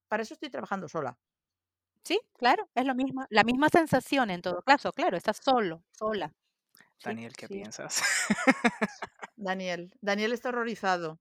para 0.09 0.23
eso 0.23 0.35
estoy 0.35 0.51
trabajando 0.51 0.89
sola. 0.89 1.19
Sí, 2.05 2.21
claro, 2.35 2.69
es 2.75 2.87
lo 2.87 2.95
mismo. 2.95 3.27
La 3.31 3.45
misma 3.45 3.69
sensación 3.69 4.31
en 4.31 4.41
todo 4.41 4.63
caso, 4.63 4.93
claro, 4.93 5.17
estás 5.17 5.39
solo, 5.43 5.85
sola. 5.93 6.33
Daniel, 7.05 7.35
¿qué 7.37 7.47
sí. 7.47 7.55
piensas? 7.55 8.03
Daniel, 9.37 9.93
Daniel 10.01 10.33
está 10.33 10.49
horrorizado. 10.49 11.21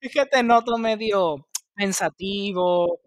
es 0.00 0.12
que 0.12 0.26
te 0.26 0.42
noto 0.42 0.78
medio 0.78 1.48
pensativo. 1.74 3.00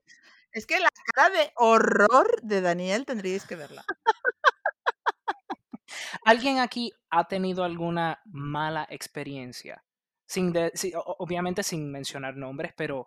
Es 0.51 0.65
que 0.67 0.79
la 0.79 0.89
cara 1.15 1.29
de 1.35 1.51
horror 1.55 2.39
de 2.43 2.62
Daniel 2.62 3.05
tendríais 3.05 3.45
que 3.45 3.55
verla. 3.55 3.83
¿Alguien 6.25 6.59
aquí 6.59 6.91
ha 7.09 7.27
tenido 7.27 7.63
alguna 7.63 8.19
mala 8.25 8.88
experiencia? 8.89 9.83
Sin 10.25 10.53
de- 10.53 10.71
obviamente 11.17 11.63
sin 11.63 11.91
mencionar 11.91 12.35
nombres, 12.35 12.73
pero 12.75 13.05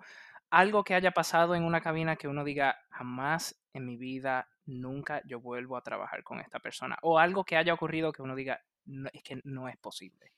algo 0.51 0.85
que 0.85 0.95
haya 0.95 1.13
pasado 1.13 1.55
en 1.55 1.65
una 1.65 1.81
cabina 1.81 2.17
que 2.17 2.29
uno 2.29 2.45
diga, 2.45 2.77
jamás 2.91 3.57
en 3.73 3.87
mi 3.87 3.97
vida, 3.97 4.49
nunca 4.67 5.23
yo 5.25 5.41
vuelvo 5.41 5.77
a 5.77 5.83
trabajar 5.83 6.23
con 6.25 6.41
esta 6.41 6.59
persona. 6.61 6.99
O 7.03 7.19
algo 7.19 7.45
que 7.45 7.57
haya 7.57 7.73
ocurrido 7.75 8.13
que 8.13 8.23
uno 8.23 8.35
diga, 8.35 8.61
"No, 8.85 9.09
es 9.13 9.23
que 9.23 9.41
no 9.45 9.69
es 9.69 9.77
posible. 9.79 10.33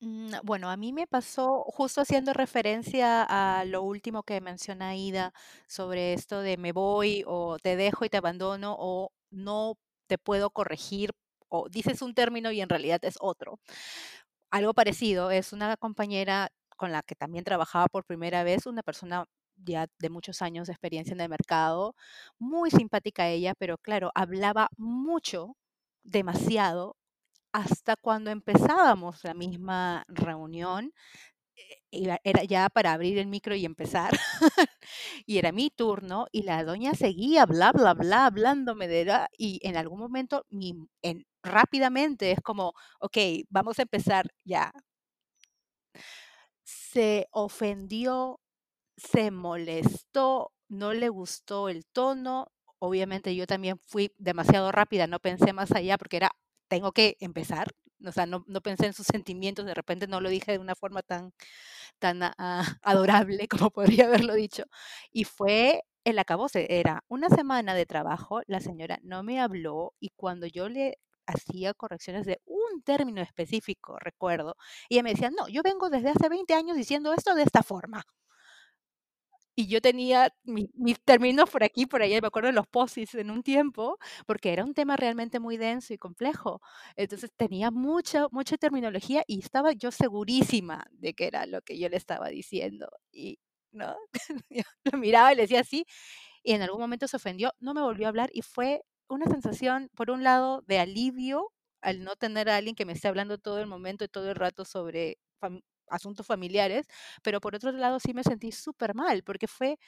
Mm, 0.00 0.30
Bueno, 0.44 0.70
a 0.70 0.76
mí 0.76 0.92
me 0.92 1.06
pasó 1.06 1.62
justo 1.64 2.00
haciendo 2.02 2.32
referencia 2.34 3.22
a 3.28 3.64
lo 3.64 3.82
último 3.82 4.22
que 4.22 4.40
menciona 4.40 4.94
Ida 4.96 5.32
sobre 5.66 6.12
esto 6.12 6.40
de 6.42 6.56
me 6.58 6.72
voy 6.72 7.24
o 7.26 7.56
te 7.58 7.76
dejo 7.76 8.04
y 8.04 8.08
te 8.10 8.18
abandono 8.18 8.76
o 8.78 9.10
no 9.30 9.74
te 10.06 10.18
puedo 10.18 10.50
corregir 10.50 11.10
o 11.48 11.68
dices 11.70 12.02
un 12.02 12.14
término 12.14 12.50
y 12.52 12.60
en 12.60 12.68
realidad 12.68 13.00
es 13.04 13.16
otro. 13.20 13.58
Algo 14.50 14.74
parecido 14.74 15.30
es 15.30 15.52
una 15.52 15.76
compañera 15.76 16.50
con 16.76 16.92
la 16.92 17.02
que 17.02 17.14
también 17.16 17.44
trabajaba 17.44 17.86
por 17.88 18.04
primera 18.04 18.44
vez, 18.44 18.66
una 18.66 18.82
persona 18.82 19.26
ya 19.56 19.86
de 19.98 20.10
muchos 20.10 20.42
años 20.42 20.66
de 20.68 20.72
experiencia 20.74 21.14
en 21.14 21.20
el 21.20 21.28
mercado, 21.30 21.94
muy 22.38 22.70
simpática 22.70 23.28
ella, 23.28 23.54
pero 23.58 23.78
claro, 23.78 24.10
hablaba 24.14 24.68
mucho, 24.76 25.56
demasiado 26.04 26.96
hasta 27.56 27.96
cuando 27.96 28.30
empezábamos 28.30 29.24
la 29.24 29.32
misma 29.32 30.04
reunión, 30.08 30.92
eh, 31.56 32.18
era 32.24 32.44
ya 32.44 32.68
para 32.70 32.92
abrir 32.92 33.18
el 33.18 33.28
micro 33.28 33.54
y 33.56 33.64
empezar, 33.64 34.10
y 35.26 35.38
era 35.38 35.52
mi 35.52 35.70
turno, 35.70 36.26
y 36.32 36.42
la 36.42 36.64
doña 36.64 36.94
seguía, 36.94 37.46
bla, 37.46 37.72
bla, 37.72 37.94
bla, 37.94 38.26
hablándome 38.26 38.88
de 38.88 39.06
la, 39.06 39.30
y 39.38 39.60
en 39.62 39.76
algún 39.76 40.00
momento, 40.00 40.44
rápidamente, 41.42 42.32
es 42.32 42.40
como, 42.42 42.74
ok, 43.00 43.16
vamos 43.48 43.78
a 43.78 43.82
empezar 43.82 44.26
ya. 44.44 44.72
Se 46.64 47.28
ofendió, 47.30 48.40
se 48.96 49.30
molestó, 49.30 50.52
no 50.68 50.94
le 50.94 51.08
gustó 51.10 51.68
el 51.68 51.86
tono, 51.86 52.48
obviamente 52.78 53.34
yo 53.36 53.46
también 53.46 53.78
fui 53.86 54.12
demasiado 54.18 54.72
rápida, 54.72 55.06
no 55.06 55.20
pensé 55.20 55.52
más 55.52 55.72
allá 55.72 55.98
porque 55.98 56.18
era, 56.18 56.32
tengo 56.68 56.92
que 56.92 57.16
empezar, 57.20 57.68
O 58.06 58.12
sea, 58.12 58.26
no, 58.26 58.44
no 58.46 58.60
pensé 58.60 58.86
en 58.86 58.92
sus 58.94 59.06
sentimientos, 59.06 59.64
de 59.66 59.74
repente 59.74 60.06
no 60.06 60.20
lo 60.20 60.28
dije 60.30 60.52
de 60.52 60.58
una 60.58 60.74
forma 60.76 61.02
tan, 61.02 61.32
tan 61.98 62.20
adorable 62.82 63.48
como 63.68 63.70
podría 63.70 64.06
haberlo 64.06 64.34
dicho. 64.34 64.64
Y 65.12 65.24
fue 65.24 65.82
el 66.04 66.18
acabose, 66.18 66.66
era 66.70 67.02
una 67.08 67.28
semana 67.28 67.74
de 67.74 67.86
trabajo, 67.86 68.40
la 68.46 68.60
señora 68.60 68.98
no 69.02 69.22
me 69.22 69.40
habló 69.40 69.94
y 70.00 70.10
cuando 70.16 70.46
yo 70.46 70.68
le 70.68 70.98
hacía 71.26 71.74
correcciones 71.74 72.24
de 72.26 72.40
un 72.46 72.82
término 72.84 73.20
específico, 73.22 73.98
recuerdo, 73.98 74.56
y 74.88 74.94
ella 74.96 75.02
me 75.02 75.10
decía, 75.14 75.30
no, 75.30 75.48
yo 75.48 75.62
vengo 75.64 75.90
desde 75.90 76.10
hace 76.10 76.28
20 76.28 76.54
años 76.54 76.76
diciendo 76.76 77.12
esto 77.12 77.34
de 77.34 77.42
esta 77.42 77.62
forma. 77.64 78.04
Y 79.58 79.68
yo 79.68 79.80
tenía 79.80 80.30
mi- 80.44 80.68
mis 80.74 81.00
términos 81.02 81.48
por 81.50 81.64
aquí, 81.64 81.86
por 81.86 82.02
allá, 82.02 82.20
me 82.20 82.26
acuerdo 82.26 82.48
de 82.48 82.52
los 82.54 82.66
POSIS 82.66 83.14
en 83.14 83.30
un 83.30 83.42
tiempo, 83.42 83.98
porque 84.26 84.52
era 84.52 84.64
un 84.64 84.74
tema 84.74 84.96
realmente 84.96 85.40
muy 85.40 85.56
denso 85.56 85.94
y 85.94 85.98
complejo. 85.98 86.60
Entonces 86.96 87.30
tenía 87.36 87.70
mucha, 87.70 88.26
mucha 88.30 88.58
terminología 88.58 89.22
y 89.26 89.40
estaba 89.40 89.72
yo 89.72 89.90
segurísima 89.90 90.84
de 90.92 91.14
que 91.14 91.26
era 91.26 91.46
lo 91.46 91.62
que 91.62 91.78
yo 91.78 91.88
le 91.88 91.96
estaba 91.96 92.28
diciendo. 92.28 92.88
Y, 93.12 93.38
¿no? 93.72 93.96
Yo 94.50 94.62
lo 94.92 94.98
miraba 94.98 95.32
y 95.32 95.36
le 95.36 95.42
decía 95.42 95.60
así, 95.60 95.84
y 96.42 96.52
en 96.52 96.62
algún 96.62 96.80
momento 96.80 97.08
se 97.08 97.16
ofendió, 97.16 97.52
no 97.60 97.74
me 97.74 97.82
volvió 97.82 98.06
a 98.06 98.10
hablar 98.10 98.30
y 98.32 98.42
fue 98.42 98.82
una 99.08 99.26
sensación, 99.26 99.90
por 99.96 100.10
un 100.10 100.24
lado, 100.24 100.62
de 100.66 100.78
alivio 100.80 101.52
al 101.82 102.04
no 102.04 102.16
tener 102.16 102.48
a 102.50 102.56
alguien 102.56 102.74
que 102.76 102.84
me 102.86 102.92
esté 102.94 103.08
hablando 103.08 103.38
todo 103.38 103.60
el 103.60 103.66
momento 103.66 104.04
y 104.04 104.08
todo 104.08 104.30
el 104.30 104.36
rato 104.36 104.64
sobre 104.64 105.18
asuntos 105.90 106.26
familiares, 106.26 106.86
pero 107.22 107.40
por 107.40 107.54
otro 107.56 107.72
lado 107.72 108.00
sí 108.00 108.14
me 108.14 108.22
sentí 108.24 108.52
súper 108.52 108.94
mal, 108.94 109.22
porque 109.24 109.46
fue, 109.48 109.78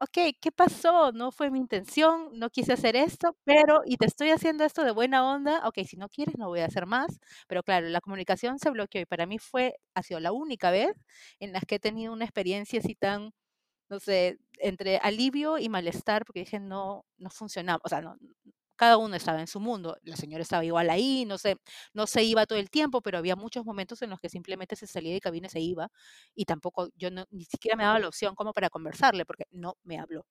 ok, 0.00 0.36
¿qué 0.40 0.50
pasó? 0.52 1.12
No 1.12 1.30
fue 1.32 1.50
mi 1.50 1.58
intención, 1.60 2.30
no 2.34 2.50
quise 2.50 2.72
hacer 2.74 2.96
esto, 2.96 3.36
pero, 3.44 3.82
y 3.86 3.96
te 3.98 4.06
estoy 4.06 4.30
haciendo 4.30 4.64
esto 4.64 4.84
de 4.84 4.90
buena 4.92 5.24
onda, 5.32 5.66
ok, 5.68 5.78
si 5.86 5.96
no 5.96 6.08
quieres 6.08 6.36
no 6.38 6.48
voy 6.48 6.60
a 6.60 6.66
hacer 6.66 6.86
más, 6.86 7.20
pero 7.48 7.62
claro, 7.62 7.88
la 7.88 8.00
comunicación 8.00 8.58
se 8.58 8.70
bloqueó 8.70 9.00
y 9.02 9.06
para 9.06 9.26
mí 9.26 9.38
fue, 9.38 9.76
ha 9.94 10.02
sido 10.02 10.20
la 10.20 10.32
única 10.32 10.70
vez 10.72 10.92
en 11.40 11.52
las 11.52 11.64
que 11.66 11.76
he 11.76 11.80
tenido 11.80 12.12
una 12.12 12.24
experiencia 12.24 12.80
así 12.80 12.94
tan 12.96 13.32
no 13.90 14.00
sé, 14.00 14.38
entre 14.58 14.98
alivio 14.98 15.58
y 15.58 15.68
malestar, 15.68 16.24
porque 16.24 16.40
dije, 16.40 16.60
no, 16.60 17.04
no 17.18 17.30
funcionaba, 17.30 17.80
o 17.84 17.88
sea, 17.88 18.00
no, 18.00 18.16
cada 18.76 18.96
uno 18.98 19.16
estaba 19.16 19.40
en 19.40 19.46
su 19.46 19.60
mundo, 19.60 19.96
la 20.02 20.16
señora 20.16 20.42
estaba 20.42 20.64
igual 20.64 20.90
ahí, 20.90 21.24
no 21.26 21.38
sé, 21.38 21.56
no 21.94 22.06
se 22.06 22.22
iba 22.24 22.46
todo 22.46 22.58
el 22.58 22.70
tiempo, 22.70 23.00
pero 23.02 23.18
había 23.18 23.36
muchos 23.36 23.64
momentos 23.64 24.02
en 24.02 24.10
los 24.10 24.20
que 24.20 24.28
simplemente 24.28 24.76
se 24.76 24.86
salía 24.86 25.12
de 25.14 25.20
cabina 25.20 25.46
y 25.48 25.50
se 25.50 25.60
iba, 25.60 25.90
y 26.34 26.44
tampoco, 26.46 26.88
yo 26.96 27.10
no, 27.10 27.26
ni 27.30 27.44
siquiera 27.44 27.76
me 27.76 27.84
daba 27.84 27.98
la 28.00 28.08
opción 28.08 28.34
como 28.34 28.52
para 28.52 28.70
conversarle, 28.70 29.24
porque 29.26 29.44
no 29.50 29.76
me 29.84 29.98
habló. 29.98 30.24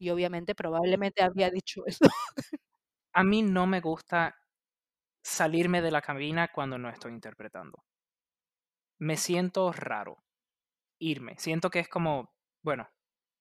Y 0.00 0.10
obviamente 0.10 0.54
probablemente 0.54 1.22
había 1.22 1.50
dicho 1.50 1.82
eso. 1.86 2.04
A 3.12 3.24
mí 3.24 3.42
no 3.42 3.66
me 3.66 3.80
gusta 3.80 4.36
salirme 5.22 5.82
de 5.82 5.90
la 5.92 6.02
cabina 6.02 6.48
cuando 6.48 6.78
no 6.78 6.88
estoy 6.90 7.12
interpretando. 7.12 7.82
Me 9.00 9.16
siento 9.16 9.72
raro 9.72 10.22
irme. 11.00 11.36
Siento 11.38 11.70
que 11.70 11.80
es 11.80 11.88
como, 11.88 12.32
bueno, 12.62 12.88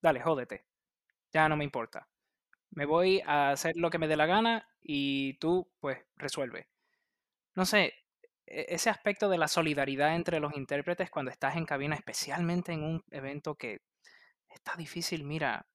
dale, 0.01 0.21
jódete. 0.21 0.65
Ya 1.33 1.49
no 1.49 1.57
me 1.57 1.65
importa. 1.65 2.07
Me 2.71 2.85
voy 2.85 3.21
a 3.25 3.51
hacer 3.51 3.75
lo 3.77 3.89
que 3.89 3.97
me 3.97 4.07
dé 4.07 4.15
la 4.17 4.25
gana 4.25 4.67
y 4.81 5.35
tú, 5.39 5.69
pues, 5.79 5.99
resuelve. 6.17 6.67
No 7.55 7.65
sé, 7.65 7.93
e- 8.47 8.67
ese 8.69 8.89
aspecto 8.89 9.29
de 9.29 9.37
la 9.37 9.47
solidaridad 9.47 10.15
entre 10.15 10.39
los 10.39 10.55
intérpretes 10.55 11.09
cuando 11.11 11.31
estás 11.31 11.55
en 11.57 11.65
cabina, 11.65 11.95
especialmente 11.95 12.73
en 12.73 12.83
un 12.83 13.03
evento 13.11 13.55
que 13.55 13.81
está 14.49 14.75
difícil, 14.77 15.23
mira, 15.25 15.67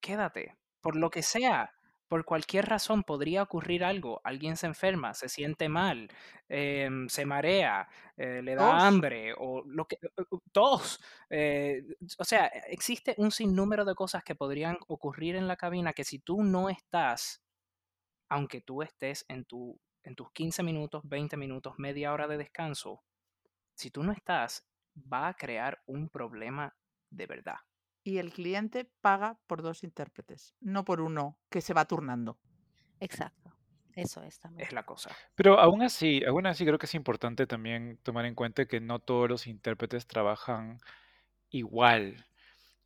quédate, 0.00 0.56
por 0.82 0.96
lo 0.96 1.10
que 1.10 1.22
sea, 1.22 1.72
por 2.14 2.24
cualquier 2.24 2.66
razón 2.66 3.02
podría 3.02 3.42
ocurrir 3.42 3.82
algo, 3.82 4.20
alguien 4.22 4.56
se 4.56 4.68
enferma, 4.68 5.14
se 5.14 5.28
siente 5.28 5.68
mal, 5.68 6.08
em, 6.48 7.08
se 7.08 7.26
marea, 7.26 7.88
eh, 8.16 8.40
le 8.40 8.54
da 8.54 8.68
Tos. 8.70 8.86
hambre 8.86 9.34
o 9.36 9.64
lo 9.66 9.84
que, 9.86 9.98
tos. 10.52 11.00
eh, 11.28 11.82
o 12.16 12.24
sea, 12.24 12.46
existe 12.68 13.16
un 13.18 13.32
sinnúmero 13.32 13.84
de 13.84 13.96
cosas 13.96 14.22
que 14.22 14.36
podrían 14.36 14.78
ocurrir 14.86 15.34
en 15.34 15.48
la 15.48 15.56
cabina 15.56 15.92
que 15.92 16.04
si 16.04 16.20
tú 16.20 16.44
no 16.44 16.68
estás, 16.68 17.42
aunque 18.28 18.60
tú 18.60 18.82
estés 18.82 19.24
en, 19.28 19.44
tu, 19.44 19.80
en 20.04 20.14
tus 20.14 20.30
15 20.30 20.62
minutos, 20.62 21.02
20 21.04 21.36
minutos, 21.36 21.74
media 21.78 22.12
hora 22.12 22.28
de 22.28 22.38
descanso, 22.38 23.02
si 23.74 23.90
tú 23.90 24.04
no 24.04 24.12
estás, 24.12 24.64
va 24.96 25.26
a 25.26 25.34
crear 25.34 25.82
un 25.86 26.10
problema 26.10 26.76
de 27.10 27.26
verdad. 27.26 27.56
Y 28.04 28.18
el 28.18 28.32
cliente 28.32 28.84
paga 29.00 29.38
por 29.46 29.62
dos 29.62 29.82
intérpretes, 29.82 30.54
no 30.60 30.84
por 30.84 31.00
uno 31.00 31.38
que 31.50 31.62
se 31.62 31.72
va 31.72 31.86
turnando. 31.86 32.38
Exacto, 33.00 33.50
eso 33.96 34.22
es 34.22 34.38
también. 34.38 34.66
Es 34.68 34.72
la 34.74 34.84
cosa. 34.84 35.10
Pero 35.34 35.58
aún 35.58 35.82
así, 35.82 36.22
aún 36.24 36.46
así 36.46 36.64
creo 36.64 36.78
que 36.78 36.86
es 36.86 36.94
importante 36.94 37.46
también 37.46 37.98
tomar 38.02 38.26
en 38.26 38.34
cuenta 38.34 38.66
que 38.66 38.80
no 38.80 38.98
todos 38.98 39.28
los 39.28 39.46
intérpretes 39.46 40.06
trabajan 40.06 40.80
igual. 41.50 42.26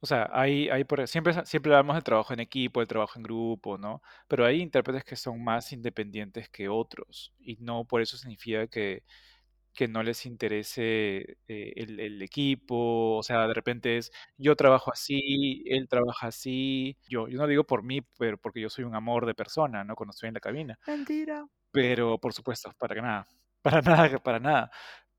O 0.00 0.06
sea, 0.06 0.30
hay, 0.32 0.68
hay 0.68 0.84
por- 0.84 1.08
siempre, 1.08 1.34
siempre 1.44 1.72
hablamos 1.72 1.96
del 1.96 2.04
trabajo 2.04 2.32
en 2.32 2.40
equipo, 2.40 2.80
del 2.80 2.88
trabajo 2.88 3.14
en 3.18 3.24
grupo, 3.24 3.78
¿no? 3.78 4.00
Pero 4.28 4.46
hay 4.46 4.60
intérpretes 4.62 5.04
que 5.04 5.16
son 5.16 5.42
más 5.42 5.72
independientes 5.72 6.48
que 6.48 6.68
otros 6.68 7.34
y 7.40 7.56
no 7.56 7.84
por 7.84 8.00
eso 8.02 8.16
significa 8.16 8.68
que, 8.68 9.02
que 9.78 9.86
no 9.88 10.02
les 10.02 10.26
interese 10.26 11.38
eh, 11.46 11.72
el, 11.76 12.00
el 12.00 12.20
equipo. 12.22 13.16
O 13.18 13.22
sea, 13.22 13.46
de 13.46 13.54
repente 13.54 13.96
es 13.98 14.10
yo 14.36 14.56
trabajo 14.56 14.92
así, 14.92 15.62
él 15.66 15.88
trabaja 15.88 16.26
así. 16.28 16.96
Yo, 17.08 17.28
yo 17.28 17.38
no 17.38 17.46
digo 17.46 17.62
por 17.64 17.84
mí, 17.84 18.00
pero 18.18 18.38
porque 18.38 18.60
yo 18.60 18.70
soy 18.70 18.84
un 18.84 18.96
amor 18.96 19.24
de 19.24 19.34
persona, 19.34 19.84
¿no? 19.84 19.94
Cuando 19.94 20.10
estoy 20.10 20.28
en 20.28 20.34
la 20.34 20.40
cabina. 20.40 20.78
Mentira. 20.86 21.46
Pero, 21.70 22.18
por 22.18 22.32
supuesto, 22.32 22.72
para 22.78 23.00
nada, 23.00 23.28
para 23.62 23.80
nada, 23.82 24.18
para 24.18 24.40
nada. 24.40 24.70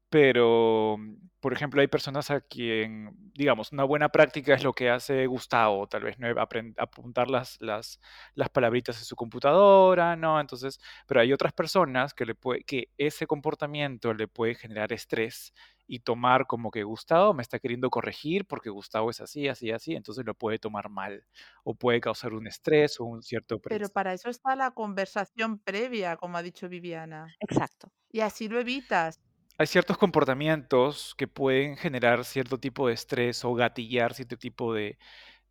Pero, 0.10 0.98
por 1.40 1.54
ejemplo, 1.54 1.82
hay 1.82 1.88
personas 1.88 2.32
a 2.32 2.42
quien, 2.42 3.12
digamos, 3.36 3.72
una 3.72 3.84
buena 3.84 4.10
práctica 4.10 4.56
es 4.56 4.64
lo 4.64 4.74
que 4.74 4.90
hace 4.90 5.28
Gustavo, 5.28 5.88
tal 5.88 6.04
vez, 6.04 6.18
¿no? 6.18 6.28
Apren- 6.30 6.74
apuntar 6.78 7.30
las, 7.30 7.62
las, 7.62 8.00
las 8.34 8.50
palabritas 8.50 8.98
en 8.98 9.06
su 9.06 9.16
computadora, 9.16 10.16
¿no? 10.16 10.40
Entonces, 10.42 10.80
pero 11.06 11.22
hay 11.22 11.32
otras 11.32 11.54
personas 11.54 12.16
que, 12.16 12.26
le 12.26 12.34
puede, 12.34 12.64
que 12.64 12.90
ese 12.98 13.28
comportamiento 13.28 14.14
le 14.16 14.28
puede 14.28 14.56
generar 14.56 14.92
estrés 14.94 15.54
y 15.86 16.00
tomar 16.00 16.48
como 16.48 16.72
que 16.72 16.84
Gustavo 16.84 17.34
me 17.34 17.42
está 17.44 17.60
queriendo 17.60 17.90
corregir 17.90 18.46
porque 18.46 18.70
Gustavo 18.70 19.10
es 19.12 19.22
así, 19.22 19.48
así, 19.48 19.72
así, 19.72 19.96
entonces 19.96 20.26
lo 20.26 20.34
puede 20.36 20.60
tomar 20.60 20.90
mal 20.90 21.24
o 21.64 21.74
puede 21.76 22.00
causar 22.02 22.34
un 22.34 22.48
estrés 22.48 23.00
o 23.00 23.06
un 23.06 23.22
cierto... 23.24 23.60
Pero 23.60 23.90
para 23.90 24.14
eso 24.14 24.30
está 24.30 24.56
la 24.56 24.72
conversación 24.72 25.60
previa, 25.60 26.18
como 26.18 26.38
ha 26.38 26.44
dicho 26.44 26.68
Viviana. 26.70 27.36
Exacto. 27.40 27.92
Y 28.12 28.22
así 28.22 28.50
lo 28.50 28.60
evitas. 28.60 29.20
Hay 29.60 29.68
ciertos 29.68 29.98
comportamientos 30.00 31.14
que 31.18 31.28
pueden 31.28 31.78
generar 31.78 32.26
cierto 32.26 32.58
tipo 32.60 32.88
de 32.88 32.96
estrés 32.96 33.46
o 33.46 33.54
gatillar 33.54 34.14
cierto 34.16 34.38
tipo 34.38 34.74
de, 34.74 34.98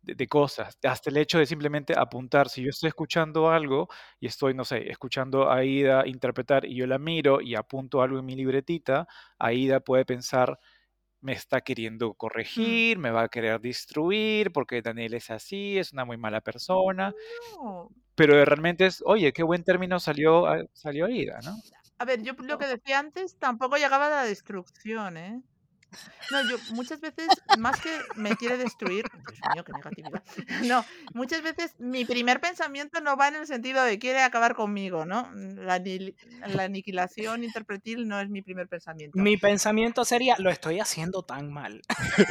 de- 0.01 0.15
de 0.15 0.27
cosas. 0.27 0.77
Hasta 0.83 1.09
el 1.11 1.17
hecho 1.17 1.39
de 1.39 1.45
simplemente 1.45 1.93
apuntar, 1.97 2.49
si 2.49 2.63
yo 2.63 2.69
estoy 2.71 2.89
escuchando 2.89 3.49
algo 3.51 3.87
y 4.19 4.27
estoy, 4.27 4.53
no 4.55 4.65
sé, 4.65 4.89
escuchando 4.91 5.49
a 5.49 5.57
Aida 5.57 6.07
interpretar 6.07 6.65
y 6.65 6.75
yo 6.75 6.87
la 6.87 6.99
miro 6.99 7.41
y 7.41 7.55
apunto 7.55 8.01
algo 8.01 8.19
en 8.19 8.25
mi 8.25 8.35
libretita, 8.35 9.07
Aida 9.39 9.79
puede 9.81 10.05
pensar, 10.05 10.59
me 11.21 11.33
está 11.33 11.61
queriendo 11.61 12.13
corregir, 12.15 12.97
me 12.99 13.11
va 13.11 13.23
a 13.23 13.29
querer 13.29 13.59
destruir, 13.61 14.51
porque 14.53 14.81
Daniel 14.81 15.15
es 15.15 15.29
así, 15.31 15.77
es 15.77 15.93
una 15.93 16.05
muy 16.05 16.17
mala 16.17 16.41
persona. 16.41 17.13
No. 17.57 17.89
Pero 18.15 18.43
realmente 18.45 18.85
es, 18.85 19.01
oye, 19.05 19.31
qué 19.33 19.43
buen 19.43 19.63
término 19.63 19.99
salió, 19.99 20.45
salió 20.73 21.05
Aida, 21.05 21.39
¿no? 21.43 21.55
A 21.99 22.05
ver, 22.05 22.21
yo 22.23 22.33
lo 22.33 22.57
que 22.57 22.67
decía 22.67 22.99
antes 22.99 23.37
tampoco 23.37 23.75
llegaba 23.77 24.07
a 24.07 24.09
la 24.09 24.23
destrucción, 24.23 25.17
¿eh? 25.17 25.41
No, 26.31 26.47
yo 26.47 26.57
muchas 26.75 27.01
veces, 27.01 27.27
más 27.57 27.81
que 27.81 27.89
me 28.15 28.35
quiere 28.37 28.57
destruir, 28.57 29.05
Dios 29.25 29.39
mío, 29.55 29.63
qué 29.65 29.73
negatividad. 29.73 30.23
No, 30.71 30.85
muchas 31.13 31.41
veces 31.41 31.73
mi 31.79 32.05
primer 32.05 32.39
pensamiento 32.39 33.01
no 33.01 33.17
va 33.17 33.29
en 33.29 33.35
el 33.37 33.47
sentido 33.47 33.83
de 33.83 33.97
quiere 33.97 34.21
acabar 34.21 34.53
conmigo, 34.53 35.05
¿no? 35.05 35.31
La, 35.33 35.77
anil- 35.79 36.15
la 36.45 36.63
aniquilación 36.65 37.43
interpretil 37.43 38.07
no 38.07 38.19
es 38.21 38.29
mi 38.29 38.43
primer 38.43 38.67
pensamiento. 38.67 39.17
Mi 39.17 39.37
pensamiento 39.37 40.05
sería, 40.05 40.35
lo 40.37 40.51
estoy 40.51 40.79
haciendo 40.79 41.23
tan 41.23 41.51
mal. 41.51 41.81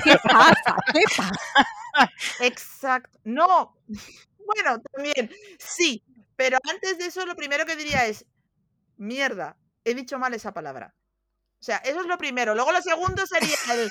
¿Qué 0.04 0.16
pasa? 0.22 0.76
¿Qué 0.92 1.00
pasa? 1.16 2.12
Exacto. 2.40 3.18
No. 3.24 3.74
Bueno, 4.48 4.80
también, 4.94 5.30
sí, 5.58 6.02
pero 6.34 6.56
antes 6.72 6.96
de 6.96 7.04
eso 7.04 7.26
lo 7.26 7.36
primero 7.36 7.66
que 7.66 7.76
diría 7.76 8.06
es, 8.06 8.24
mierda, 8.98 9.56
he 9.84 9.94
dicho 9.94 10.18
mal 10.18 10.34
esa 10.34 10.52
palabra. 10.52 10.94
O 11.60 11.64
sea, 11.64 11.78
eso 11.78 12.00
es 12.00 12.06
lo 12.06 12.18
primero. 12.18 12.54
Luego 12.54 12.70
lo 12.70 12.80
segundo 12.80 13.26
sería 13.26 13.56
el, 13.72 13.90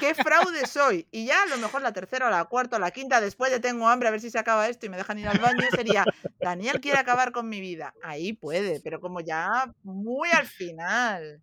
qué 0.00 0.14
fraude 0.14 0.66
soy. 0.66 1.06
Y 1.10 1.26
ya 1.26 1.42
a 1.42 1.46
lo 1.46 1.58
mejor 1.58 1.82
la 1.82 1.92
tercera 1.92 2.28
o 2.28 2.30
la 2.30 2.44
cuarta 2.46 2.76
o 2.76 2.78
la 2.78 2.90
quinta, 2.90 3.20
después 3.20 3.50
de 3.50 3.60
tengo 3.60 3.88
hambre, 3.88 4.08
a 4.08 4.10
ver 4.10 4.20
si 4.22 4.30
se 4.30 4.38
acaba 4.38 4.68
esto 4.68 4.86
y 4.86 4.88
me 4.88 4.96
dejan 4.96 5.18
ir 5.18 5.28
al 5.28 5.38
baño, 5.38 5.66
sería, 5.74 6.04
Daniel 6.40 6.80
quiere 6.80 6.98
acabar 6.98 7.30
con 7.32 7.48
mi 7.48 7.60
vida. 7.60 7.92
Ahí 8.02 8.32
puede, 8.32 8.80
pero 8.80 9.00
como 9.00 9.20
ya 9.20 9.70
muy 9.82 10.30
al 10.30 10.46
final. 10.46 11.42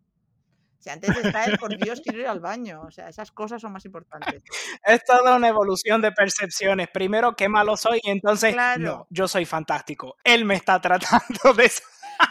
O 0.80 0.84
sea, 0.84 0.94
antes 0.94 1.16
está 1.16 1.46
el, 1.46 1.58
por 1.60 1.78
Dios, 1.78 2.02
quiero 2.04 2.20
ir 2.20 2.28
al 2.28 2.40
baño. 2.42 2.82
O 2.82 2.92
sea, 2.92 3.08
esas 3.08 3.32
cosas 3.32 3.62
son 3.62 3.72
más 3.72 3.86
importantes. 3.86 4.42
Es 4.84 5.06
toda 5.06 5.38
una 5.38 5.48
evolución 5.48 6.02
de 6.02 6.12
percepciones. 6.12 6.90
Primero, 6.92 7.36
qué 7.36 7.48
malo 7.48 7.78
soy, 7.78 8.02
y 8.04 8.10
entonces, 8.10 8.54
Claro. 8.54 8.82
no, 8.84 9.08
yo 9.10 9.28
soy 9.28 9.46
fantástico. 9.46 10.18
Él 10.24 10.44
me 10.44 10.56
está 10.56 10.82
tratando 10.82 11.54
de... 11.56 11.72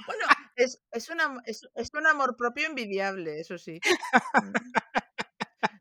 Bueno, 0.06 0.26
Es, 0.56 0.82
es, 0.90 1.08
una, 1.08 1.42
es, 1.46 1.94
un 1.94 2.06
amor 2.06 2.36
propio 2.36 2.66
envidiable, 2.66 3.40
eso 3.40 3.58
sí. 3.58 3.80
Mm. 4.34 4.52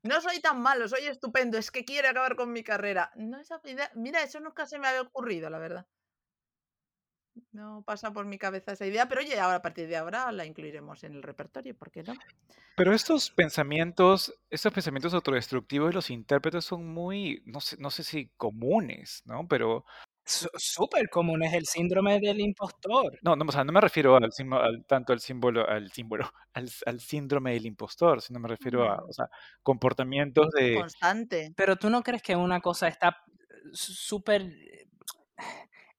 No 0.03 0.19
soy 0.19 0.39
tan 0.39 0.61
malo, 0.61 0.87
soy 0.87 1.05
estupendo, 1.05 1.57
es 1.57 1.69
que 1.69 1.85
quiero 1.85 2.09
acabar 2.09 2.35
con 2.35 2.51
mi 2.51 2.63
carrera. 2.63 3.11
No, 3.15 3.39
esa 3.39 3.61
mira, 3.93 4.23
eso 4.23 4.39
nunca 4.39 4.65
se 4.65 4.79
me 4.79 4.87
había 4.87 5.03
ocurrido, 5.03 5.49
la 5.49 5.59
verdad. 5.59 5.85
No 7.51 7.83
pasa 7.85 8.11
por 8.11 8.25
mi 8.25 8.37
cabeza 8.37 8.73
esa 8.73 8.85
idea, 8.85 9.07
pero 9.07 9.21
oye, 9.21 9.39
ahora 9.39 9.57
a 9.57 9.61
partir 9.61 9.87
de 9.87 9.97
ahora 9.97 10.31
la 10.31 10.45
incluiremos 10.45 11.03
en 11.03 11.13
el 11.13 11.23
repertorio, 11.23 11.77
¿por 11.77 11.91
qué 11.91 12.03
no? 12.03 12.13
Pero 12.75 12.93
estos 12.93 13.29
pensamientos, 13.31 14.33
estos 14.49 14.73
pensamientos 14.73 15.13
autodestructivos 15.13 15.89
de 15.89 15.95
los 15.95 16.09
intérpretes 16.09 16.65
son 16.65 16.87
muy, 16.87 17.41
no 17.45 17.59
sé, 17.59 17.77
no 17.77 17.91
sé 17.91 18.03
si 18.03 18.29
comunes, 18.37 19.21
¿no? 19.25 19.47
Pero 19.47 19.85
Súper 20.23 21.09
común 21.09 21.43
es 21.43 21.53
el 21.53 21.65
síndrome 21.65 22.19
del 22.19 22.39
impostor. 22.39 23.17
no, 23.21 23.35
no, 23.35 23.45
o 23.47 23.51
sea, 23.51 23.63
no 23.63 23.71
me 23.71 23.81
refiero 23.81 24.15
al, 24.15 24.31
símbolo- 24.31 24.61
al- 24.63 24.85
tanto 24.85 25.13
al 25.13 25.19
símbolo, 25.19 25.67
al 25.67 25.91
símbolo, 25.91 26.31
al, 26.53 26.69
al 26.85 26.99
síndrome 26.99 27.53
del 27.53 27.65
impostor, 27.65 28.21
sino 28.21 28.39
me 28.39 28.47
refiero 28.47 28.89
a, 28.89 29.03
o 29.03 29.11
sea, 29.11 29.29
comportamientos 29.63 30.49
de, 30.51 30.75
Constante. 30.75 31.53
Pero 31.55 31.75
tú 31.75 31.89
no 31.89 32.01
crees 32.03 32.21
que 32.21 32.35
una 32.35 32.61
cosa 32.61 32.87
está 32.87 33.17
súper 33.73 34.41
eh, 34.43 34.87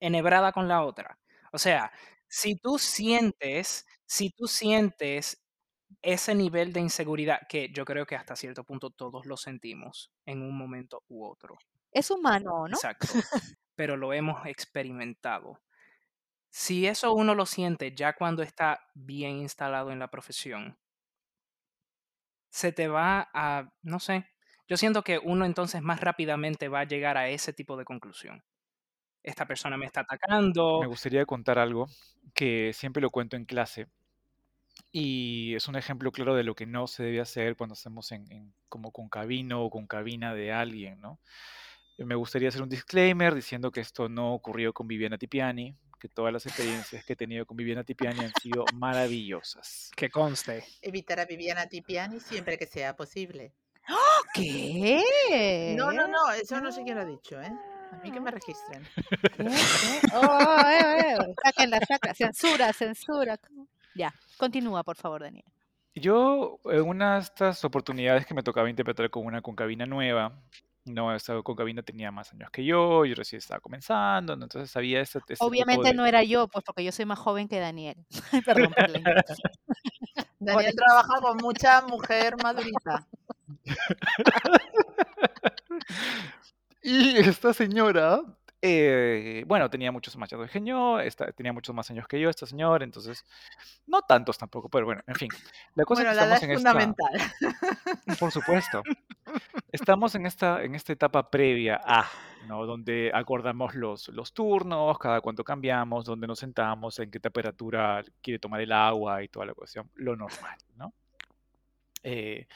enhebrada 0.00 0.52
con 0.52 0.68
la 0.68 0.84
otra. 0.84 1.18
O 1.52 1.58
sea, 1.58 1.90
si 2.28 2.56
tú 2.56 2.78
sientes, 2.78 3.86
si 4.06 4.30
tú 4.30 4.46
sientes 4.46 5.42
ese 6.00 6.34
nivel 6.34 6.72
de 6.72 6.80
inseguridad, 6.80 7.40
que 7.48 7.70
yo 7.72 7.84
creo 7.84 8.06
que 8.06 8.16
hasta 8.16 8.34
cierto 8.36 8.64
punto 8.64 8.90
todos 8.90 9.26
lo 9.26 9.36
sentimos 9.36 10.10
en 10.26 10.42
un 10.42 10.56
momento 10.56 11.02
u 11.08 11.24
otro. 11.24 11.56
Es 11.92 12.10
humano, 12.10 12.66
¿no? 12.68 12.76
Exacto. 12.76 13.08
Pero 13.76 13.96
lo 13.96 14.12
hemos 14.14 14.46
experimentado. 14.46 15.60
Si 16.50 16.86
eso 16.86 17.14
uno 17.14 17.34
lo 17.34 17.46
siente 17.46 17.94
ya 17.94 18.14
cuando 18.14 18.42
está 18.42 18.80
bien 18.94 19.38
instalado 19.38 19.92
en 19.92 19.98
la 20.00 20.08
profesión, 20.10 20.78
se 22.50 22.72
te 22.72 22.88
va 22.88 23.28
a, 23.34 23.72
no 23.82 23.98
sé, 24.00 24.26
yo 24.68 24.76
siento 24.76 25.02
que 25.02 25.18
uno 25.18 25.44
entonces 25.44 25.82
más 25.82 26.00
rápidamente 26.00 26.68
va 26.68 26.80
a 26.80 26.84
llegar 26.84 27.16
a 27.16 27.28
ese 27.28 27.52
tipo 27.52 27.76
de 27.76 27.84
conclusión. 27.84 28.44
Esta 29.22 29.46
persona 29.46 29.78
me 29.78 29.86
está 29.86 30.02
Me 30.74 30.84
atacando. 30.84 30.86
gustaría 30.86 31.24
contar 31.24 31.58
algo 31.58 31.86
que 32.34 32.74
siempre 32.74 33.00
lo 33.00 33.08
cuento 33.08 33.36
en 33.36 33.46
clase 33.46 33.88
y 34.90 35.54
es 35.54 35.68
un 35.68 35.76
ejemplo 35.76 36.12
claro 36.12 36.34
de 36.34 36.44
lo 36.44 36.54
que 36.54 36.66
no 36.66 36.86
se 36.86 37.02
debe 37.04 37.20
hacer 37.20 37.56
cuando 37.56 37.74
estamos 37.74 38.12
en, 38.12 38.30
en- 38.32 38.54
como 38.68 38.92
con 38.92 39.08
cabino 39.08 39.62
o 39.64 39.70
con 39.70 39.86
cabina 39.86 40.34
de 40.34 40.52
alguien, 40.52 41.00
¿no? 41.00 41.20
Eh, 41.98 42.04
Me 42.04 42.14
gustaría 42.14 42.48
hacer 42.48 42.62
un 42.62 42.68
disclaimer 42.68 43.34
diciendo 43.34 43.70
que 43.70 43.80
esto 43.80 44.08
no 44.08 44.34
ocurrió 44.34 44.72
con 44.72 44.86
Viviana 44.86 45.18
Tipiani, 45.18 45.76
que 46.00 46.08
todas 46.08 46.32
las 46.32 46.46
experiencias 46.46 47.04
que 47.04 47.12
he 47.12 47.16
tenido 47.16 47.46
con 47.46 47.56
Viviana 47.56 47.84
Tipiani 47.84 48.20
han 48.20 48.32
sido 48.40 48.64
maravillosas. 48.74 49.90
Que 49.96 50.10
conste. 50.10 50.64
Evitar 50.80 51.20
a 51.20 51.26
Viviana 51.26 51.66
Tipiani 51.66 52.18
siempre 52.20 52.58
que 52.58 52.66
sea 52.66 52.96
posible. 52.96 53.52
¿Qué? 54.34 55.74
No, 55.76 55.92
no, 55.92 56.08
no, 56.08 56.32
eso 56.32 56.60
no 56.60 56.72
sé 56.72 56.82
quién 56.84 56.96
lo 56.96 57.02
ha 57.02 57.06
dicho, 57.06 57.40
¿eh? 57.40 57.52
A 57.92 57.96
mí 58.02 58.10
que 58.10 58.20
me 58.20 58.30
registren. 58.30 58.82
¿Qué? 59.36 59.44
¿Qué? 59.44 60.00
Oh, 60.14 60.56
eh, 60.66 61.12
eh, 61.12 61.34
sáquenla, 61.44 61.78
sáquenla. 61.86 62.14
Censura, 62.14 62.72
censura. 62.72 63.38
Ya, 63.94 64.14
continúa, 64.38 64.82
por 64.82 64.96
favor, 64.96 65.22
Daniel. 65.22 65.44
Yo, 65.94 66.58
en 66.64 66.82
una 66.82 67.16
de 67.16 67.20
estas 67.20 67.62
oportunidades 67.66 68.24
que 68.24 68.32
me 68.32 68.42
tocaba 68.42 68.70
interpretar 68.70 69.10
con 69.10 69.26
una 69.26 69.42
concabina 69.42 69.84
nueva, 69.84 70.40
no, 70.84 71.14
esta 71.14 71.40
concabina 71.42 71.82
tenía 71.82 72.10
más 72.10 72.32
años 72.32 72.50
que 72.50 72.64
yo, 72.64 73.04
yo 73.04 73.14
recién 73.14 73.38
estaba 73.38 73.60
comenzando, 73.60 74.36
¿no? 74.36 74.44
entonces 74.44 74.74
había 74.76 75.00
este, 75.00 75.18
este 75.18 75.34
tipo 75.34 75.46
Obviamente 75.46 75.88
de... 75.88 75.94
no 75.94 76.06
era 76.06 76.22
yo, 76.22 76.48
pues 76.48 76.64
porque 76.64 76.84
yo 76.84 76.92
soy 76.92 77.04
más 77.04 77.18
joven 77.18 77.48
que 77.48 77.60
Daniel. 77.60 77.96
Perdón 78.46 78.72
por 78.72 78.90
la. 78.90 79.00
Daniel 80.40 80.74
trabaja 80.74 81.20
con 81.20 81.36
mucha 81.38 81.82
mujer 81.82 82.36
madurita. 82.42 83.06
Y 86.82 87.16
esta 87.16 87.54
señora, 87.54 88.22
eh, 88.62 89.44
bueno, 89.46 89.68
tenía 89.68 89.90
muchos 89.92 90.16
más 90.16 90.32
años 90.32 90.50
que 90.50 90.62
yo, 90.64 91.00
esta- 91.00 91.32
tenía 91.32 91.52
muchos 91.52 91.74
más 91.74 91.90
años 91.90 92.06
que 92.06 92.20
yo, 92.20 92.30
esta 92.30 92.46
señora, 92.46 92.84
entonces, 92.84 93.24
no 93.86 94.02
tantos 94.02 94.38
tampoco, 94.38 94.68
pero 94.68 94.86
bueno, 94.86 95.02
en 95.06 95.14
fin. 95.16 95.28
La 95.74 95.84
cosa 95.84 96.02
Bueno, 96.02 96.10
es 96.12 96.16
la 96.16 96.22
que 96.22 96.28
edad 96.28 96.34
estamos 96.36 96.42
es 96.42 96.42
en 96.42 96.50
esta, 96.52 96.70
fundamental. 96.70 97.32
por 98.20 98.30
supuesto, 98.30 98.82
estamos 99.72 100.14
en 100.14 100.26
esta, 100.26 100.62
en 100.62 100.74
esta 100.74 100.92
etapa 100.92 101.28
previa 101.30 101.80
a, 101.84 102.08
¿no? 102.46 102.64
Donde 102.66 103.10
acordamos 103.12 103.74
los, 103.74 104.08
los 104.08 104.32
turnos, 104.32 104.98
cada 104.98 105.20
cuánto 105.20 105.42
cambiamos, 105.44 106.04
dónde 106.04 106.26
nos 106.28 106.38
sentamos, 106.38 106.98
en 107.00 107.10
qué 107.10 107.18
temperatura 107.20 108.02
quiere 108.22 108.38
tomar 108.38 108.60
el 108.60 108.72
agua 108.72 109.22
y 109.22 109.28
toda 109.28 109.44
la 109.46 109.54
cuestión, 109.54 109.90
lo 109.94 110.14
normal, 110.16 110.56
¿no? 110.76 110.94
Eh, 112.04 112.46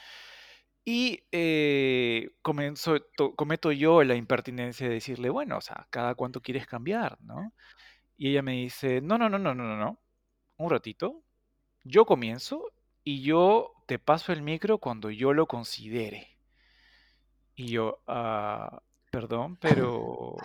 y 0.89 1.25
eh, 1.33 2.31
comenzo- 2.41 3.05
to- 3.17 3.35
cometo 3.35 3.73
yo 3.73 4.03
la 4.05 4.15
impertinencia 4.15 4.87
de 4.87 4.93
decirle, 4.95 5.29
bueno, 5.29 5.57
o 5.57 5.61
sea, 5.61 5.85
cada 5.89 6.15
cuánto 6.15 6.41
quieres 6.41 6.65
cambiar, 6.65 7.19
¿no? 7.21 7.53
Y 8.17 8.29
ella 8.31 8.41
me 8.43 8.53
dice, 8.53 9.01
no, 9.01 9.17
no, 9.17 9.29
no, 9.29 9.39
no, 9.39 9.55
no, 9.55 9.65
no, 9.65 9.77
no, 9.77 10.01
un 10.57 10.71
ratito, 10.71 11.23
yo 11.83 12.05
comienzo 12.05 12.63
y 13.03 13.23
yo 13.23 13.73
te 13.87 13.99
paso 13.99 14.33
el 14.33 14.43
micro 14.43 14.79
cuando 14.79 15.11
yo 15.11 15.33
lo 15.33 15.47
considere. 15.47 16.39
Y 17.55 17.71
yo, 17.71 18.01
ah, 18.07 18.81
perdón, 19.11 19.57
pero, 19.61 20.35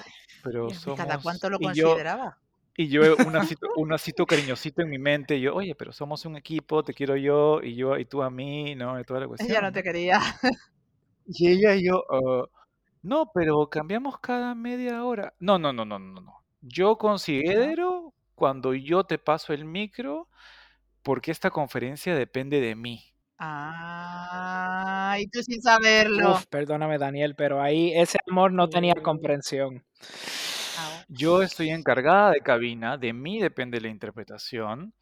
pero 0.42 0.68
¿Y 0.68 0.92
cada 0.94 1.18
somos... 1.18 1.22
cuánto 1.22 1.50
lo 1.50 1.60
consideraba? 1.60 2.38
Y 2.76 2.88
yo 2.88 3.18
un 3.18 3.36
asito, 3.36 3.68
un 3.74 3.92
asito 3.92 4.26
cariñosito 4.26 4.82
en 4.82 4.90
mi 4.90 4.98
mente, 4.98 5.36
y 5.36 5.42
yo, 5.42 5.54
oye, 5.54 5.74
pero 5.74 5.92
somos 5.92 6.24
un 6.26 6.36
equipo, 6.36 6.84
te 6.84 6.94
quiero 6.94 7.16
yo, 7.16 7.60
y 7.62 7.74
yo, 7.76 7.98
y 7.98 8.04
tú 8.06 8.22
a 8.22 8.30
mí, 8.30 8.74
¿no? 8.74 8.98
Y 9.00 9.04
toda 9.04 9.20
la 9.20 9.28
Ella 9.38 9.60
cuestión, 9.60 9.60
no 9.60 9.72
¿no? 9.72 9.72
te 9.72 9.82
quería. 9.82 10.20
Y 11.26 11.48
ella 11.50 11.74
y 11.74 11.84
yo, 11.86 12.04
"Ah, 12.10 12.46
no, 13.02 13.30
pero 13.34 13.68
cambiamos 13.70 14.18
cada 14.20 14.54
media 14.54 15.04
hora. 15.04 15.34
No, 15.40 15.58
no, 15.58 15.72
no, 15.72 15.84
no, 15.84 15.98
no, 15.98 16.20
no. 16.20 16.44
Yo 16.60 16.98
considero 16.98 18.14
cuando 18.34 18.74
yo 18.74 19.04
te 19.04 19.18
paso 19.18 19.52
el 19.52 19.64
micro, 19.64 20.28
porque 21.02 21.30
esta 21.32 21.50
conferencia 21.50 22.14
depende 22.16 22.60
de 22.60 22.76
mí. 22.76 23.14
Ah, 23.38 25.16
y 25.20 25.26
tú 25.28 25.42
sin 25.42 25.60
saberlo. 25.62 26.32
Uf, 26.32 26.46
perdóname 26.46 26.96
Daniel, 26.98 27.34
pero 27.36 27.60
ahí 27.60 27.92
ese 27.94 28.18
amor 28.26 28.52
no 28.52 28.68
tenía 28.68 28.94
comprensión. 29.02 29.84
Yo 31.08 31.42
estoy 31.42 31.70
encargada 31.70 32.32
de 32.32 32.40
cabina, 32.40 32.96
de 32.96 33.12
mí 33.12 33.40
depende 33.40 33.80
la 33.80 33.88
interpretación, 33.88 34.94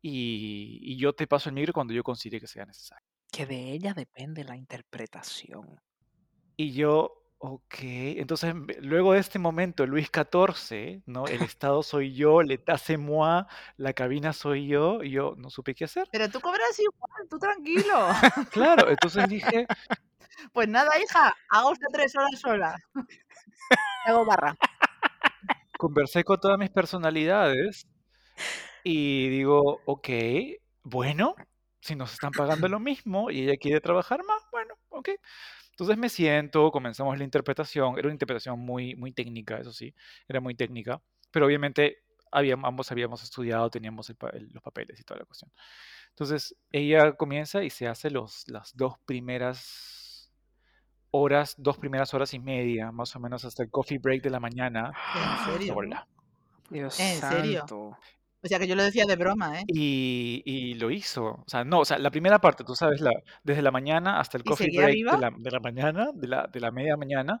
y, 0.00 0.78
y 0.82 0.98
yo 0.98 1.12
te 1.12 1.26
paso 1.26 1.48
el 1.48 1.54
micro 1.54 1.72
cuando 1.72 1.92
yo 1.92 2.02
considere 2.02 2.40
que 2.40 2.46
sea 2.46 2.64
necesario. 2.64 3.04
Que 3.30 3.46
de 3.46 3.72
ella 3.72 3.94
depende 3.94 4.44
la 4.44 4.56
interpretación. 4.56 5.80
Y 6.56 6.72
yo, 6.72 7.24
ok, 7.38 7.74
entonces 7.80 8.54
luego 8.80 9.12
de 9.12 9.20
este 9.20 9.38
momento, 9.38 9.86
Luis 9.86 10.08
XIV, 10.12 11.02
¿no? 11.06 11.26
El 11.26 11.40
Estado 11.52 11.82
soy 11.82 12.14
yo, 12.14 12.42
l'état 12.42 12.78
c'est 12.78 12.98
moi, 12.98 13.46
la 13.76 13.92
cabina 13.92 14.32
soy 14.32 14.68
yo, 14.68 15.02
y 15.02 15.10
yo 15.10 15.34
no 15.36 15.50
supe 15.50 15.74
qué 15.74 15.84
hacer. 15.84 16.08
Pero 16.10 16.28
tú 16.28 16.40
cobras 16.40 16.78
igual, 16.78 17.28
tú 17.28 17.38
tranquilo. 17.38 18.08
Claro, 18.52 18.88
entonces 18.88 19.28
dije, 19.28 19.66
Pues 20.52 20.68
nada, 20.68 20.90
hija, 20.98 21.34
haga 21.50 21.70
usted 21.70 21.86
tres 21.92 22.14
horas 22.16 22.40
sola. 22.40 22.76
Hago 24.06 24.24
barra. 24.24 24.56
Conversé 25.78 26.24
con 26.24 26.40
todas 26.40 26.58
mis 26.58 26.70
personalidades 26.70 27.88
y 28.82 29.28
digo, 29.28 29.82
ok, 29.86 30.08
bueno, 30.82 31.34
si 31.80 31.94
nos 31.96 32.12
están 32.12 32.34
pagando 32.34 32.68
lo 32.68 32.80
mismo 32.80 33.30
y 33.30 33.42
ella 33.44 33.56
quiere 33.56 33.80
trabajar 33.80 34.24
más, 34.24 34.42
bueno, 34.52 34.74
ok. 34.90 35.10
Entonces 35.72 35.96
me 35.98 36.08
siento, 36.08 36.70
comenzamos 36.72 37.18
la 37.18 37.24
interpretación, 37.24 37.98
era 37.98 38.08
una 38.08 38.14
interpretación 38.14 38.58
muy, 38.60 38.96
muy 38.96 39.12
técnica, 39.12 39.58
eso 39.58 39.72
sí, 39.72 39.94
era 40.28 40.40
muy 40.40 40.54
técnica, 40.54 41.00
pero 41.30 41.46
obviamente 41.46 41.98
habíamos, 42.32 42.66
ambos 42.68 42.90
habíamos 42.92 43.22
estudiado, 43.22 43.70
teníamos 43.70 44.10
el 44.10 44.16
el- 44.34 44.48
los 44.52 44.62
papeles 44.62 45.00
y 45.00 45.04
toda 45.04 45.20
la 45.20 45.26
cuestión. 45.26 45.52
Entonces 46.10 46.56
ella 46.72 47.12
comienza 47.14 47.62
y 47.64 47.70
se 47.70 47.88
hace 47.88 48.10
los, 48.10 48.44
las 48.48 48.76
dos 48.76 48.94
primeras 49.06 49.97
horas, 51.10 51.54
dos 51.58 51.78
primeras 51.78 52.12
horas 52.14 52.32
y 52.34 52.38
media, 52.38 52.92
más 52.92 53.14
o 53.16 53.20
menos 53.20 53.44
hasta 53.44 53.62
el 53.62 53.70
coffee 53.70 53.98
break 53.98 54.22
de 54.22 54.30
la 54.30 54.40
mañana, 54.40 54.92
¿En 55.46 55.52
serio? 55.52 55.74
sola. 55.74 56.06
Dios 56.70 57.00
¿En 57.00 57.20
serio? 57.20 57.58
santo. 57.60 57.96
O 58.40 58.46
sea 58.46 58.58
que 58.60 58.68
yo 58.68 58.76
lo 58.76 58.84
decía 58.84 59.04
de 59.04 59.16
broma, 59.16 59.58
¿eh? 59.60 59.64
Y, 59.66 60.42
y 60.44 60.74
lo 60.74 60.92
hizo. 60.92 61.24
O 61.24 61.44
sea, 61.46 61.64
no, 61.64 61.80
o 61.80 61.84
sea, 61.84 61.98
la 61.98 62.10
primera 62.10 62.38
parte, 62.38 62.62
tú 62.62 62.76
sabes, 62.76 63.00
la, 63.00 63.10
desde 63.42 63.62
la 63.62 63.72
mañana 63.72 64.20
hasta 64.20 64.36
el 64.36 64.42
¿Y 64.44 64.50
coffee 64.50 64.68
break 64.76 64.94
de 64.96 65.18
la, 65.18 65.30
de 65.36 65.50
la 65.50 65.60
mañana, 65.60 66.10
de 66.14 66.28
la, 66.28 66.46
de 66.46 66.60
la 66.60 66.70
media 66.70 66.96
mañana, 66.96 67.40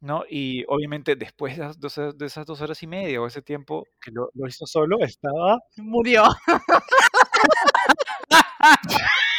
¿no? 0.00 0.24
Y 0.28 0.64
obviamente 0.68 1.16
después 1.16 1.56
de, 1.56 1.62
esas 1.64 1.80
dos- 1.80 2.18
de 2.18 2.26
esas 2.26 2.44
dos 2.44 2.60
horas 2.60 2.82
y 2.82 2.86
media 2.88 3.22
o 3.22 3.26
ese 3.26 3.40
tiempo 3.40 3.86
que 4.00 4.10
lo, 4.10 4.28
lo 4.34 4.46
hizo 4.48 4.66
solo, 4.66 4.98
estaba 5.00 5.60
Murió. 5.76 6.24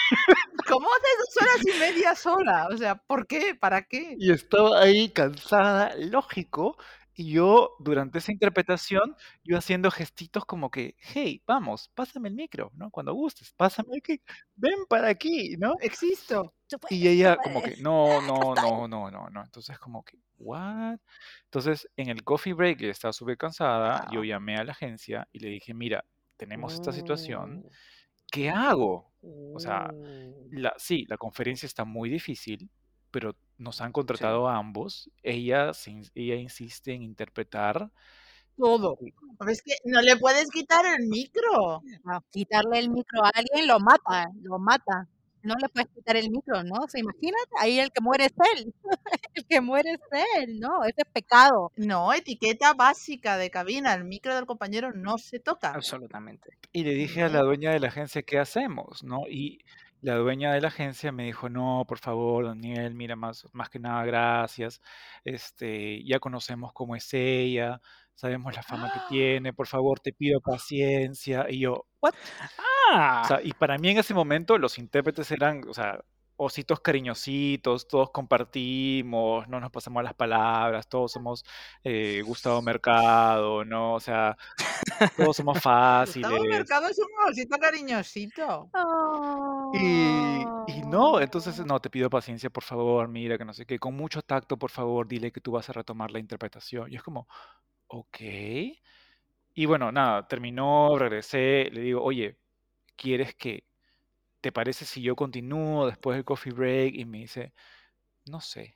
¿Cómo 0.74 0.88
haces 0.89 1.17
dos 1.19 1.38
horas 1.41 1.65
y 1.65 1.74
media 1.78 2.15
sola? 2.15 2.67
O 2.71 2.78
sea, 2.78 2.95
¿por 2.95 3.28
qué? 3.28 3.55
¿Para 3.55 3.84
qué? 3.84 4.17
y 4.17 4.32
estaba 4.32 4.82
ahí 4.82 5.09
cansada, 5.09 5.95
lógico. 5.97 6.78
Y 7.15 7.32
yo, 7.32 7.76
durante 7.80 8.17
esa 8.19 8.32
interpretación, 8.32 9.15
yo 9.43 9.57
haciendo 9.57 9.91
gestitos 9.91 10.45
como 10.45 10.71
que, 10.71 10.95
hey, 10.99 11.43
vamos, 11.47 11.89
pásame 11.93 12.30
el 12.30 12.36
micro, 12.36 12.71
¿no? 12.76 12.89
Cuando 12.91 13.13
gustes, 13.13 13.53
pásame 13.55 13.97
aquí, 13.99 14.19
ven 14.55 14.86
para 14.89 15.09
aquí, 15.09 15.55
¿no? 15.59 15.76
Existo. 15.82 16.53
Puedes, 16.82 16.89
Y 16.89 17.07
ella 17.07 17.38
como 17.38 17.61
que, 17.61 17.76
no, 17.78 18.21
no, 18.21 18.55
no, 18.55 18.88
no, 18.88 19.09
no, 19.09 19.30
no. 19.30 19.41
Entonces 19.43 19.80
como 19.80 20.03
que, 20.03 20.19
what? 20.38 20.99
Entonces, 21.45 21.88
en 21.95 22.09
el 22.09 22.24
coffee 22.24 22.53
break, 22.53 22.82
estaba 22.84 23.13
súper 23.13 23.38
cansada, 23.38 24.01
yo 24.07 24.24
Wow. 24.24 24.24
llamé 24.24 24.57
a 24.57 24.63
la 24.63 24.74
agencia 24.74 25.28
y 25.32 25.39
le 25.39 25.49
dije, 25.49 25.74
mira, 25.74 26.05
tenemos 26.38 26.74
esta 26.74 26.91
situación, 26.93 27.65
Uh, 27.65 27.76
¿qué 28.34 28.49
hago? 28.49 29.13
O 29.53 29.59
sea, 29.59 29.93
uh. 29.93 30.47
la, 30.51 30.73
sí, 30.77 31.05
la 31.07 31.17
conferencia 31.17 31.67
está 31.67 31.86
muy 31.86 32.09
difícil, 32.09 32.71
pero 33.11 33.36
nos 33.59 33.79
han 33.81 33.93
Sí. 33.93 33.93
contratado 33.93 34.47
a 34.49 34.57
ambos. 34.57 35.11
Ella, 35.21 35.71
ella 36.15 36.36
insiste 36.36 36.93
en 36.93 37.03
interpretar. 37.03 37.91
Todo. 38.57 38.97
Es 39.47 39.61
que 39.63 39.73
no 39.86 40.01
le 40.01 40.17
puedes 40.17 40.49
quitar 40.49 40.86
el 40.86 41.07
micro. 41.07 41.81
No, 42.05 42.21
quitarle 42.31 42.79
el 42.79 42.89
micro 42.89 43.23
a 43.25 43.29
alguien 43.34 43.67
lo 43.67 43.79
mata, 43.79 44.29
lo 44.41 44.59
mata. 44.59 45.07
No 45.43 45.55
le 45.55 45.69
puedes 45.69 45.89
quitar 45.89 46.15
el 46.15 46.29
micro, 46.29 46.63
¿no? 46.63 46.87
¿Se 46.87 46.99
imagínate? 46.99 47.51
Ahí 47.59 47.79
el 47.79 47.91
que 47.91 48.01
muere 48.01 48.25
es 48.25 48.33
él. 48.55 48.73
el 49.35 49.45
que 49.45 49.61
muere 49.61 49.91
es 49.91 50.01
él, 50.39 50.59
¿no? 50.59 50.83
Ese 50.83 51.01
es 51.01 51.07
pecado. 51.11 51.71
No, 51.75 52.13
etiqueta 52.13 52.73
básica 52.73 53.37
de 53.37 53.49
cabina. 53.49 53.93
El 53.93 54.05
micro 54.05 54.35
del 54.35 54.45
compañero 54.45 54.91
no 54.93 55.17
se 55.17 55.39
toca. 55.39 55.73
Absolutamente. 55.73 56.57
Y 56.71 56.83
le 56.83 56.93
dije 56.93 57.23
a 57.23 57.29
la 57.29 57.41
dueña 57.41 57.71
de 57.71 57.79
la 57.79 57.89
agencia, 57.89 58.23
¿qué 58.23 58.39
hacemos? 58.39 59.03
¿No? 59.03 59.27
Y 59.29 59.59
la 60.03 60.15
dueña 60.15 60.53
de 60.53 60.59
la 60.59 60.67
agencia 60.67 61.13
me 61.13 61.23
dijo, 61.23 61.47
no, 61.49 61.85
por 61.87 61.97
favor, 61.97 62.45
Daniel, 62.45 62.93
mira, 62.93 63.15
más, 63.15 63.47
más 63.53 63.69
que 63.69 63.79
nada, 63.79 64.03
gracias. 64.03 64.81
Este, 65.23 66.03
ya 66.03 66.19
conocemos 66.19 66.73
cómo 66.73 66.95
es 66.95 67.13
ella, 67.13 67.81
sabemos 68.16 68.55
la 68.55 68.64
fama 68.64 68.91
que 68.93 68.99
tiene, 69.09 69.53
por 69.53 69.68
favor, 69.68 69.99
te 69.99 70.14
pido 70.14 70.39
paciencia. 70.41 71.45
Y 71.49 71.59
yo, 71.59 71.86
¿what? 72.01 72.14
O 72.14 72.18
Ah, 72.95 73.24
sea, 73.28 73.39
y 73.43 73.53
para 73.53 73.78
mí 73.78 73.89
en 73.89 73.97
ese 73.97 74.14
momento 74.14 74.57
los 74.57 74.78
intérpretes 74.78 75.32
eran, 75.32 75.61
o 75.68 75.74
sea, 75.74 76.03
ositos 76.36 76.80
cariñositos, 76.82 77.88
todos 77.88 78.11
compartimos, 78.11 79.47
no 79.47 79.59
nos 79.59 79.72
pasamos 79.72 80.03
las 80.03 80.14
palabras, 80.14 80.88
todos 80.89 81.11
somos 81.11 81.43
eh, 81.84 82.22
Gustavo 82.26 82.61
Mercado, 82.61 83.64
¿no? 83.66 83.93
O 83.95 83.99
sea, 83.99 84.36
todos 85.18 85.38
somos 85.38 85.55
Gustavo 85.55 85.61
fáciles. 85.61 86.41
Mercado 86.49 86.88
es 86.88 86.99
un 86.99 87.30
osito 87.30 87.57
cariñosito. 87.59 88.70
Y, 89.74 90.41
y 90.68 90.82
no, 90.88 91.20
entonces 91.22 91.59
Oh. 91.59 91.66
no, 91.66 91.80
te 91.80 91.89
pido 91.89 92.09
paciencia, 92.09 92.49
por 92.49 92.64
favor, 92.64 93.07
mira, 93.07 93.38
que 93.38 93.45
no 93.45 93.53
sé 93.53 93.66
qué, 93.66 93.80
con 93.80 93.95
mucho 93.95 94.22
tacto, 94.22 94.57
por 94.57 94.70
favor, 94.72 95.07
dile 95.07 95.32
que 95.32 95.41
tú 95.41 95.51
vas 95.51 95.70
a 95.70 95.74
retomar 95.74 96.11
la 96.11 96.20
interpretación. 96.20 96.91
Y 96.91 96.95
es 96.95 97.03
como, 97.03 97.28
ok. 97.93 98.17
Y 99.55 99.65
bueno, 99.65 99.91
nada, 99.91 100.27
terminó, 100.27 100.97
regresé, 100.97 101.69
le 101.71 101.81
digo, 101.81 102.01
oye, 102.01 102.37
¿quieres 102.95 103.35
que, 103.35 103.65
te 104.41 104.51
parece 104.51 104.83
si 104.83 105.01
yo 105.01 105.15
continúo 105.15 105.85
después 105.85 106.15
del 106.15 106.25
coffee 106.25 106.53
break? 106.53 106.95
Y 106.95 107.05
me 107.05 107.19
dice, 107.19 107.53
no 108.25 108.41
sé, 108.41 108.75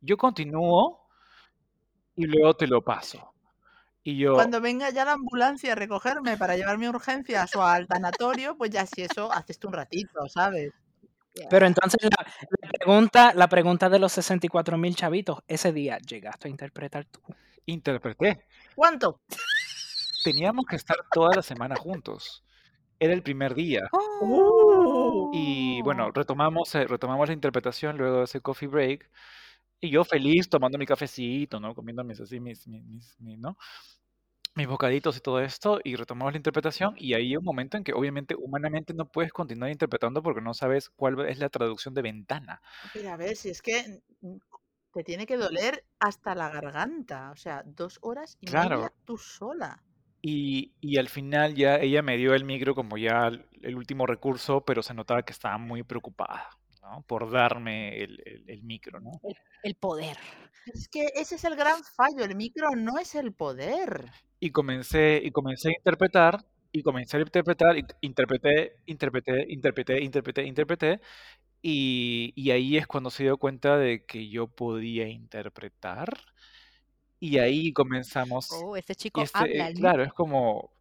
yo 0.00 0.18
continúo 0.18 1.08
y 2.14 2.26
luego 2.26 2.54
te 2.54 2.66
lo 2.66 2.82
paso. 2.82 3.32
Y 4.02 4.18
yo, 4.18 4.34
Cuando 4.34 4.60
venga 4.60 4.90
ya 4.90 5.06
la 5.06 5.12
ambulancia 5.12 5.72
a 5.72 5.74
recogerme 5.74 6.36
para 6.36 6.56
llevarme 6.56 6.86
a 6.86 6.90
urgencias 6.90 7.56
o 7.56 7.64
al 7.64 7.86
tanatorio, 7.86 8.54
pues 8.58 8.70
ya 8.70 8.84
si 8.84 9.02
eso 9.02 9.32
haces 9.32 9.58
tú 9.58 9.68
un 9.68 9.74
ratito, 9.74 10.28
¿sabes? 10.28 10.72
pero 11.50 11.66
entonces 11.66 11.98
la, 12.04 12.24
la 12.60 12.68
pregunta, 12.68 13.34
la 13.34 13.48
pregunta 13.48 13.88
de 13.88 13.98
los 13.98 14.12
64 14.12 14.78
mil 14.78 14.94
chavitos, 14.94 15.38
ese 15.48 15.72
día, 15.72 15.98
¿llegaste 15.98 16.46
a 16.46 16.50
interpretar 16.50 17.06
tú? 17.06 17.20
Interpreté. 17.66 18.44
¿Cuánto? 18.74 19.20
Teníamos 20.24 20.64
que 20.66 20.76
estar 20.76 20.96
toda 21.12 21.36
la 21.36 21.42
semana 21.42 21.76
juntos. 21.76 22.44
Era 22.98 23.12
el 23.12 23.22
primer 23.22 23.54
día. 23.54 23.88
Uh, 24.20 25.30
Y 25.34 25.82
bueno, 25.82 26.06
Oh. 26.06 26.12
retomamos, 26.12 26.74
eh, 26.74 26.86
retomamos 26.86 27.28
la 27.28 27.34
interpretación 27.34 27.96
luego 27.98 28.18
de 28.18 28.24
ese 28.24 28.40
coffee 28.40 28.68
break. 28.68 29.10
Y 29.80 29.90
yo 29.90 30.04
feliz 30.04 30.48
tomando 30.48 30.78
mi 30.78 30.86
cafecito, 30.86 31.60
¿no? 31.60 31.74
Comiendo 31.74 32.04
mis, 32.04 32.20
así, 32.20 32.40
mis, 32.40 32.66
mis, 32.68 32.84
mis- 32.84 33.16
mis, 33.20 33.38
¿no? 33.38 33.56
mis 34.56 34.68
bocaditos 34.68 35.16
y 35.16 35.20
todo 35.20 35.40
esto. 35.40 35.80
Y 35.82 35.96
retomamos 35.96 36.32
la 36.32 36.36
interpretación. 36.38 36.94
Y 36.96 37.12
ahí 37.14 37.26
hay 37.30 37.36
un 37.36 37.44
momento 37.44 37.76
en 37.76 37.82
que 37.84 37.92
obviamente 37.92 38.34
humanamente 38.38 38.94
no 38.94 39.06
puedes 39.06 39.32
continuar 39.32 39.70
interpretando 39.72 40.22
porque 40.22 40.40
no 40.40 40.54
sabes 40.54 40.88
cuál 40.90 41.28
es 41.28 41.38
la 41.38 41.48
traducción 41.50 41.92
de 41.92 42.02
ventana. 42.02 42.62
pero 42.92 43.10
a 43.12 43.16
ver, 43.16 43.34
si 43.36 43.50
es 43.50 43.60
que 43.60 44.00
te 44.94 45.04
tiene 45.04 45.26
que 45.26 45.36
doler 45.36 45.84
hasta 45.98 46.34
la 46.34 46.48
garganta. 46.50 47.30
O 47.32 47.36
sea, 47.36 47.62
dos 47.66 47.98
horas 48.02 48.38
y 48.40 48.46
Claro. 48.46 48.76
media 48.76 48.92
tú 49.04 49.18
sola. 49.18 49.82
Y, 50.22 50.72
y 50.80 50.96
al 50.98 51.08
final 51.10 51.54
ya 51.54 51.76
ella 51.76 52.00
me 52.02 52.16
dio 52.16 52.32
el 52.34 52.44
micro 52.44 52.74
como 52.74 52.96
ya 52.96 53.26
el, 53.62 53.76
último 53.76 54.06
recurso, 54.06 54.62
pero 54.64 54.82
se 54.82 54.94
notaba 54.94 55.22
que 55.22 55.32
estaba 55.34 55.58
muy 55.58 55.82
preocupada, 55.82 56.48
¿no? 56.80 57.02
Por 57.06 57.30
darme 57.30 58.02
el, 58.02 58.22
el- 58.24 58.44
el 58.48 58.62
micro, 58.62 59.00
¿no? 59.00 59.10
El, 59.22 59.36
el 59.62 59.74
poder. 59.74 60.16
Es 60.66 60.88
que 60.88 61.08
ese 61.14 61.34
es 61.34 61.44
el 61.44 61.56
gran 61.56 61.82
fallo. 61.84 62.24
El 62.24 62.36
micro 62.36 62.70
no 62.74 62.98
es 62.98 63.14
el 63.14 63.34
poder. 63.34 64.06
Y 64.40 64.50
comencé, 64.50 65.20
y 65.22 65.30
comencé 65.30 65.68
a 65.68 65.72
interpretar, 65.72 66.38
y 66.72 66.82
comencé 66.82 67.18
a 67.18 67.20
interpretar, 67.20 67.76
y 67.76 67.84
interpreté, 68.00 68.76
interpreté, 68.86 69.44
interpreté, 69.48 70.02
interpreté, 70.02 70.42
interpreté, 70.44 71.00
y, 71.64 72.32
y 72.36 72.50
ahí 72.52 72.76
es 72.76 72.86
cuando 72.86 73.10
se 73.10 73.24
dio 73.24 73.38
cuenta 73.38 73.78
de 73.78 74.04
que 74.06 74.28
yo 74.28 74.48
podía 74.48 75.08
interpretar, 75.08 76.08
y 77.20 77.38
ahí 77.38 77.72
comenzamos, 77.72 78.66
Oh, 78.66 78.74
ese 78.76 78.94
y 79.12 79.22
chico 79.22 79.22
este, 79.22 79.32
habla. 79.34 79.70
¿no? 79.70 79.74
claro, 79.74 80.02
es 80.04 80.12
como, 80.12 80.72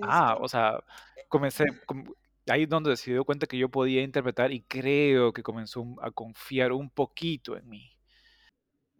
ah, 0.00 0.38
o 0.40 0.48
sea, 0.48 0.84
comencé, 1.28 1.64
com- 1.86 2.06
ahí 2.48 2.64
es 2.64 2.70
donde 2.70 2.96
se 2.96 3.12
dio 3.12 3.24
cuenta 3.24 3.46
que 3.46 3.58
yo 3.58 3.70
podía 3.70 4.02
interpretar, 4.02 4.52
y 4.52 4.62
creo 4.64 5.32
que 5.34 5.42
comenzó 5.44 5.84
a 6.02 6.10
confiar 6.12 6.72
un 6.72 6.90
poquito 6.90 7.56
en 7.56 7.68
mí. 7.68 7.92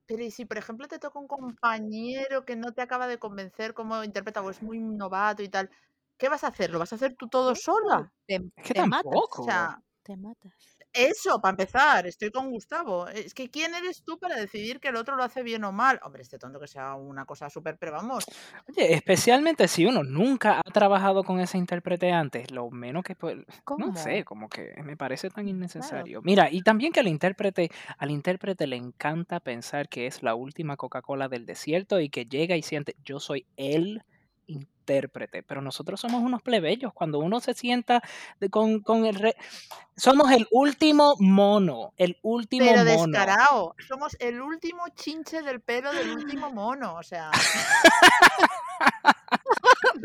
Pero 0.06 0.22
y 0.22 0.30
si, 0.30 0.44
por 0.44 0.58
ejemplo, 0.58 0.86
te 0.88 0.98
toca 0.98 1.18
un 1.18 1.26
compañero 1.28 2.44
que 2.44 2.54
no 2.56 2.72
te 2.72 2.82
acaba 2.82 3.08
de 3.08 3.18
convencer 3.18 3.74
cómo 3.74 4.04
interpreta 4.04 4.40
o 4.42 4.50
es 4.50 4.62
muy 4.62 4.78
novato 4.78 5.42
y 5.42 5.48
tal, 5.48 5.70
¿qué 6.18 6.28
vas 6.28 6.44
a 6.44 6.48
hacer? 6.48 6.70
¿Lo 6.70 6.78
vas 6.78 6.92
a 6.92 6.96
hacer 6.96 7.16
tú 7.16 7.28
todo 7.28 7.54
sola? 7.56 8.12
Te, 8.26 8.40
Es 8.56 8.64
que 8.66 8.74
te 8.74 8.84
matas. 8.84 9.22
O 9.34 9.40
tampoco. 9.40 9.42
sea, 9.42 9.82
Te 10.06 10.16
matas. 10.16 10.86
eso, 10.92 11.38
para 11.40 11.50
empezar, 11.52 12.06
estoy 12.06 12.30
con 12.30 12.50
Gustavo. 12.50 13.06
Es 13.08 13.34
que 13.34 13.50
¿quién 13.50 13.74
eres 13.74 14.02
tú 14.02 14.18
para 14.18 14.36
decidir 14.36 14.80
que 14.80 14.88
el 14.88 14.96
otro 14.96 15.14
lo 15.16 15.22
hace 15.24 15.42
bien 15.42 15.64
o 15.64 15.72
mal? 15.72 16.00
Hombre, 16.02 16.22
este 16.22 16.38
tonto 16.38 16.58
que 16.60 16.66
sea 16.68 16.94
una 16.94 17.24
cosa 17.26 17.50
súper, 17.50 17.76
pero 17.78 17.92
vamos. 17.92 18.32
Oye, 18.68 18.94
especialmente 18.94 19.68
si 19.68 19.86
uno 19.86 20.02
nunca 20.02 20.58
ha 20.64 20.70
trabajado 20.70 21.24
con 21.24 21.40
ese 21.40 21.58
intérprete 21.58 22.10
antes, 22.12 22.50
lo 22.50 22.70
menos 22.70 23.04
que 23.04 23.14
puede, 23.14 23.44
¿Cómo? 23.64 23.84
no 23.84 23.94
sé, 23.94 24.24
como 24.24 24.48
que 24.48 24.74
me 24.82 24.96
parece 24.96 25.30
tan 25.30 25.48
Claro. 25.72 26.08
innecesario. 26.08 26.20
Mira, 26.22 26.50
y 26.50 26.62
también 26.62 26.92
que 26.92 27.00
al 27.00 27.08
intérprete, 27.08 27.70
al 27.98 28.10
intérprete 28.10 28.66
le 28.66 28.76
encanta 28.76 29.40
pensar 29.40 29.88
que 29.88 30.06
es 30.06 30.22
la 30.22 30.34
última 30.34 30.76
Coca-Cola 30.76 31.28
del 31.28 31.46
desierto 31.46 32.00
y 32.00 32.08
que 32.10 32.26
llega 32.26 32.56
y 32.56 32.62
siente, 32.62 32.96
yo 33.04 33.20
soy 33.20 33.46
el 33.56 34.02
intérprete, 34.46 35.42
pero 35.42 35.60
nosotros 35.60 36.00
somos 36.00 36.22
unos 36.22 36.42
plebeyos. 36.42 36.92
Cuando 36.92 37.18
uno 37.18 37.40
se 37.40 37.54
sienta 37.54 38.02
de- 38.40 38.48
con, 38.50 38.80
con 38.80 39.04
el 39.06 39.16
re- 39.16 39.36
somos 39.96 40.30
el 40.30 40.46
último 40.50 41.14
mono, 41.18 41.92
el 41.96 42.16
último 42.22 42.66
Pero 42.66 42.84
mono. 42.84 43.06
descarado. 43.12 43.74
Somos 43.88 44.16
el 44.20 44.40
último 44.40 44.84
chinche 44.94 45.42
del 45.42 45.60
pelo 45.60 45.92
del 45.92 46.10
último 46.12 46.50
mono. 46.52 46.94
O 46.94 47.02
sea, 47.02 47.30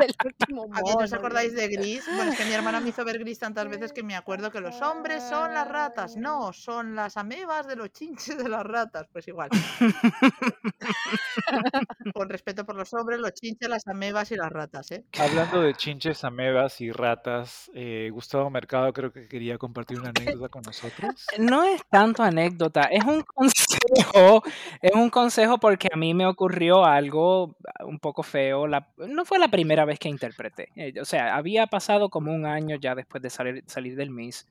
Del 0.02 0.16
último 0.26 0.64
¿a 0.74 0.82
quién 0.82 0.97
no 0.97 1.04
os 1.04 1.12
mono, 1.12 1.20
acordáis 1.20 1.54
de 1.54 1.68
Gris? 1.68 2.04
Bueno, 2.16 2.32
es 2.32 2.38
que 2.38 2.45
mi 2.45 2.54
hermana 2.54 2.80
me 2.80 2.89
hizo 2.89 3.06
ver 3.06 3.20
Gris 3.20 3.39
tantas 3.39 3.70
veces 3.70 3.93
que 3.93 4.04
me 4.04 4.16
acuerdo 4.16 4.52
que 4.52 4.60
los 4.60 4.82
hombres 4.82 5.24
son 5.24 5.54
las 5.54 5.68
ratas. 5.68 6.16
No, 6.18 6.52
son 6.54 6.95
las 6.95 7.18
amebas 7.18 7.68
de 7.68 7.76
los 7.76 7.91
chinches 7.91 8.38
de 8.38 8.49
las 8.49 8.66
ratas. 8.66 9.08
Pues 9.12 9.28
igual. 9.28 9.49
Con 12.16 12.30
respeto 12.30 12.66
por 12.66 12.76
los 12.76 12.93
hombres, 12.93 13.20
los 13.20 13.34
chinches, 13.34 13.70
las 13.70 13.88
amebas 13.88 14.32
y 14.32 14.36
las 14.36 14.52
ratas, 14.52 14.91
¿eh? 14.91 15.06
Hablando 15.20 15.62
de 15.62 15.74
chinches, 15.76 16.24
amebas 16.24 16.82
y 16.82 16.91
ratas, 16.91 17.72
eh, 17.74 18.10
Gustavo 18.12 18.49
Mercado 18.49 18.91
creo 18.93 19.12
que 19.12 19.28
quería 19.28 19.58
compartir 19.58 19.99
una 19.99 20.10
anécdota 20.10 20.49
con 20.49 20.62
nosotros. 20.64 21.26
No 21.52 21.64
es 21.64 21.82
tanto 21.89 22.24
anécdota, 22.24 22.84
es 22.84 23.04
un 23.04 23.24
consejo, 23.24 24.43
es 24.82 24.91
un 24.93 25.10
consejo 25.10 25.60
porque 25.60 25.89
a 25.91 25.97
mí 25.97 26.14
me 26.14 26.26
ocurrió 26.26 26.86
algo 26.86 27.56
un 27.86 27.99
poco 27.99 28.24
feo. 28.24 28.68
La, 28.68 28.88
no 28.97 29.26
fue 29.26 29.39
la 29.39 29.49
primera 29.49 29.86
vez 29.86 29.91
que 30.00 30.10
interpreté. 30.10 30.70
eh, 30.76 30.94
O 31.02 31.06
sea, 31.06 31.36
había 31.36 31.68
pasado 31.68 32.10
como 32.10 32.34
un 32.34 32.46
año 32.46 32.76
ya 32.78 32.96
después 32.96 33.22
de 33.24 33.30
salir, 33.30 33.64
salir 33.68 33.96
del 33.96 34.10
MIS 34.12 34.48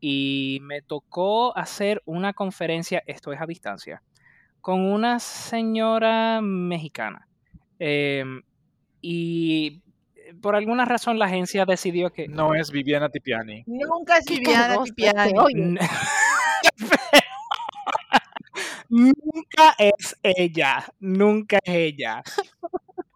y 0.00 0.58
me 0.62 0.82
tocó 0.82 1.56
hacer 1.56 2.02
una 2.04 2.32
conferencia, 2.34 3.02
esto 3.06 3.32
es 3.32 3.40
a 3.40 3.46
distancia, 3.46 4.02
con 4.60 4.80
una 4.80 5.18
señora 5.18 6.40
mexicana. 6.42 7.26
Em, 7.78 8.42
y 9.00 9.80
eh, 10.16 10.34
por 10.40 10.56
alguna 10.56 10.84
razón 10.84 11.18
la 11.18 11.26
agencia 11.26 11.64
decidió 11.64 12.10
que... 12.12 12.28
No 12.28 12.54
es 12.54 12.70
Viviana 12.70 13.08
Tipiani. 13.08 13.64
Nunca 13.66 14.18
es 14.18 14.26
Viviana 14.26 14.82
Tipiani. 14.82 15.78
nunca 18.88 19.74
es 19.78 20.16
ella, 20.22 20.84
nunca 21.00 21.58
es 21.64 21.74
ella. 21.74 22.22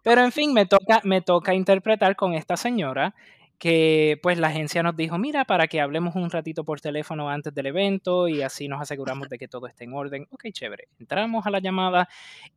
Pero 0.09 0.23
en 0.23 0.31
fin, 0.31 0.53
me 0.53 0.65
toca, 0.65 1.01
me 1.03 1.21
toca 1.21 1.53
interpretar 1.53 2.15
con 2.15 2.33
esta 2.33 2.57
señora 2.57 3.13
que 3.59 4.17
pues 4.23 4.39
la 4.39 4.47
agencia 4.47 4.81
nos 4.81 4.95
dijo, 4.95 5.19
mira, 5.19 5.45
para 5.45 5.67
que 5.67 5.79
hablemos 5.79 6.15
un 6.15 6.31
ratito 6.31 6.63
por 6.65 6.81
teléfono 6.81 7.29
antes 7.29 7.53
del 7.53 7.67
evento 7.67 8.27
y 8.27 8.41
así 8.41 8.67
nos 8.67 8.81
aseguramos 8.81 9.29
de 9.29 9.37
que 9.37 9.47
todo 9.47 9.67
esté 9.67 9.83
en 9.83 9.93
orden. 9.93 10.25
Ok, 10.31 10.45
chévere. 10.51 10.87
Entramos 10.99 11.45
a 11.45 11.51
la 11.51 11.59
llamada 11.59 12.09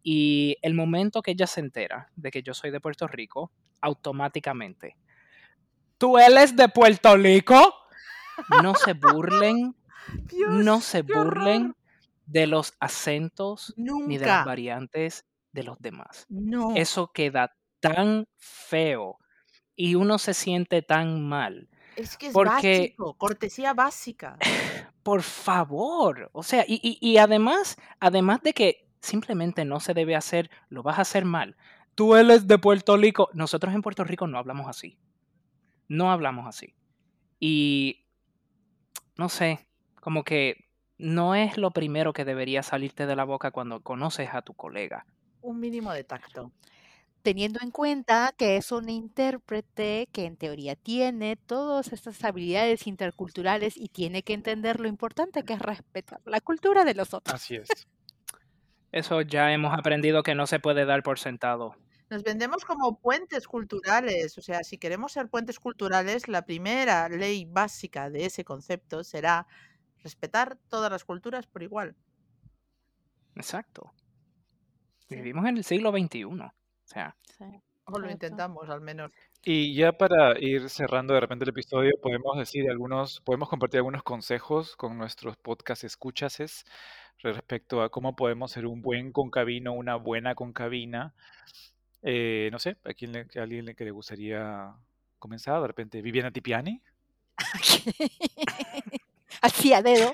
y 0.03 0.57
el 0.63 0.73
momento 0.73 1.21
que 1.21 1.33
ella 1.33 1.47
se 1.47 1.61
entera 1.61 2.11
de 2.17 2.31
que 2.31 2.43
yo 2.43 2.55
soy 2.55 2.71
de 2.71 2.81
Puerto 2.81 3.07
Rico, 3.07 3.53
automáticamente. 3.83 4.97
¿Tú 5.99 6.17
eres 6.17 6.57
de 6.57 6.71
Puerto 6.71 7.19
Rico? 7.19 7.75
No 8.63 8.75
se 8.77 8.95
burlen, 8.95 9.77
no 10.49 10.81
Dios, 10.81 10.85
se 10.85 11.05
qué 11.05 11.13
horror. 11.13 11.35
burlen 11.35 11.75
de 12.25 12.47
los 12.47 12.73
acentos 12.81 13.75
ni 13.77 14.17
de 14.17 14.25
las 14.27 14.39
Nunca. 14.39 14.45
variantes 14.47 15.27
de 15.53 15.63
los 15.65 15.79
demás. 15.81 16.27
No. 16.29 16.75
Eso 16.77 17.13
queda 17.13 17.55
tan 17.81 18.27
feo 18.37 19.19
y 19.77 19.95
uno 19.95 20.19
se 20.19 20.35
siente 20.35 20.83
tan 20.83 21.27
mal. 21.29 21.69
Es 21.97 22.17
que 22.17 22.29
es 22.29 22.33
Porque, 22.33 22.79
básico, 22.81 23.15
cortesía 23.19 23.75
básica. 23.75 24.39
por 25.03 25.23
favor, 25.23 26.31
o 26.33 26.43
sea, 26.43 26.65
y, 26.67 26.81
y- 26.83 26.99
y 27.01 27.19
además, 27.19 27.77
además 28.01 28.41
de 28.43 28.53
que 28.55 28.89
simplemente 29.01 29.65
no 29.65 29.81
se 29.81 29.95
debe 29.95 30.15
hacer, 30.17 30.51
lo 30.69 30.83
vas 30.83 30.99
a 30.99 31.03
hacer 31.03 31.25
mal. 31.25 31.57
Tú 31.95 32.15
eres 32.17 32.47
de 32.47 32.59
Puerto 32.59 32.97
Rico. 32.97 33.29
Nosotros 33.35 33.75
en 33.75 33.83
Puerto 33.83 34.05
Rico 34.05 34.27
no 34.27 34.39
hablamos 34.39 34.67
así. 34.69 34.97
No 35.89 36.11
hablamos 36.13 36.47
así. 36.47 36.75
Y 37.39 38.07
no 39.17 39.29
sé, 39.29 39.67
como 40.01 40.25
que 40.25 40.69
no 40.97 41.35
es 41.35 41.59
lo 41.59 41.73
primero 41.73 42.13
que 42.13 42.25
debería 42.25 42.63
salirte 42.63 43.05
de 43.07 43.17
la 43.17 43.25
boca 43.25 43.51
cuando 43.51 43.83
conoces 43.83 44.31
a 44.33 44.43
tu 44.43 44.55
colega. 44.55 45.05
Un 45.43 45.61
mínimo 45.61 45.93
de 45.93 46.05
tacto. 46.05 46.53
Teniendo 47.23 47.61
en 47.63 47.71
cuenta 47.71 48.35
que 48.37 48.57
es 48.57 48.73
un 48.73 48.89
intérprete 48.89 50.09
que 50.13 50.25
en 50.25 50.37
teoría 50.37 50.75
tiene 50.75 51.37
todas 51.37 51.93
estas 51.93 52.25
habilidades 52.25 52.87
interculturales 52.87 53.77
y 53.77 53.89
tiene 53.89 54.23
que 54.25 54.35
entender 54.35 54.81
lo 54.81 54.89
importante 54.89 55.45
que 55.45 55.53
es 55.53 55.61
respetar 55.61 56.21
la 56.25 56.41
cultura 56.41 56.85
de 56.85 56.95
los 56.95 57.15
otros. 57.15 57.35
Así 57.35 57.57
es. 57.63 57.69
Eso 58.93 59.23
ya 59.23 59.53
hemos 59.53 59.73
aprendido 59.73 60.23
que 60.23 60.35
no 60.35 60.47
se 60.47 60.59
puede 60.59 60.85
dar 60.85 61.03
por 61.03 61.19
sentado. 61.19 61.77
Nos 62.11 62.25
vendemos 62.25 62.65
como 62.65 62.99
puentes 62.99 63.47
culturales. 63.47 64.37
O 64.37 64.43
sea, 64.43 64.63
si 64.65 64.77
queremos 64.77 65.13
ser 65.13 65.29
puentes 65.29 65.59
culturales, 65.59 66.29
la 66.29 66.45
primera 66.45 67.09
ley 67.09 67.47
básica 67.47 68.11
de 68.11 68.27
ese 68.27 68.45
concepto 68.45 69.03
será 69.03 69.47
respetar 70.03 70.59
todas 70.69 70.91
las 70.91 71.05
culturas 71.05 71.47
por 71.47 71.63
igual. 71.63 71.97
Exacto. 73.35 73.95
Sí. 75.13 75.17
Vivimos 75.21 75.47
en 75.47 75.57
el 75.57 75.65
siglo 75.65 75.91
XXI. 75.93 76.25
O 76.25 76.53
sea, 76.85 77.17
Sí, 77.39 77.45
O 77.85 77.99
lo 77.99 78.11
intentamos, 78.11 78.69
al 78.69 78.81
menos. 78.81 79.13
Y 79.45 79.75
ya 79.75 79.93
para 79.93 80.39
ir 80.39 80.69
cerrando 80.71 81.15
de 81.15 81.21
repente 81.21 81.45
el 81.45 81.49
episodio, 81.51 81.93
podemos 82.01 82.39
decir 82.39 82.71
algunos, 82.71 83.21
podemos 83.23 83.49
compartir 83.49 83.79
algunos 83.79 84.03
consejos 84.05 84.77
con 84.77 84.97
nuestros 84.99 85.37
podcast 85.37 85.83
escuchases 85.85 86.65
respecto 87.19 87.83
a 87.83 87.89
cómo 87.91 88.15
podemos 88.15 88.53
ser 88.53 88.67
un 88.67 88.83
buen 88.83 89.11
concabino, 89.13 89.73
una 89.73 89.97
buena 89.97 90.35
concabina. 90.37 91.13
Eh, 92.03 92.49
no 92.53 92.59
sé, 92.59 92.77
¿a 92.85 92.95
quién 92.95 93.13
le, 93.13 93.21
a 93.37 93.43
alguien 93.43 93.65
le- 93.65 93.75
que 93.75 93.85
le 93.85 93.91
gustaría 93.91 94.75
comenzar? 95.19 95.61
De 95.61 95.67
repente, 95.67 96.03
Viviana 96.03 96.31
Tipiani. 96.31 96.81
Así 99.41 99.73
a 99.73 99.83
dedo. 99.83 100.13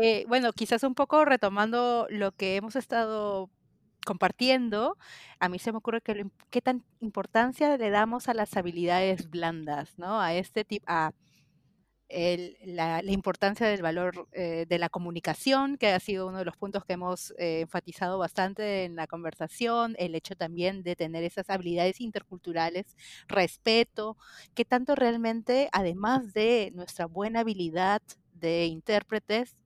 Eh, 0.00 0.24
bueno, 0.26 0.52
quizás 0.52 0.82
un 0.82 0.94
poco 0.94 1.24
retomando 1.24 2.06
lo 2.10 2.32
que 2.32 2.56
hemos 2.56 2.74
estado 2.76 3.50
compartiendo, 4.04 4.96
a 5.40 5.48
mí 5.48 5.58
se 5.58 5.72
me 5.72 5.78
ocurre 5.78 6.00
que 6.02 6.26
qué 6.50 6.60
tan 6.62 6.84
importancia 7.00 7.76
le 7.76 7.90
damos 7.90 8.28
a 8.28 8.34
las 8.34 8.56
habilidades 8.56 9.30
blandas, 9.30 9.98
¿no? 9.98 10.20
A 10.20 10.34
este 10.34 10.64
tipo, 10.64 10.84
a 10.88 11.12
el- 12.08 12.56
la, 12.64 13.02
la 13.02 13.12
importancia 13.12 13.66
del 13.66 13.82
valor 13.82 14.28
eh, 14.32 14.66
de 14.68 14.78
la 14.78 14.88
comunicación, 14.90 15.76
que 15.78 15.88
ha 15.88 16.00
sido 16.00 16.26
uno 16.28 16.38
de 16.38 16.44
los 16.44 16.56
puntos 16.56 16.84
que 16.84 16.92
hemos 16.94 17.32
eh, 17.38 17.60
enfatizado 17.62 18.18
bastante 18.18 18.84
en 18.84 18.94
la 18.96 19.06
conversación, 19.06 19.94
el 19.98 20.14
hecho 20.14 20.36
también 20.36 20.82
de 20.82 20.96
tener 20.96 21.24
esas 21.24 21.48
habilidades 21.50 22.00
interculturales, 22.00 22.96
respeto, 23.26 24.16
que 24.54 24.64
tanto 24.64 24.94
realmente, 24.94 25.68
además 25.72 26.32
de 26.34 26.70
nuestra 26.74 27.06
buena 27.06 27.40
habilidad 27.40 28.02
de 28.34 28.66
intérpretes, 28.66 29.56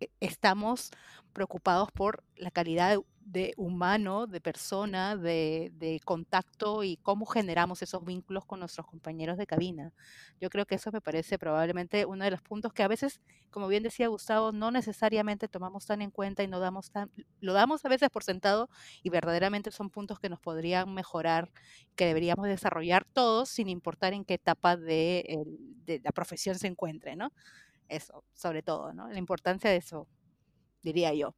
e- 0.00 0.08
estamos 0.20 0.90
preocupados 1.32 1.90
por 1.92 2.24
la 2.36 2.50
calidad 2.50 2.98
de, 3.24 3.54
humano, 3.56 4.26
de 4.26 4.40
persona, 4.40 5.16
de, 5.16 5.72
de 5.74 6.00
contacto 6.04 6.82
y 6.84 6.96
cómo 6.98 7.26
generamos 7.26 7.82
esos 7.82 8.04
vínculos 8.04 8.44
con 8.44 8.60
nuestros 8.60 8.86
compañeros 8.86 9.38
de 9.38 9.46
cabina. 9.46 9.92
Yo 10.40 10.50
creo 10.50 10.66
que 10.66 10.74
eso 10.74 10.90
me 10.92 11.00
parece 11.00 11.38
probablemente 11.38 12.04
uno 12.04 12.24
de 12.24 12.30
los 12.30 12.42
puntos 12.42 12.72
que 12.72 12.82
a 12.82 12.88
veces, 12.88 13.20
como 13.50 13.68
bien 13.68 13.82
decía 13.82 14.08
Gustavo, 14.08 14.52
no 14.52 14.70
necesariamente 14.70 15.48
tomamos 15.48 15.86
tan 15.86 16.02
en 16.02 16.10
cuenta 16.10 16.42
y 16.42 16.48
no 16.48 16.60
damos 16.60 16.90
tan, 16.90 17.10
lo 17.40 17.52
damos 17.52 17.84
a 17.84 17.88
veces 17.88 18.10
por 18.10 18.24
sentado 18.24 18.68
y 19.02 19.10
verdaderamente 19.10 19.70
son 19.70 19.90
puntos 19.90 20.18
que 20.18 20.28
nos 20.28 20.40
podrían 20.40 20.92
mejorar, 20.92 21.50
que 21.96 22.06
deberíamos 22.06 22.46
desarrollar 22.46 23.04
todos 23.04 23.48
sin 23.48 23.68
importar 23.68 24.12
en 24.12 24.24
qué 24.24 24.34
etapa 24.34 24.76
de, 24.76 25.44
de 25.84 26.00
la 26.04 26.12
profesión 26.12 26.58
se 26.58 26.66
encuentre, 26.66 27.16
¿no? 27.16 27.32
Eso, 27.88 28.24
sobre 28.32 28.62
todo, 28.62 28.92
¿no? 28.94 29.08
La 29.08 29.18
importancia 29.18 29.70
de 29.70 29.76
eso, 29.76 30.08
diría 30.82 31.14
yo. 31.14 31.34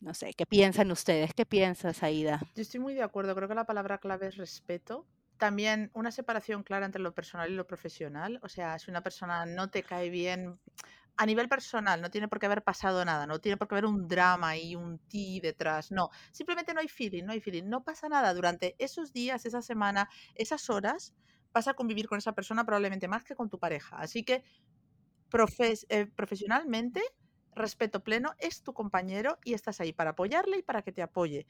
No 0.00 0.14
sé, 0.14 0.32
¿qué 0.34 0.46
piensan 0.46 0.90
ustedes? 0.92 1.34
¿Qué 1.34 1.44
piensas, 1.44 2.02
Aida? 2.02 2.40
Yo 2.54 2.62
estoy 2.62 2.78
muy 2.80 2.94
de 2.94 3.02
acuerdo, 3.02 3.34
creo 3.34 3.48
que 3.48 3.54
la 3.54 3.66
palabra 3.66 3.98
clave 3.98 4.28
es 4.28 4.36
respeto. 4.36 5.06
También 5.38 5.90
una 5.94 6.10
separación 6.10 6.62
clara 6.62 6.86
entre 6.86 7.02
lo 7.02 7.14
personal 7.14 7.50
y 7.50 7.54
lo 7.54 7.66
profesional. 7.66 8.38
O 8.42 8.48
sea, 8.48 8.78
si 8.78 8.90
una 8.90 9.02
persona 9.02 9.44
no 9.46 9.70
te 9.70 9.82
cae 9.82 10.08
bien 10.10 10.58
a 11.16 11.26
nivel 11.26 11.48
personal, 11.48 12.00
no 12.00 12.10
tiene 12.10 12.28
por 12.28 12.38
qué 12.38 12.46
haber 12.46 12.62
pasado 12.62 13.04
nada, 13.04 13.26
no 13.26 13.40
tiene 13.40 13.56
por 13.56 13.66
qué 13.66 13.74
haber 13.74 13.86
un 13.86 14.06
drama 14.06 14.56
y 14.56 14.76
un 14.76 14.98
ti 14.98 15.40
detrás. 15.40 15.90
No, 15.90 16.10
simplemente 16.30 16.72
no 16.74 16.80
hay 16.80 16.88
feeling, 16.88 17.24
no 17.24 17.32
hay 17.32 17.40
feeling. 17.40 17.64
No 17.64 17.82
pasa 17.82 18.08
nada 18.08 18.32
durante 18.34 18.76
esos 18.78 19.12
días, 19.12 19.44
esa 19.44 19.62
semana, 19.62 20.08
esas 20.36 20.70
horas. 20.70 21.14
Vas 21.52 21.66
a 21.66 21.74
convivir 21.74 22.08
con 22.08 22.18
esa 22.18 22.34
persona 22.34 22.64
probablemente 22.64 23.08
más 23.08 23.24
que 23.24 23.34
con 23.34 23.48
tu 23.48 23.58
pareja. 23.58 23.96
Así 23.98 24.22
que 24.22 24.44
eh, 25.88 26.06
profesionalmente, 26.14 27.02
respeto 27.58 28.02
pleno, 28.02 28.34
es 28.38 28.62
tu 28.62 28.74
compañero 28.74 29.38
y 29.44 29.54
estás 29.54 29.80
ahí 29.80 29.92
para 29.92 30.10
apoyarle 30.10 30.58
y 30.58 30.62
para 30.62 30.82
que 30.82 30.92
te 30.92 31.02
apoye. 31.02 31.46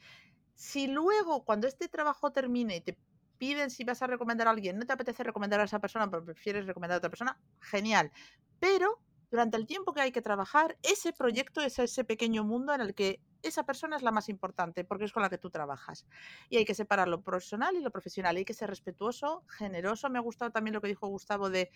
Si 0.55 0.89
luego, 0.89 1.45
cuando 1.45 1.69
este 1.69 1.89
trabajo 1.89 2.33
termine 2.33 2.77
y 2.77 2.81
te 2.83 2.99
piden 3.39 3.71
si 3.71 3.85
vas 3.85 4.03
a 4.03 4.07
recomendar 4.09 4.49
a 4.49 4.51
alguien, 4.51 4.79
no 4.79 4.87
te 4.87 4.93
apetece 4.93 5.23
recomendar 5.23 5.61
a 5.61 5.65
esa 5.65 5.81
persona, 5.81 6.11
pero 6.11 6.25
prefieres 6.25 6.67
recomendar 6.67 6.97
a 6.97 6.99
otra 6.99 7.11
persona, 7.11 7.41
genial. 7.61 8.13
Pero 8.59 9.01
durante 9.31 9.57
el 9.57 9.67
tiempo 9.67 9.93
que 9.93 10.01
hay 10.01 10.13
que 10.13 10.23
trabajar, 10.23 10.79
ese 10.83 11.13
proyecto 11.13 11.61
es 11.61 11.79
ese 11.79 12.05
pequeño 12.05 12.45
mundo 12.45 12.75
en 12.75 12.81
el 12.81 12.95
que 12.95 13.23
esa 13.43 13.65
persona 13.65 13.97
es 13.97 14.03
la 14.03 14.11
más 14.11 14.29
importante, 14.29 14.85
porque 14.85 15.05
es 15.05 15.13
con 15.13 15.23
la 15.23 15.31
que 15.31 15.39
tú 15.39 15.51
trabajas. 15.51 16.07
Y 16.49 16.57
hay 16.57 16.65
que 16.65 16.75
separar 16.75 17.09
lo 17.09 17.23
personal 17.23 17.77
y 17.77 17.81
lo 17.81 17.91
profesional. 17.91 18.37
Hay 18.37 18.45
que 18.45 18.55
ser 18.55 18.69
respetuoso, 18.71 19.45
generoso. 19.49 20.11
Me 20.11 20.19
ha 20.19 20.23
gustado 20.23 20.51
también 20.51 20.75
lo 20.75 20.81
que 20.81 20.89
dijo 20.89 21.07
Gustavo 21.07 21.51
de 21.51 21.71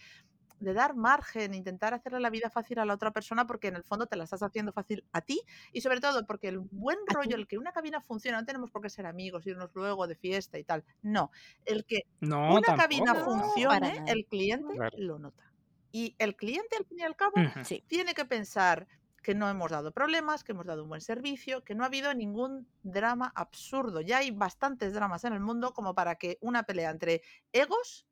de 0.63 0.75
dar 0.75 0.95
margen, 0.97 1.55
intentar 1.55 1.95
hacerle 1.95 2.21
la 2.21 2.31
vida 2.31 2.51
fácil 2.51 2.79
a 2.79 2.85
la 2.87 2.95
otra 2.95 3.13
persona 3.13 3.47
porque 3.47 3.69
en 3.69 3.77
el 3.77 3.85
fondo 3.85 4.07
te 4.07 4.17
la 4.17 4.25
estás 4.25 4.43
haciendo 4.43 4.73
fácil 4.73 5.05
a 5.13 5.21
ti 5.23 5.41
y 5.73 5.81
sobre 5.83 6.01
todo 6.01 6.27
porque 6.27 6.49
el 6.49 6.59
buen 6.61 6.99
A 7.09 7.15
rollo, 7.15 7.35
ti. 7.35 7.37
el 7.37 7.47
que 7.47 7.59
una 7.59 7.73
cabina 7.73 8.01
funciona, 8.01 8.39
no 8.41 8.47
tenemos 8.47 8.71
por 8.71 8.83
qué 8.83 8.91
ser 8.91 9.07
amigos, 9.07 9.47
irnos 9.47 9.71
luego 9.75 10.07
de 10.07 10.17
fiesta 10.17 10.59
y 10.59 10.65
tal. 10.65 10.85
No, 11.03 11.31
el 11.65 11.85
que 11.85 12.03
no, 12.21 12.57
una 12.57 12.75
cabina 12.75 13.15
tampoco. 13.15 13.25
Funcione, 13.25 14.03
el 14.07 14.27
cliente 14.27 14.75
Claro. 14.77 14.97
lo 14.97 15.19
nota. 15.19 15.53
Y 15.91 16.17
el 16.19 16.37
cliente, 16.37 16.77
al 16.79 16.87
fin 16.87 17.01
y 17.01 17.03
al 17.03 17.17
cabo, 17.17 17.47
tiene 17.87 18.15
que 18.15 18.25
pensar 18.25 18.89
que 19.23 19.35
no 19.35 19.49
hemos 19.49 19.71
dado 19.71 19.93
problemas, 19.93 20.43
que 20.43 20.53
hemos 20.53 20.67
dado 20.67 20.83
un 20.83 20.89
buen 20.89 21.01
servicio, 21.01 21.63
que 21.65 21.75
no 21.75 21.85
ha 21.85 21.87
habido 21.87 22.13
ningún 22.15 22.69
drama 22.83 23.31
absurdo. 23.37 24.01
Ya 24.01 24.19
hay 24.19 24.31
bastantes 24.33 24.95
dramas 24.95 25.25
en 25.25 25.33
el 25.35 25.41
mundo 25.41 25.73
como 25.75 25.95
para 25.95 26.17
que 26.17 26.39
una 26.41 26.65
pelea 26.65 26.91
entre 26.91 27.23
egos 27.53 28.07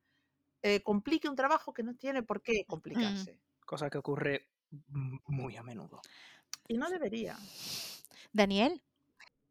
eh, 0.63 0.83
complique 0.83 1.29
un 1.29 1.37
trabajo 1.37 1.73
que 1.73 1.83
no 1.83 1.95
tiene 1.95 2.23
por 2.23 2.43
qué 2.43 2.65
complicarse. 2.67 3.39
Cosa 3.65 3.89
que 3.89 3.99
ocurre 3.99 4.49
muy 5.27 5.57
a 5.57 5.63
menudo. 5.63 6.01
Y 6.69 6.77
no 6.77 6.89
debería. 6.91 7.37
Daniel, 8.33 8.83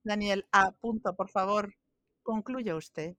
Daniel, 0.03 0.45
a 0.51 0.71
punto, 0.71 1.15
por 1.15 1.29
favor, 1.29 1.75
concluya 2.23 2.75
usted. 2.75 3.15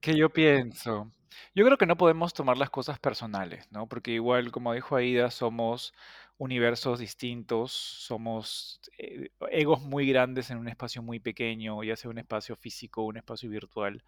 ¿Qué 0.00 0.16
yo 0.16 0.30
pienso? 0.30 1.12
Yo 1.54 1.64
creo 1.64 1.78
que 1.78 1.86
no 1.86 1.96
podemos 1.96 2.34
tomar 2.34 2.56
las 2.56 2.70
cosas 2.70 2.98
personales, 2.98 3.70
¿no? 3.70 3.88
Porque 3.88 4.12
igual, 4.12 4.50
como 4.52 4.72
dijo 4.74 4.96
Aida, 4.96 5.30
somos 5.30 5.94
universos 6.38 6.98
distintos, 6.98 7.72
somos 7.72 8.80
eh, 8.98 9.30
egos 9.50 9.82
muy 9.82 10.06
grandes 10.06 10.50
en 10.50 10.58
un 10.58 10.68
espacio 10.68 11.02
muy 11.02 11.18
pequeño, 11.18 11.82
ya 11.82 11.96
sea 11.96 12.10
un 12.10 12.18
espacio 12.18 12.56
físico 12.56 13.02
o 13.02 13.06
un 13.06 13.16
espacio 13.16 13.48
virtual 13.48 14.04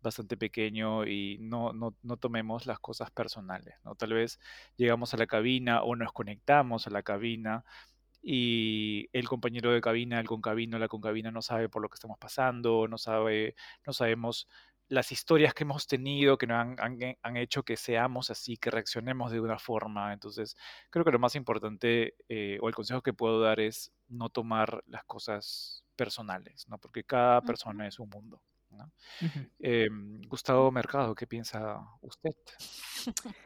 bastante 0.00 0.36
pequeño 0.36 1.06
y 1.06 1.38
no, 1.40 1.72
no, 1.72 1.96
no 2.02 2.16
tomemos 2.16 2.66
las 2.66 2.78
cosas 2.80 3.10
personales, 3.10 3.74
¿no? 3.84 3.94
Tal 3.96 4.12
vez 4.14 4.38
llegamos 4.76 5.14
a 5.14 5.16
la 5.16 5.26
cabina 5.26 5.82
o 5.82 5.96
nos 5.96 6.12
conectamos 6.12 6.86
a 6.86 6.90
la 6.90 7.02
cabina 7.02 7.64
y 8.22 9.08
el 9.12 9.28
compañero 9.28 9.72
de 9.72 9.80
cabina, 9.80 10.20
el 10.20 10.26
concabino, 10.26 10.78
la 10.78 10.88
concabina 10.88 11.30
no 11.30 11.42
sabe 11.42 11.68
por 11.68 11.82
lo 11.82 11.88
que 11.88 11.94
estamos 11.94 12.18
pasando, 12.18 12.88
no 12.88 12.98
sabe, 12.98 13.54
no 13.86 13.92
sabemos 13.92 14.48
las 14.88 15.12
historias 15.12 15.52
que 15.54 15.64
hemos 15.64 15.86
tenido 15.86 16.38
que 16.38 16.46
nos 16.46 16.58
han, 16.58 16.76
han- 16.80 17.16
han 17.22 17.36
hecho 17.36 17.62
que 17.62 17.76
seamos 17.76 18.30
así, 18.30 18.56
que 18.56 18.70
reaccionemos 18.70 19.30
de 19.32 19.40
una 19.40 19.58
forma. 19.58 20.12
Entonces, 20.14 20.56
creo 20.90 21.04
que 21.04 21.12
lo 21.12 21.18
más 21.18 21.34
importante 21.36 22.14
eh, 22.28 22.58
o 22.62 22.68
el 22.68 22.74
consejo 22.74 23.02
que 23.02 23.12
puedo 23.12 23.40
dar 23.40 23.60
es 23.60 23.92
no 24.08 24.30
tomar 24.30 24.82
las 24.86 25.04
cosas 25.04 25.84
personales, 25.96 26.66
¿no? 26.68 26.78
Porque 26.78 27.04
cada 27.04 27.42
persona 27.44 27.86
es 27.86 27.98
un 27.98 28.08
mundo, 28.08 28.42
Em, 29.58 30.20
Gustavo 30.28 30.70
Mercado, 30.70 31.14
¿qué 31.14 31.26
piensa 31.26 31.80
usted? 32.00 32.32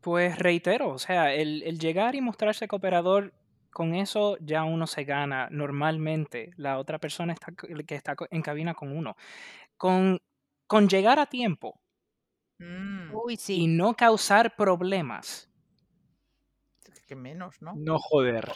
Pues 0.00 0.38
reitero, 0.38 0.90
o 0.90 0.98
sea, 0.98 1.34
el, 1.34 1.62
el 1.64 1.78
llegar 1.78 2.14
y 2.14 2.20
mostrarse 2.20 2.68
cooperador, 2.68 3.34
con 3.70 3.94
eso 3.94 4.36
ya 4.40 4.64
uno 4.64 4.86
se 4.86 5.04
gana. 5.04 5.48
Normalmente 5.50 6.52
la 6.56 6.78
otra 6.78 6.98
persona 6.98 7.32
está, 7.32 7.52
que 7.52 7.94
está 7.94 8.14
en 8.30 8.42
cabina 8.42 8.74
con 8.74 8.96
uno. 8.96 9.16
Con, 9.76 10.20
con 10.66 10.88
llegar 10.88 11.18
a 11.18 11.26
tiempo 11.26 11.80
Mm, 12.58 13.14
Uy, 13.14 13.38
y 13.48 13.68
no 13.68 13.94
causar 13.94 14.56
problemas, 14.56 15.48
que 17.06 17.14
menos, 17.14 17.62
¿no? 17.62 17.72
No 17.76 17.98
joder. 17.98 18.52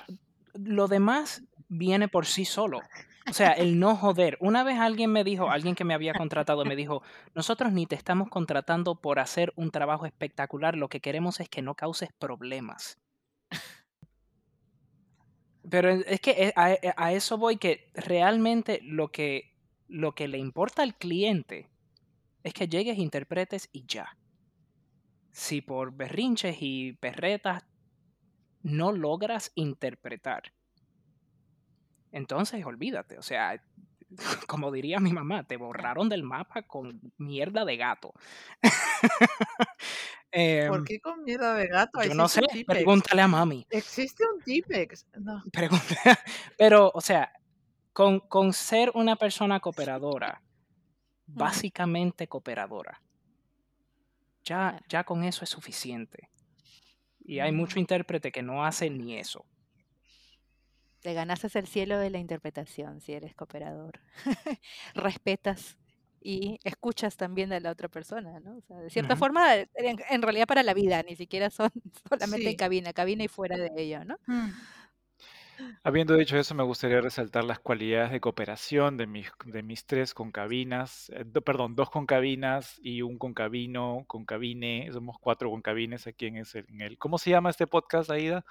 lo 0.54 0.88
demás 0.88 1.42
viene 1.68 2.08
por 2.08 2.26
sí 2.26 2.44
solo. 2.44 2.80
O 3.28 3.32
sea, 3.32 3.52
el 3.52 3.78
no 3.78 3.94
joder. 3.96 4.36
Una 4.40 4.64
vez 4.64 4.78
alguien 4.78 5.12
me 5.12 5.24
dijo, 5.24 5.50
alguien 5.50 5.74
que 5.74 5.84
me 5.84 5.94
había 5.94 6.12
contratado 6.12 6.64
me 6.64 6.76
dijo, 6.76 7.02
nosotros 7.34 7.72
ni 7.72 7.86
te 7.86 7.94
estamos 7.94 8.28
contratando 8.28 9.00
por 9.00 9.18
hacer 9.20 9.52
un 9.56 9.70
trabajo 9.70 10.06
espectacular, 10.06 10.76
lo 10.76 10.88
que 10.88 11.00
queremos 11.00 11.38
es 11.40 11.48
que 11.48 11.62
no 11.62 11.74
causes 11.74 12.12
problemas. 12.12 12.98
Pero 15.70 15.90
es 15.90 16.20
que 16.20 16.30
eh, 16.32 16.52
a, 16.56 16.76
a 16.96 17.12
eso 17.12 17.38
voy 17.38 17.56
que 17.56 17.90
realmente 17.94 18.80
lo 18.82 19.12
que, 19.12 19.54
lo 19.86 20.14
que 20.14 20.26
le 20.26 20.38
importa 20.38 20.82
al 20.82 20.96
cliente 20.96 21.70
es 22.42 22.52
que 22.52 22.66
llegues, 22.66 22.98
interpretes 22.98 23.68
y 23.72 23.84
ya. 23.86 24.16
Si 25.30 25.60
por 25.60 25.92
berrinches 25.92 26.56
y 26.60 26.94
perretas 26.94 27.64
no 28.62 28.92
logras 28.92 29.52
interpretar, 29.54 30.52
entonces 32.12 32.64
olvídate. 32.64 33.18
O 33.18 33.22
sea, 33.22 33.60
como 34.46 34.70
diría 34.70 35.00
mi 35.00 35.12
mamá, 35.12 35.44
te 35.44 35.56
borraron 35.56 36.08
del 36.08 36.22
mapa 36.22 36.62
con 36.62 37.00
mierda 37.18 37.64
de 37.64 37.76
gato. 37.76 38.14
Em, 40.34 40.70
¿Por 40.70 40.84
qué 40.86 40.98
con 40.98 41.24
mierda 41.24 41.54
de 41.54 41.66
gato? 41.66 42.02
yo 42.02 42.14
no 42.14 42.26
sé, 42.26 42.40
pregúntale 42.66 43.20
a 43.20 43.28
mami. 43.28 43.66
Existe 43.68 44.24
un 44.24 44.40
Tipex. 44.40 45.06
No. 45.20 45.42
Pero, 46.58 46.90
o 46.94 47.02
sea, 47.02 47.30
con, 47.92 48.20
con 48.20 48.54
ser 48.54 48.92
una 48.94 49.16
persona 49.16 49.60
cooperadora, 49.60 50.40
básicamente 51.26 52.28
cooperadora, 52.28 53.02
ya, 54.42 54.80
ya 54.88 55.04
con 55.04 55.22
eso 55.22 55.44
es 55.44 55.50
suficiente. 55.50 56.30
Y 57.20 57.40
hay 57.40 57.52
mucho 57.52 57.78
intérprete 57.78 58.32
que 58.32 58.42
no 58.42 58.64
hace 58.64 58.88
ni 58.88 59.18
eso. 59.18 59.44
Te 61.02 61.14
ganaste 61.14 61.58
el 61.58 61.66
cielo 61.66 61.98
de 61.98 62.10
la 62.10 62.18
interpretación 62.18 63.00
si 63.00 63.12
eres 63.12 63.34
cooperador. 63.34 64.00
Respetas 64.94 65.76
y 66.20 66.60
escuchas 66.62 67.16
también 67.16 67.52
a 67.52 67.58
la 67.58 67.72
otra 67.72 67.88
persona, 67.88 68.38
¿no? 68.38 68.56
O 68.56 68.60
sea, 68.62 68.78
de 68.78 68.90
cierta 68.90 69.16
forma, 69.16 69.56
en, 69.56 69.98
en 70.08 70.22
realidad 70.22 70.46
para 70.46 70.62
la 70.62 70.72
vida, 70.74 71.02
ni 71.02 71.16
siquiera 71.16 71.50
son 71.50 71.70
solamente 72.08 72.50
en 72.50 72.56
cabina, 72.56 72.92
cabina 72.92 73.24
y 73.24 73.28
fuera 73.28 73.56
de 73.56 73.70
ella, 73.76 74.04
¿no? 74.04 74.16
Mm. 74.26 74.50
Habiendo 75.84 76.16
dicho 76.16 76.36
eso, 76.38 76.54
me 76.54 76.62
gustaría 76.62 77.00
resaltar 77.00 77.44
las 77.44 77.58
cualidades 77.58 78.10
de 78.10 78.20
cooperación 78.20 78.96
de 78.96 79.06
mis, 79.06 79.30
de 79.44 79.62
mis 79.62 79.84
tres 79.84 80.14
concabinas, 80.14 81.10
eh, 81.10 81.24
do- 81.26 81.42
perdón, 81.42 81.74
dos 81.76 81.90
concabinas 81.90 82.80
y 82.82 83.02
un 83.02 83.18
concabino, 83.18 84.04
concabine, 84.06 84.88
somos 84.92 85.18
cuatro 85.20 85.50
concabines 85.50 86.06
aquí 86.06 86.26
en, 86.26 86.36
ese, 86.38 86.64
en 86.68 86.80
el... 86.80 86.98
¿Cómo 86.98 87.18
se 87.18 87.30
llama 87.30 87.50
este 87.50 87.66
podcast, 87.66 88.10
Aida? 88.10 88.44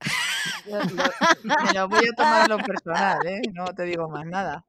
Lo 1.74 1.88
voy 1.88 2.06
a 2.06 2.16
tomar 2.16 2.48
lo 2.48 2.58
personal, 2.58 3.26
¿eh? 3.26 3.42
No 3.52 3.66
te 3.66 3.84
digo 3.84 4.08
más 4.08 4.26
nada. 4.26 4.64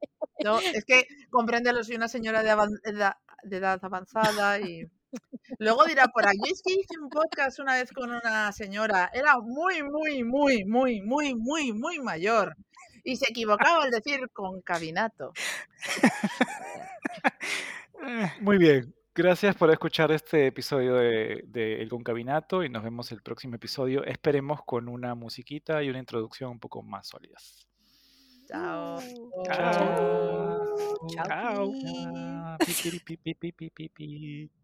Es 0.74 0.84
que 0.84 1.06
compréndelo, 1.30 1.82
soy 1.82 1.96
una 1.96 2.08
señora 2.08 2.42
de, 2.42 2.50
edad, 3.50 3.78
avanzada 3.82 4.60
y 4.60 4.86
luego 5.58 5.84
dirá 5.84 6.08
por 6.08 6.26
aquí, 6.26 6.50
es 6.50 6.62
que 6.62 6.74
hice 6.74 6.98
un 7.00 7.08
podcast 7.08 7.58
una 7.58 7.74
vez 7.74 7.90
con 7.92 8.10
una 8.10 8.52
señora, 8.52 9.10
era 9.12 9.38
muy, 9.38 9.82
muy, 9.82 10.24
muy, 10.24 10.64
muy, 10.64 11.00
muy, 11.00 11.34
muy, 11.34 11.72
muy 11.72 11.98
mayor 12.00 12.56
y 13.06 13.16
se 13.16 13.30
equivocaba 13.30 13.84
al 13.84 13.90
decir 13.90 14.28
concabinato. 14.32 15.32
Eh, 18.02 18.32
Muy 18.40 18.58
bien, 18.58 18.94
gracias 19.16 19.56
por 19.56 19.70
escuchar 19.70 20.12
este 20.12 20.46
episodio 20.46 20.94
de, 20.94 21.42
de 21.46 21.80
El 21.80 21.88
Concabinato 21.88 22.62
y 22.62 22.68
nos 22.68 22.84
vemos 22.84 23.10
el 23.12 23.22
próximo 23.22 23.56
episodio. 23.56 24.04
Esperemos 24.04 24.62
con 24.64 24.88
una 24.88 25.14
musiquita 25.14 25.82
y 25.82 25.88
una 25.88 25.98
introducción 25.98 26.50
un 26.50 26.60
poco 26.60 26.82
más 26.82 27.08
sólidas. 27.08 27.66
Chao. 28.46 28.98
Uh, 28.98 29.42
Chao. 29.44 30.76
Chao. 31.08 31.72
Chao. 33.78 34.56